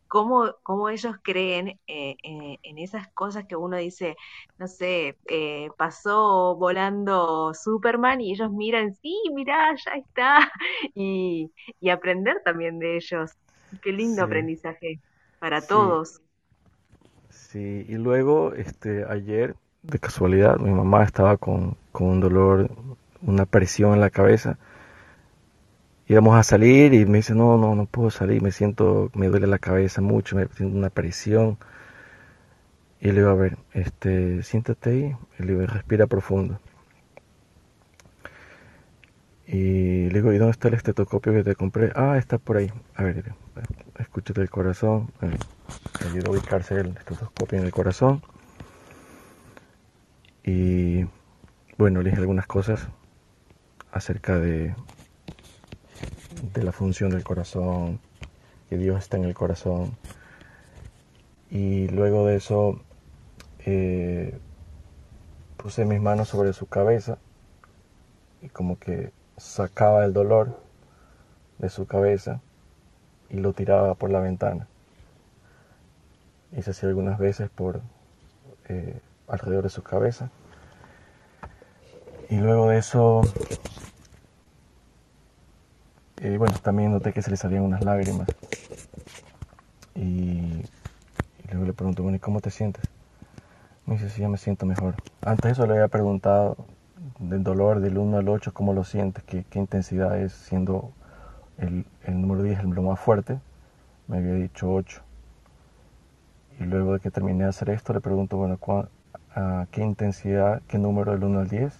cómo, 0.08 0.54
cómo 0.62 0.88
ellos 0.88 1.16
creen 1.22 1.68
eh, 1.86 2.16
eh, 2.22 2.58
en 2.62 2.78
esas 2.78 3.08
cosas 3.14 3.44
que 3.46 3.56
uno 3.56 3.76
dice, 3.76 4.16
no 4.58 4.68
sé, 4.68 5.18
eh, 5.28 5.68
pasó 5.78 6.56
volando 6.56 7.52
Superman 7.54 8.20
y 8.20 8.32
ellos 8.32 8.50
miran, 8.52 8.94
sí, 8.94 9.14
mirá, 9.34 9.74
ya 9.76 9.92
está, 9.92 10.52
y, 10.94 11.52
y 11.80 11.90
aprender 11.90 12.42
también 12.44 12.78
de 12.78 12.96
ellos. 12.96 13.32
Qué 13.82 13.92
lindo 13.92 14.22
sí. 14.22 14.24
aprendizaje 14.24 15.00
para 15.38 15.60
sí. 15.60 15.66
todos. 15.66 16.20
Sí, 17.30 17.84
y 17.88 17.94
luego, 17.94 18.54
este, 18.54 19.04
ayer, 19.08 19.56
de 19.82 19.98
casualidad, 19.98 20.58
mi 20.58 20.70
mamá 20.70 21.04
estaba 21.04 21.36
con, 21.36 21.76
con 21.92 22.08
un 22.08 22.20
dolor, 22.20 22.70
una 23.22 23.46
presión 23.46 23.94
en 23.94 24.00
la 24.00 24.10
cabeza 24.10 24.58
íbamos 26.08 26.36
a 26.36 26.42
salir 26.42 26.94
y 26.94 27.06
me 27.06 27.18
dice, 27.18 27.34
no, 27.34 27.58
no, 27.58 27.74
no 27.74 27.86
puedo 27.86 28.10
salir, 28.10 28.42
me 28.42 28.52
siento, 28.52 29.10
me 29.14 29.28
duele 29.28 29.46
la 29.46 29.58
cabeza 29.58 30.00
mucho, 30.00 30.36
me 30.36 30.46
siento 30.48 30.76
una 30.76 30.90
presión. 30.90 31.58
Y 33.00 33.08
le 33.08 33.14
digo, 33.20 33.30
a 33.30 33.34
ver, 33.34 33.58
este, 33.72 34.42
siéntate 34.42 34.90
ahí, 34.90 35.16
y 35.38 35.42
le 35.42 35.52
digo, 35.52 35.66
respira 35.66 36.06
profundo. 36.06 36.60
Y 39.46 40.08
le 40.10 40.14
digo, 40.14 40.32
¿y 40.32 40.38
dónde 40.38 40.52
está 40.52 40.68
el 40.68 40.74
estetoscopio 40.74 41.32
que 41.32 41.44
te 41.44 41.54
compré? 41.54 41.92
Ah, 41.94 42.16
está 42.18 42.38
por 42.38 42.56
ahí. 42.56 42.72
A 42.96 43.04
ver, 43.04 43.32
escúchate 43.98 44.40
el 44.40 44.50
corazón. 44.50 45.12
Me 45.20 46.10
ayudó 46.10 46.28
a 46.28 46.30
ubicarse 46.32 46.80
el 46.80 46.88
estetoscopio 46.88 47.58
en 47.58 47.64
el 47.64 47.70
corazón. 47.70 48.22
Y 50.42 51.04
bueno, 51.78 52.02
le 52.02 52.10
dije 52.10 52.20
algunas 52.20 52.46
cosas 52.46 52.88
acerca 53.92 54.38
de 54.38 54.74
de 56.42 56.62
la 56.62 56.72
función 56.72 57.10
del 57.10 57.24
corazón, 57.24 58.00
que 58.68 58.76
Dios 58.76 58.98
está 58.98 59.16
en 59.16 59.24
el 59.24 59.34
corazón. 59.34 59.96
Y 61.50 61.88
luego 61.88 62.26
de 62.26 62.36
eso 62.36 62.80
eh, 63.60 64.38
puse 65.56 65.84
mis 65.84 66.00
manos 66.00 66.28
sobre 66.28 66.52
su 66.52 66.66
cabeza 66.66 67.18
y 68.42 68.48
como 68.48 68.78
que 68.78 69.12
sacaba 69.36 70.04
el 70.04 70.12
dolor 70.12 70.60
de 71.58 71.68
su 71.68 71.86
cabeza 71.86 72.40
y 73.30 73.38
lo 73.38 73.52
tiraba 73.52 73.94
por 73.94 74.10
la 74.10 74.20
ventana. 74.20 74.68
Hice 76.56 76.70
así 76.70 76.86
algunas 76.86 77.18
veces 77.18 77.50
por 77.50 77.80
eh, 78.68 79.00
alrededor 79.28 79.64
de 79.64 79.70
su 79.70 79.82
cabeza. 79.82 80.30
Y 82.28 82.36
luego 82.38 82.68
de 82.68 82.78
eso 82.78 83.22
eh, 86.22 86.38
bueno, 86.38 86.54
también 86.62 86.92
noté 86.92 87.12
que 87.12 87.20
se 87.20 87.30
le 87.30 87.36
salían 87.36 87.62
unas 87.62 87.84
lágrimas. 87.84 88.26
Y, 89.94 90.62
luego 91.50 91.66
le 91.66 91.72
pregunto, 91.72 92.02
bueno, 92.02 92.16
¿y 92.16 92.20
cómo 92.20 92.40
te 92.40 92.50
sientes? 92.50 92.84
Me 93.84 93.94
dice, 93.94 94.08
sí, 94.10 94.22
ya 94.22 94.28
me 94.28 94.38
siento 94.38 94.66
mejor. 94.66 94.94
Antes 95.22 95.52
eso 95.52 95.66
le 95.66 95.74
había 95.74 95.88
preguntado 95.88 96.56
del 97.18 97.42
dolor 97.42 97.80
del 97.80 97.98
1 97.98 98.18
al 98.18 98.28
8, 98.28 98.52
¿cómo 98.54 98.72
lo 98.72 98.84
sientes? 98.84 99.24
¿Qué, 99.24 99.44
qué 99.48 99.58
intensidad 99.58 100.18
es? 100.18 100.32
Siendo 100.32 100.90
el, 101.58 101.86
el, 102.04 102.20
número 102.20 102.42
10 102.42 102.60
el 102.60 102.70
lo 102.70 102.82
más 102.82 102.98
fuerte, 102.98 103.38
me 104.08 104.18
había 104.18 104.34
dicho 104.34 104.72
8. 104.72 105.02
Y 106.60 106.64
luego 106.64 106.94
de 106.94 107.00
que 107.00 107.10
terminé 107.10 107.44
de 107.44 107.50
hacer 107.50 107.70
esto, 107.70 107.92
le 107.92 108.00
pregunto, 108.00 108.38
bueno, 108.38 108.58
¿a 109.34 109.66
qué 109.70 109.82
intensidad, 109.82 110.62
qué 110.66 110.78
número 110.78 111.12
del 111.12 111.24
1 111.24 111.40
al 111.40 111.48
10? 111.48 111.74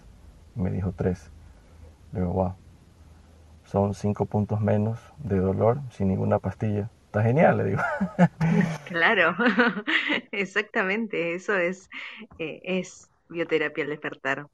Y 0.57 0.61
me 0.61 0.71
dijo 0.71 0.93
3. 0.93 1.31
Le 2.13 2.21
digo, 2.21 2.33
wow 2.33 2.66
son 3.67 3.95
cinco 3.95 4.27
puntos 4.27 4.61
menos 4.61 4.99
de 5.19 5.39
dolor 5.39 5.81
sin 5.91 6.09
ninguna 6.09 6.39
pastilla. 6.39 6.91
Está 7.07 7.23
genial, 7.23 7.59
le 7.59 7.65
digo. 7.65 7.83
Claro, 8.87 9.35
exactamente, 10.33 11.35
eso 11.35 11.57
es, 11.57 11.91
eh, 12.39 12.61
es 12.63 13.11
bioterapia 13.29 13.85
al 13.85 13.91
despertar, 13.91 14.47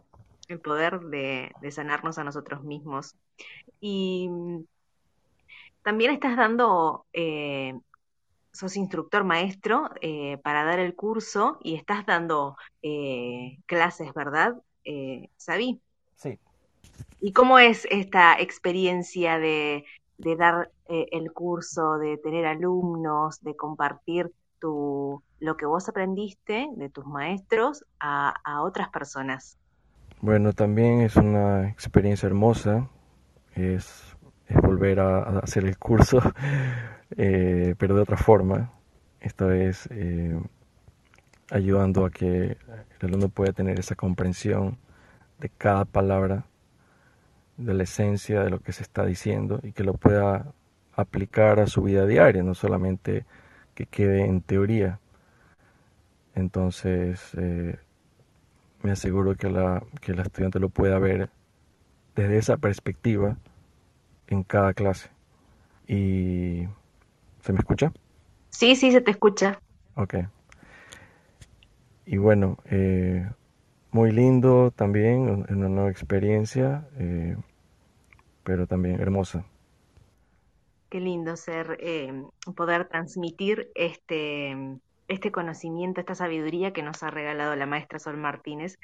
el 0.49 0.59
poder 0.59 1.01
de, 1.01 1.53
de, 1.61 1.71
sanarnos 1.71 2.19
a 2.19 2.25
nosotros 2.25 2.65
mismos. 2.65 3.15
Y 3.81 4.31
también 5.83 6.13
estás 6.13 6.37
dando, 6.37 7.05
eh, 7.13 7.75
sos 8.53 8.77
instructor 8.77 9.25
maestro 9.25 9.91
eh, 10.01 10.39
para 10.43 10.65
dar 10.65 10.79
el 10.79 10.95
curso 10.95 11.59
y 11.63 11.75
estás 11.75 12.07
dando 12.07 12.57
eh, 12.83 13.59
clases, 13.67 14.13
¿verdad? 14.15 14.55
Eh, 14.85 15.29
¿Sabí? 15.37 15.81
Sí, 16.17 16.39
¿Y 17.21 17.33
cómo 17.33 17.59
es 17.59 17.87
esta 17.91 18.39
experiencia 18.41 19.39
de, 19.39 19.85
dar 20.19 20.71
eh, 20.89 21.07
el 21.13 21.33
curso, 21.33 21.99
de 21.99 22.19
tener 22.19 22.47
alumnos, 22.47 23.41
de 23.43 23.55
compartir 23.57 24.31
tu, 24.61 25.23
lo 25.41 25.57
que 25.57 25.67
vos 25.67 25.89
aprendiste 25.89 26.69
de 26.77 26.89
tus 26.89 27.07
maestros 27.07 27.85
a, 28.01 28.35
a 28.45 28.63
otras 28.63 28.89
personas? 28.91 29.59
Bueno, 30.21 30.53
también 30.53 31.01
es 31.01 31.17
una 31.17 31.69
experiencia 31.69 32.27
hermosa. 32.29 32.89
es, 33.57 34.17
volver 34.63 35.01
a, 35.01 35.41
hacer 35.41 35.65
el 35.65 35.79
curso, 35.79 36.21
eh, 37.17 37.75
pero 37.79 37.95
de 37.97 38.03
otra 38.03 38.17
forma, 38.17 38.73
esta 39.21 39.47
vez 39.47 39.89
eh, 39.91 40.41
ayudando 41.51 42.05
a 42.05 42.11
que 42.11 42.57
el 43.01 43.09
alumno 43.09 43.29
pueda 43.29 43.53
tener 43.53 43.79
esa 43.79 43.95
comprensión 43.95 44.79
de 45.39 45.49
cada 45.49 45.85
palabra, 45.85 46.45
de 47.57 47.75
la 47.75 47.83
esencia 47.85 48.43
de 48.43 48.51
lo 48.51 48.61
que 48.61 48.73
se 48.73 48.83
está 48.83 49.05
diciendo 49.05 49.61
y 49.63 49.73
que 49.73 49.85
lo 49.85 49.95
pueda 49.95 50.53
aplicar 50.95 51.61
a 51.61 51.67
su 51.67 51.83
vida 51.83 52.07
diaria, 52.07 52.43
no 52.43 52.55
solamente 52.55 53.25
que 53.75 53.87
quede 53.87 54.25
en 54.27 54.41
teoría. 54.41 55.01
Entonces, 56.35 57.21
eh, 57.37 57.79
me 58.83 58.93
aseguro 58.93 59.37
que 59.37 59.51
la, 59.51 59.83
que 60.01 60.15
la 60.15 60.23
estudiante 60.23 60.59
lo 60.59 60.69
pueda 60.69 60.99
ver 60.99 61.31
desde 62.15 62.39
esa 62.39 62.57
perspectiva 62.57 63.37
en 64.29 64.43
cada 64.43 64.75
clase. 64.75 65.11
¿Y 65.87 66.67
se 67.43 67.53
me 67.53 67.59
escucha? 67.59 67.93
Sí, 68.51 68.77
sí, 68.77 68.93
se 68.93 69.01
te 69.01 69.11
escucha. 69.11 69.61
Ok. 69.95 70.15
Y 72.07 72.17
bueno, 72.17 72.59
eh, 72.67 73.29
muy 73.93 74.11
lindo 74.11 74.71
también, 74.71 75.47
una 75.51 75.69
nueva 75.69 75.91
experiencia, 75.91 76.89
eh, 76.99 77.37
pero 78.43 78.67
también 78.67 79.01
hermosa. 79.01 79.45
Qué 80.89 80.99
lindo 80.99 81.37
ser, 81.37 81.77
eh, 81.81 82.25
poder 82.57 82.89
transmitir 82.89 83.71
este, 83.75 84.57
este 85.09 85.31
conocimiento, 85.31 86.01
esta 86.01 86.15
sabiduría 86.15 86.73
que 86.73 86.83
nos 86.83 87.03
ha 87.03 87.11
regalado 87.11 87.55
la 87.55 87.67
maestra 87.67 87.99
Sol 87.99 88.17
Martínez 88.17 88.79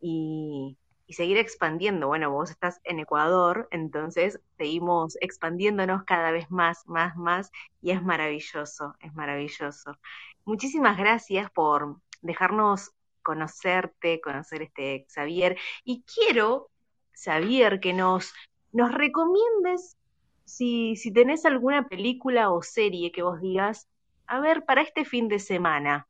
y, 0.00 0.76
seguir 1.10 1.36
expandiendo. 1.36 2.08
Bueno, 2.08 2.30
vos 2.30 2.50
estás 2.50 2.80
en 2.84 2.98
Ecuador, 2.98 3.68
entonces 3.70 4.40
seguimos 4.56 5.18
expandiéndonos 5.20 6.02
cada 6.04 6.30
vez 6.30 6.50
más, 6.50 6.86
más, 6.86 7.14
más 7.16 7.52
y 7.82 7.90
es 7.90 8.02
maravilloso, 8.02 8.94
es 9.00 9.14
maravilloso. 9.14 9.98
Muchísimas 10.46 10.96
gracias 10.96 11.50
por 11.50 11.98
dejarnos 12.22 12.94
conocerte, 13.24 14.20
conocer 14.20 14.62
este 14.62 15.06
Xavier 15.12 15.58
y 15.82 16.04
quiero, 16.04 16.70
Xavier, 17.12 17.80
que 17.80 17.92
nos, 17.92 18.32
nos 18.70 18.94
recomiendes 18.94 19.96
si, 20.44 20.94
si 20.94 21.12
tenés 21.12 21.44
alguna 21.44 21.88
película 21.88 22.50
o 22.50 22.62
serie 22.62 23.10
que 23.10 23.22
vos 23.22 23.40
digas, 23.40 23.88
a 24.26 24.38
ver, 24.38 24.64
para 24.64 24.82
este 24.82 25.04
fin 25.04 25.28
de 25.28 25.38
semana, 25.38 26.06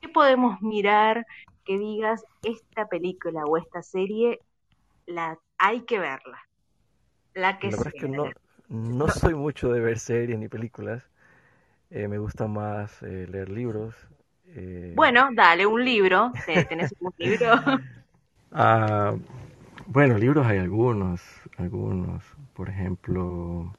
¿qué 0.00 0.08
podemos 0.08 0.60
mirar 0.60 1.26
que 1.64 1.78
digas 1.78 2.24
esta 2.42 2.88
película 2.88 3.44
o 3.44 3.56
esta 3.56 3.82
serie 3.82 4.40
la 5.06 5.38
hay 5.58 5.82
que 5.82 5.98
verla? 5.98 6.40
La 7.34 7.58
que 7.58 7.68
verdad 7.68 7.92
es 7.94 8.00
que 8.00 8.08
no, 8.08 8.30
no, 8.68 9.08
soy 9.08 9.34
mucho 9.34 9.70
de 9.72 9.80
ver 9.80 9.98
series 9.98 10.38
ni 10.38 10.48
películas. 10.48 11.08
Eh, 11.90 12.08
me 12.08 12.18
gusta 12.18 12.46
más 12.46 13.02
eh, 13.02 13.26
leer 13.28 13.50
libros. 13.50 13.94
Eh. 14.54 14.92
Bueno, 14.94 15.28
dale, 15.32 15.66
un 15.66 15.84
libro. 15.84 16.32
¿Tenés 16.68 16.94
un 17.00 17.12
libro? 17.18 17.48
ah, 18.52 19.14
bueno, 19.86 20.18
libros 20.18 20.46
hay 20.46 20.58
algunos, 20.58 21.20
algunos. 21.56 22.22
Por 22.54 22.68
ejemplo, 22.68 23.74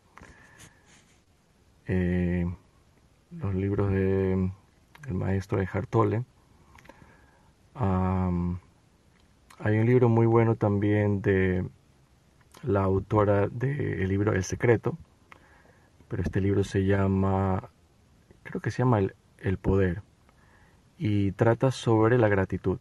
eh, 1.88 2.46
los 3.32 3.56
libros 3.56 3.92
de 3.92 4.52
el 5.08 5.14
maestro 5.14 5.60
de 5.60 5.68
Hartole. 5.72 6.24
hay 7.76 9.80
un 9.80 9.86
libro 9.86 10.10
muy 10.10 10.26
bueno 10.26 10.56
también 10.56 11.22
de 11.22 11.66
la 12.64 12.84
autora 12.84 13.48
del 13.48 14.08
libro 14.08 14.34
El 14.34 14.44
Secreto, 14.44 14.98
pero 16.08 16.24
este 16.24 16.42
libro 16.42 16.64
se 16.64 16.86
llama, 16.86 17.70
creo 18.44 18.62
que 18.62 18.72
se 18.72 18.80
llama 18.80 19.00
El, 19.00 19.16
el 19.40 19.58
Poder, 19.58 20.02
y 20.98 21.32
trata 21.34 21.72
sobre 21.72 22.18
la 22.18 22.28
gratitud, 22.30 22.80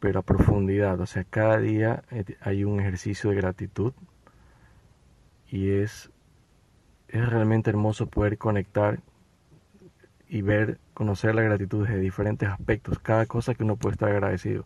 pero 0.00 0.20
a 0.20 0.22
profundidad, 0.22 1.00
o 1.00 1.06
sea, 1.06 1.24
cada 1.24 1.58
día 1.58 2.02
eh, 2.10 2.24
hay 2.40 2.64
un 2.64 2.80
ejercicio 2.80 3.30
de 3.30 3.36
gratitud 3.36 3.92
y 5.50 5.70
es 5.70 6.10
es 7.10 7.28
realmente 7.28 7.70
hermoso 7.70 8.06
poder 8.06 8.38
conectar 8.38 9.00
y 10.28 10.42
ver, 10.42 10.78
conocer 10.94 11.34
la 11.34 11.42
gratitud 11.42 11.86
de 11.86 11.98
diferentes 11.98 12.48
aspectos, 12.48 13.00
cada 13.00 13.26
cosa 13.26 13.54
que 13.54 13.64
uno 13.64 13.76
puede 13.76 13.94
estar 13.94 14.10
agradecido. 14.10 14.64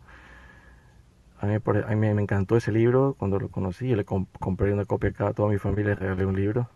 A 1.39 1.47
mí, 1.47 1.95
me, 1.95 2.09
encantó 2.21 2.55
ese 2.55 2.71
libro 2.71 3.15
cuando 3.17 3.39
lo 3.39 3.49
conocí, 3.49 3.87
yo 3.87 3.95
le 3.95 4.05
compré 4.05 4.73
una 4.73 4.85
copia 4.85 5.11
a 5.17 5.33
toda 5.33 5.49
mi 5.49 5.57
familia, 5.57 5.89
le 5.89 5.95
regalé 5.95 6.25
un 6.25 6.35
libro. 6.35 6.69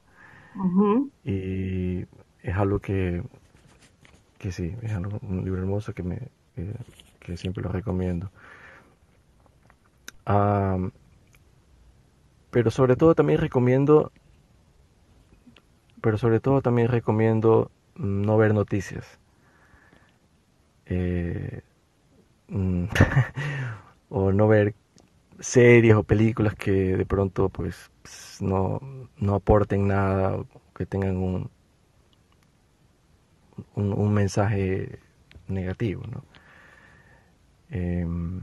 Y 1.24 2.06
es 2.42 2.58
algo 2.58 2.80
que, 2.80 3.24
que 4.40 4.52
sí, 4.52 4.76
es 4.82 4.92
un 4.94 5.44
libro 5.46 5.62
hermoso 5.62 5.94
que, 5.94 6.02
me, 6.02 6.20
que, 7.20 7.38
siempre 7.38 7.62
lo 7.62 7.70
recomiendo. 7.70 8.32
pero 12.52 12.72
sobre 12.72 12.96
todo 12.96 13.16
también 13.16 13.40
recomiendo 13.40 14.12
pero 16.02 16.18
sobre 16.18 16.40
todo 16.40 16.62
también 16.62 16.88
recomiendo 16.88 17.72
no 17.96 18.38
ver 18.38 18.54
noticias. 18.54 19.20
Eh, 20.86 21.62
mm, 22.48 22.86
o 24.10 24.32
no 24.32 24.48
ver 24.48 24.76
series 25.40 25.96
o 25.96 26.04
películas 26.04 26.56
que 26.56 26.72
de 26.72 27.06
pronto 27.06 27.50
pues 27.50 27.92
no, 28.42 28.80
no 29.18 29.36
aporten 29.36 29.88
nada 29.88 30.36
o 30.36 30.48
que 30.76 30.86
tengan 30.86 31.18
un, 31.18 31.50
un, 33.76 34.14
mensaje 34.14 35.00
negativo, 35.48 36.04
¿no? 36.12 36.24
Em, 37.70 38.42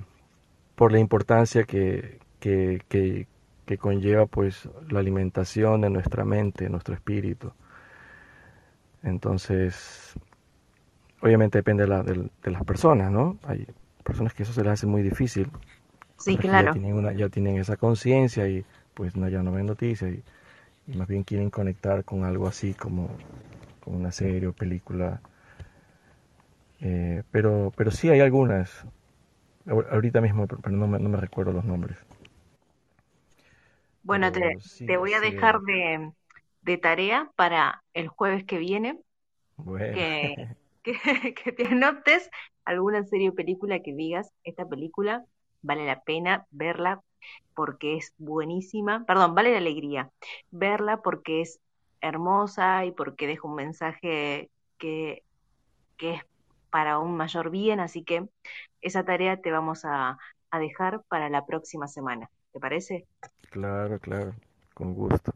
por 0.75 0.93
la 0.93 0.99
importancia 0.99 1.65
que, 1.65 2.19
que, 2.41 2.81
que 3.67 3.79
conlleva 3.79 4.27
pues 4.27 4.69
la 4.89 5.01
alimentación 5.01 5.81
de 5.81 5.91
nuestra 5.91 6.25
mente, 6.25 6.71
nuestro 6.71 6.95
espíritu. 6.95 7.53
Entonces, 9.03 10.15
obviamente 11.21 11.59
depende 11.59 11.83
de, 11.83 11.89
la, 11.89 12.03
de, 12.03 12.51
las 12.51 12.65
personas, 12.65 13.11
¿no? 13.11 13.39
Hay 13.43 13.67
personas 14.05 14.33
que 14.35 14.45
eso 14.45 14.53
se 14.53 14.63
les 14.63 14.73
hace 14.73 14.87
muy 14.87 15.03
difícil. 15.03 15.51
Sí, 16.19 16.37
claro. 16.37 16.69
Ya 16.69 16.73
tienen, 16.73 16.95
una, 16.95 17.13
ya 17.13 17.29
tienen 17.29 17.59
esa 17.59 17.77
conciencia 17.77 18.49
y 18.49 18.65
pues 18.95 19.17
no, 19.17 19.29
ya 19.29 19.43
no 19.43 19.53
ven 19.53 19.67
noticias 19.67 20.13
y, 20.13 20.23
más 20.97 21.09
bien 21.09 21.25
quieren 21.25 21.51
conectar 21.51 22.05
con 22.05 22.23
algo 22.23 22.47
así 22.47 22.73
como, 22.73 23.11
como 23.87 23.99
una 23.99 24.11
serie 24.11 24.49
o 24.49 24.53
película. 24.53 25.21
Eh, 26.81 27.23
pero, 27.31 27.73
pero 27.77 27.93
sí 27.93 28.11
hay 28.11 28.19
algunas, 28.19 28.85
ahorita 29.65 30.21
mismo, 30.21 30.49
pero 30.49 30.61
no 30.71 30.89
me, 30.89 30.99
no 30.99 31.09
me 31.09 31.17
recuerdo 31.19 31.53
los 31.53 31.65
nombres. 31.65 31.97
Bueno, 34.03 34.33
te, 34.33 34.59
te 34.85 34.97
voy 34.97 35.15
a 35.15 35.21
dejar 35.21 35.61
de, 35.61 36.11
de, 36.63 36.79
tarea 36.79 37.31
para 37.37 37.85
el 37.95 38.09
jueves 38.09 38.45
que 38.45 38.59
viene. 38.59 38.99
Que, 40.83 41.33
que, 41.35 41.51
te 41.51 41.67
anotes 41.67 42.31
alguna 42.65 43.03
serie 43.03 43.31
o 43.31 43.35
película 43.35 43.81
que 43.81 43.93
digas, 43.93 44.33
esta 44.45 44.69
película 44.69 45.25
vale 45.63 45.85
la 45.85 46.03
pena 46.03 46.47
verla 46.53 47.01
porque 47.55 47.97
es 47.97 48.15
buenísima, 48.19 49.05
perdón, 49.05 49.35
vale 49.35 49.51
la 49.51 49.59
alegría, 49.59 50.13
verla 50.53 51.03
porque 51.03 51.41
es 51.41 51.59
hermosa 52.01 52.85
y 52.85 52.93
porque 52.93 53.27
deja 53.27 53.49
un 53.49 53.55
mensaje 53.55 54.51
que, 54.79 55.23
que 55.97 56.15
es 56.15 56.23
para 56.71 56.99
un 56.99 57.17
mayor 57.17 57.51
bien, 57.51 57.81
así 57.81 58.05
que 58.05 58.29
esa 58.81 59.05
tarea 59.05 59.41
te 59.41 59.51
vamos 59.51 59.85
a, 59.85 60.19
a 60.51 60.59
dejar 60.59 61.03
para 61.09 61.29
la 61.29 61.47
próxima 61.47 61.89
semana. 61.89 62.31
¿Te 62.53 62.61
parece? 62.61 63.07
Claro, 63.51 63.99
claro, 63.99 64.35
con 64.75 64.95
gusto. 64.95 65.33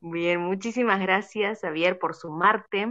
Bien, 0.00 0.40
muchísimas 0.40 1.00
gracias, 1.00 1.60
Javier, 1.62 1.98
por 1.98 2.14
sumarte 2.14 2.88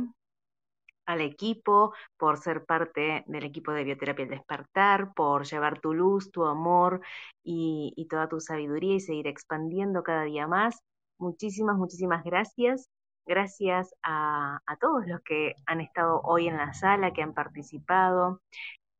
al 1.05 1.21
equipo, 1.21 1.93
por 2.17 2.37
ser 2.37 2.65
parte 2.65 3.23
del 3.27 3.43
equipo 3.43 3.71
de 3.71 3.83
Bioterapia 3.83 4.23
El 4.23 4.29
Despertar, 4.29 5.13
por 5.13 5.45
llevar 5.45 5.79
tu 5.79 5.93
luz, 5.93 6.31
tu 6.31 6.45
amor 6.45 7.01
y, 7.43 7.93
y 7.95 8.05
toda 8.07 8.29
tu 8.29 8.39
sabiduría 8.39 8.95
y 8.95 8.99
seguir 8.99 9.27
expandiendo 9.27 10.03
cada 10.03 10.23
día 10.23 10.47
más. 10.47 10.81
Muchísimas, 11.21 11.77
muchísimas 11.77 12.23
gracias. 12.23 12.89
Gracias 13.27 13.93
a, 14.01 14.59
todos 14.79 15.05
los 15.05 15.21
que 15.21 15.53
han 15.67 15.79
estado 15.79 16.19
hoy 16.23 16.47
en 16.47 16.57
la 16.57 16.73
sala, 16.73 17.13
que 17.13 17.21
han 17.21 17.35
participado. 17.35 18.41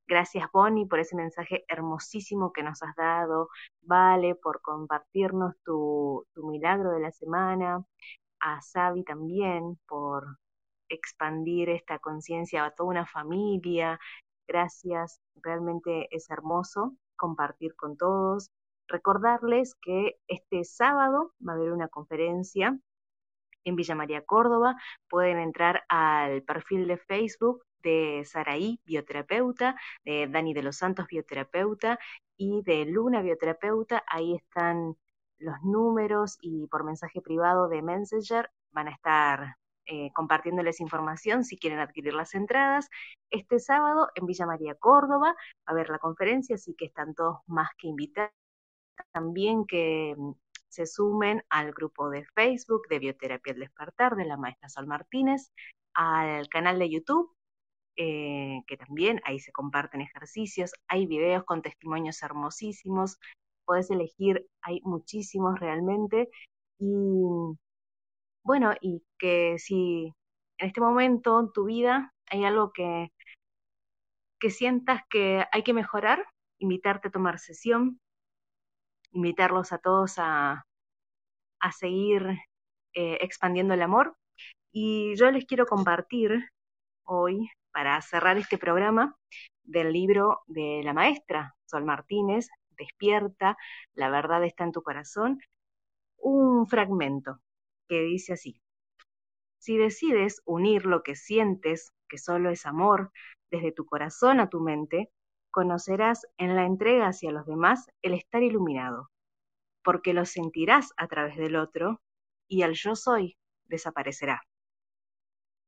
Gracias, 0.08 0.48
Bonnie, 0.54 0.86
por 0.86 1.00
ese 1.00 1.16
mensaje 1.16 1.66
hermosísimo 1.68 2.54
que 2.54 2.62
nos 2.62 2.84
has 2.84 2.96
dado. 2.96 3.50
Vale, 3.82 4.36
por 4.36 4.62
compartirnos 4.62 5.56
tu, 5.66 6.28
milagro 6.36 6.92
de 6.92 7.00
la 7.00 7.12
semana. 7.12 7.84
A 8.40 8.62
Sabi 8.62 9.04
también 9.04 9.80
por 9.88 10.38
expandir 10.90 11.70
esta 11.70 11.98
conciencia 11.98 12.66
a 12.66 12.72
toda 12.72 12.90
una 12.90 13.08
familia. 13.08 14.00
Gracias, 14.48 15.20
realmente 15.42 16.08
es 16.16 16.30
hermoso 16.30 16.96
compartir 17.16 17.76
con 17.76 17.98
todos. 17.98 18.52
Recordarles 18.88 19.76
que 19.82 20.18
este 20.28 20.64
sábado 20.64 21.34
va 21.48 21.54
a 21.54 21.56
haber 21.56 21.72
una 21.72 21.88
conferencia 21.88 22.78
en 23.64 23.76
Villa 23.76 23.96
María 23.96 24.24
Córdoba. 24.26 24.76
Pueden 25.10 25.40
entrar 25.40 25.84
al 25.90 26.44
perfil 26.44 26.88
de 26.88 26.98
Facebook 26.98 27.64
de 27.84 28.24
Saraí, 28.26 28.80
bioterapeuta, 28.86 29.76
de 30.06 30.28
Dani 30.28 30.54
de 30.54 30.64
los 30.64 30.78
Santos, 30.78 31.08
bioterapeuta, 31.08 32.00
y 32.38 32.62
de 32.64 32.86
Luna, 32.86 33.22
bioterapeuta. 33.22 34.04
Ahí 34.08 34.36
están 34.36 34.96
los 35.38 35.62
números 35.64 36.38
y 36.42 36.68
por 36.68 36.84
mensaje 36.84 37.22
privado 37.22 37.68
de 37.68 37.82
Messenger 37.82 38.50
van 38.72 38.88
a 38.88 38.92
estar 38.92 39.58
eh, 39.86 40.12
compartiéndoles 40.14 40.80
información 40.80 41.44
si 41.44 41.58
quieren 41.58 41.80
adquirir 41.80 42.14
las 42.14 42.34
entradas. 42.36 42.90
Este 43.30 43.60
sábado 43.60 44.10
en 44.16 44.26
Villa 44.26 44.46
María 44.46 44.76
Córdoba 44.76 45.30
va 45.30 45.36
a 45.66 45.72
haber 45.72 45.90
la 45.90 46.00
conferencia, 46.00 46.56
así 46.56 46.76
que 46.76 46.86
están 46.86 47.14
todos 47.16 47.40
más 47.48 47.70
que 47.78 47.88
invitados. 47.88 48.41
También 49.12 49.66
que 49.66 50.16
mm, 50.18 50.32
se 50.70 50.86
sumen 50.86 51.44
al 51.50 51.74
grupo 51.74 52.10
de 52.10 52.26
Facebook 52.36 52.88
de 52.90 53.00
Bioterapia 53.00 53.54
al 53.54 53.60
Despertar 53.60 54.16
de 54.16 54.26
la 54.26 54.38
maestra 54.38 54.70
Sol 54.70 54.88
Martínez, 54.88 55.52
al 55.94 56.48
canal 56.50 56.80
de 56.80 56.90
YouTube, 56.90 57.36
eh, 57.98 58.64
que 58.68 58.78
también 58.78 59.22
ahí 59.26 59.40
se 59.40 59.52
comparten 59.52 60.02
ejercicios, 60.02 60.72
hay 60.88 61.08
videos 61.08 61.44
con 61.44 61.62
testimonios 61.62 62.24
hermosísimos, 62.24 63.20
podés 63.66 63.92
elegir, 63.92 64.48
hay 64.62 64.82
muchísimos 64.84 65.60
realmente, 65.60 66.30
y 66.80 66.96
bueno, 68.44 68.74
y 68.82 69.04
que 69.20 69.58
si 69.60 70.14
en 70.58 70.68
este 70.68 70.82
momento 70.82 71.40
en 71.40 71.52
tu 71.52 71.66
vida 71.66 72.14
hay 72.28 72.44
algo 72.46 72.72
que, 72.74 73.12
que 74.40 74.50
sientas 74.50 75.02
que 75.10 75.46
hay 75.52 75.64
que 75.64 75.74
mejorar, 75.74 76.26
invitarte 76.60 77.10
a 77.10 77.12
tomar 77.12 77.40
sesión, 77.40 78.01
invitarlos 79.12 79.72
a 79.74 79.78
todos 79.78 80.16
a, 80.18 80.66
a 81.60 81.72
seguir 81.72 82.26
eh, 82.94 83.18
expandiendo 83.22 83.74
el 83.74 83.82
amor. 83.82 84.16
Y 84.72 85.16
yo 85.16 85.32
les 85.32 85.46
quiero 85.46 85.66
compartir 85.66 86.50
hoy, 87.04 87.50
para 87.72 88.02
cerrar 88.02 88.38
este 88.38 88.58
programa, 88.58 89.16
del 89.64 89.94
libro 89.94 90.42
de 90.48 90.82
la 90.84 90.94
maestra 90.94 91.56
Sol 91.66 91.86
Martínez, 91.86 92.50
Despierta, 92.78 93.58
la 93.94 94.10
verdad 94.10 94.44
está 94.44 94.64
en 94.64 94.72
tu 94.72 94.82
corazón, 94.82 95.40
un 96.18 96.68
fragmento 96.68 97.40
que 97.88 98.02
dice 98.02 98.34
así. 98.34 98.62
Si 99.60 99.78
decides 99.78 100.42
unir 100.46 100.86
lo 100.86 101.04
que 101.04 101.16
sientes, 101.16 101.92
que 102.10 102.18
solo 102.18 102.50
es 102.50 102.66
amor, 102.66 103.12
desde 103.52 103.72
tu 103.72 103.86
corazón 103.86 104.40
a 104.40 104.50
tu 104.50 104.60
mente, 104.60 105.12
conocerás 105.52 106.26
en 106.38 106.56
la 106.56 106.66
entrega 106.66 107.08
hacia 107.08 107.32
los 107.32 107.46
demás 107.46 107.90
el 108.02 108.14
estar 108.14 108.42
iluminado, 108.42 109.10
porque 109.84 110.14
lo 110.14 110.26
sentirás 110.26 110.92
a 110.98 111.08
través 111.08 111.38
del 111.38 111.56
otro 111.56 112.02
y 112.48 112.64
el 112.64 112.74
yo 112.74 112.96
soy 112.96 113.38
desaparecerá. 113.66 114.42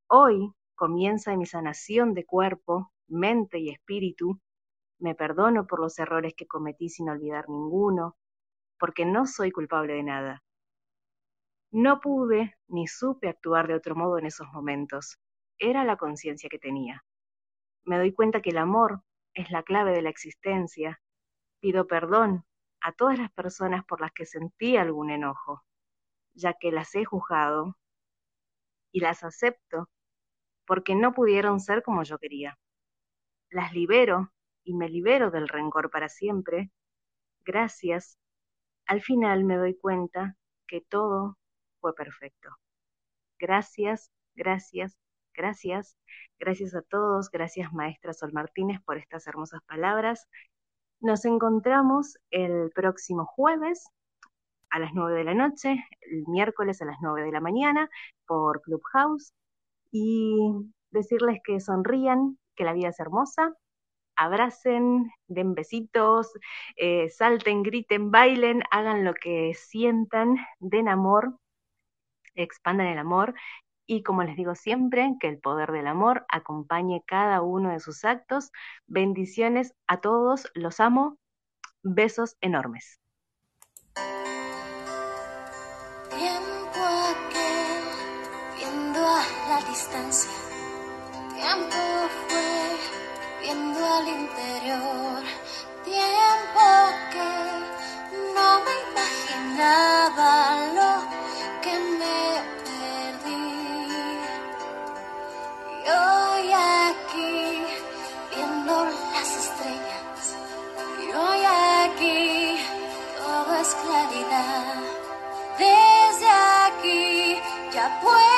Hoy 0.08 0.52
comienza 0.74 1.36
mi 1.36 1.46
sanación 1.46 2.14
de 2.14 2.24
cuerpo, 2.24 2.92
mente 3.08 3.58
y 3.58 3.70
espíritu. 3.70 4.40
Me 4.98 5.14
perdono 5.14 5.66
por 5.66 5.80
los 5.80 5.98
errores 5.98 6.34
que 6.36 6.46
cometí 6.46 6.88
sin 6.88 7.08
olvidar 7.08 7.48
ninguno, 7.48 8.16
porque 8.78 9.04
no 9.04 9.26
soy 9.26 9.50
culpable 9.50 9.94
de 9.94 10.02
nada. 10.02 10.42
No 11.72 12.00
pude 12.00 12.54
ni 12.68 12.86
supe 12.86 13.28
actuar 13.28 13.66
de 13.66 13.74
otro 13.74 13.96
modo 13.96 14.18
en 14.18 14.26
esos 14.26 14.46
momentos. 14.52 15.18
Era 15.58 15.84
la 15.84 15.96
conciencia 15.96 16.48
que 16.48 16.58
tenía. 16.58 17.04
Me 17.84 17.98
doy 17.98 18.12
cuenta 18.12 18.40
que 18.40 18.50
el 18.50 18.58
amor 18.58 19.02
es 19.34 19.50
la 19.50 19.62
clave 19.62 19.92
de 19.92 20.02
la 20.02 20.10
existencia. 20.10 21.00
Pido 21.60 21.86
perdón 21.86 22.44
a 22.80 22.92
todas 22.92 23.18
las 23.18 23.32
personas 23.32 23.84
por 23.84 24.00
las 24.00 24.12
que 24.12 24.26
sentí 24.26 24.76
algún 24.76 25.10
enojo, 25.10 25.64
ya 26.34 26.54
que 26.54 26.72
las 26.72 26.94
he 26.94 27.04
juzgado 27.04 27.76
y 28.92 29.00
las 29.00 29.24
acepto 29.24 29.88
porque 30.66 30.94
no 30.94 31.12
pudieron 31.12 31.60
ser 31.60 31.82
como 31.82 32.02
yo 32.02 32.18
quería. 32.18 32.58
Las 33.50 33.72
libero 33.72 34.32
y 34.64 34.74
me 34.74 34.88
libero 34.88 35.30
del 35.30 35.48
rencor 35.48 35.90
para 35.90 36.08
siempre. 36.08 36.70
Gracias. 37.44 38.18
Al 38.86 39.02
final 39.02 39.44
me 39.44 39.56
doy 39.56 39.76
cuenta 39.76 40.36
que 40.66 40.80
todo 40.80 41.38
fue 41.80 41.94
perfecto. 41.94 42.50
Gracias, 43.38 44.10
gracias, 44.34 44.96
gracias. 45.34 45.96
Gracias 46.38 46.74
a 46.74 46.82
todos, 46.82 47.30
gracias 47.30 47.72
maestra 47.72 48.12
Sol 48.12 48.32
Martínez 48.32 48.80
por 48.84 48.98
estas 48.98 49.26
hermosas 49.26 49.60
palabras. 49.66 50.28
Nos 51.00 51.24
encontramos 51.24 52.16
el 52.30 52.70
próximo 52.74 53.26
jueves 53.26 53.84
a 54.70 54.78
las 54.78 54.92
9 54.94 55.18
de 55.18 55.24
la 55.24 55.34
noche, 55.34 55.84
el 56.00 56.24
miércoles 56.26 56.80
a 56.82 56.86
las 56.86 56.96
9 57.00 57.24
de 57.24 57.32
la 57.32 57.40
mañana 57.40 57.88
por 58.26 58.62
Clubhouse 58.62 59.32
y 59.92 60.38
decirles 60.90 61.40
que 61.44 61.60
sonrían, 61.60 62.38
que 62.56 62.64
la 62.64 62.72
vida 62.72 62.88
es 62.88 63.00
hermosa, 63.00 63.54
abracen, 64.16 65.10
den 65.26 65.54
besitos, 65.54 66.32
eh, 66.76 67.08
salten, 67.10 67.62
griten, 67.62 68.10
bailen, 68.10 68.62
hagan 68.70 69.04
lo 69.04 69.14
que 69.14 69.54
sientan, 69.54 70.36
den 70.60 70.88
amor 70.88 71.38
expandan 72.34 72.88
el 72.88 72.98
amor 72.98 73.34
y 73.86 74.02
como 74.02 74.22
les 74.22 74.36
digo 74.36 74.54
siempre, 74.54 75.16
que 75.20 75.28
el 75.28 75.38
poder 75.38 75.72
del 75.72 75.86
amor 75.86 76.24
acompañe 76.28 77.02
cada 77.06 77.42
uno 77.42 77.70
de 77.70 77.80
sus 77.80 78.04
actos. 78.04 78.50
Bendiciones 78.86 79.74
a 79.86 80.00
todos, 80.00 80.50
los 80.54 80.80
amo, 80.80 81.18
besos 81.82 82.36
enormes. 82.40 83.00
Tiempo 86.10 86.80
aquel, 86.80 87.84
viendo 88.56 89.00
a 89.00 89.22
la 89.48 89.68
distancia, 89.68 90.30
tiempo 91.34 91.76
fue, 92.28 92.76
viendo 93.42 93.84
al 93.84 94.08
interior, 94.08 95.22
tiempo 95.84 96.64
que 97.12 97.28
no 98.34 98.48
me 98.64 98.74
imaginaba 98.90 100.72
lo 100.74 101.23
Desde 115.58 116.28
aquí 116.66 117.38
ya 117.72 118.00
puedo 118.00 118.33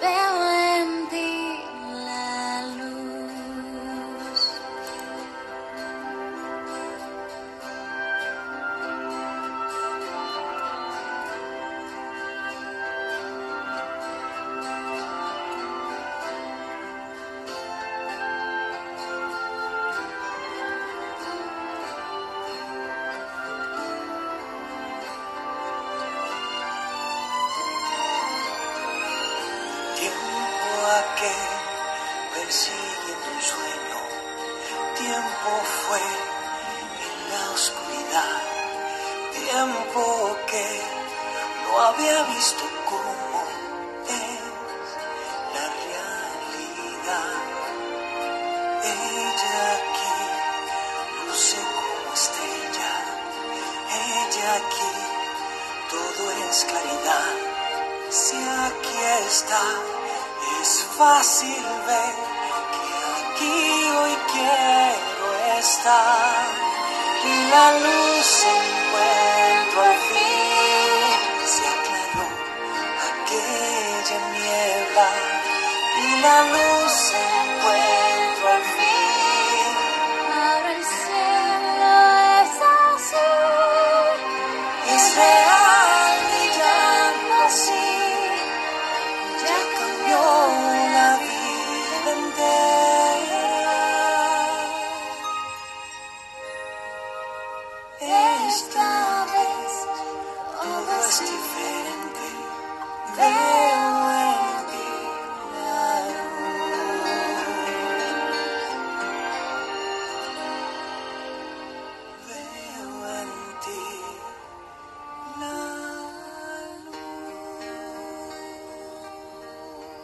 Veo 0.00 0.39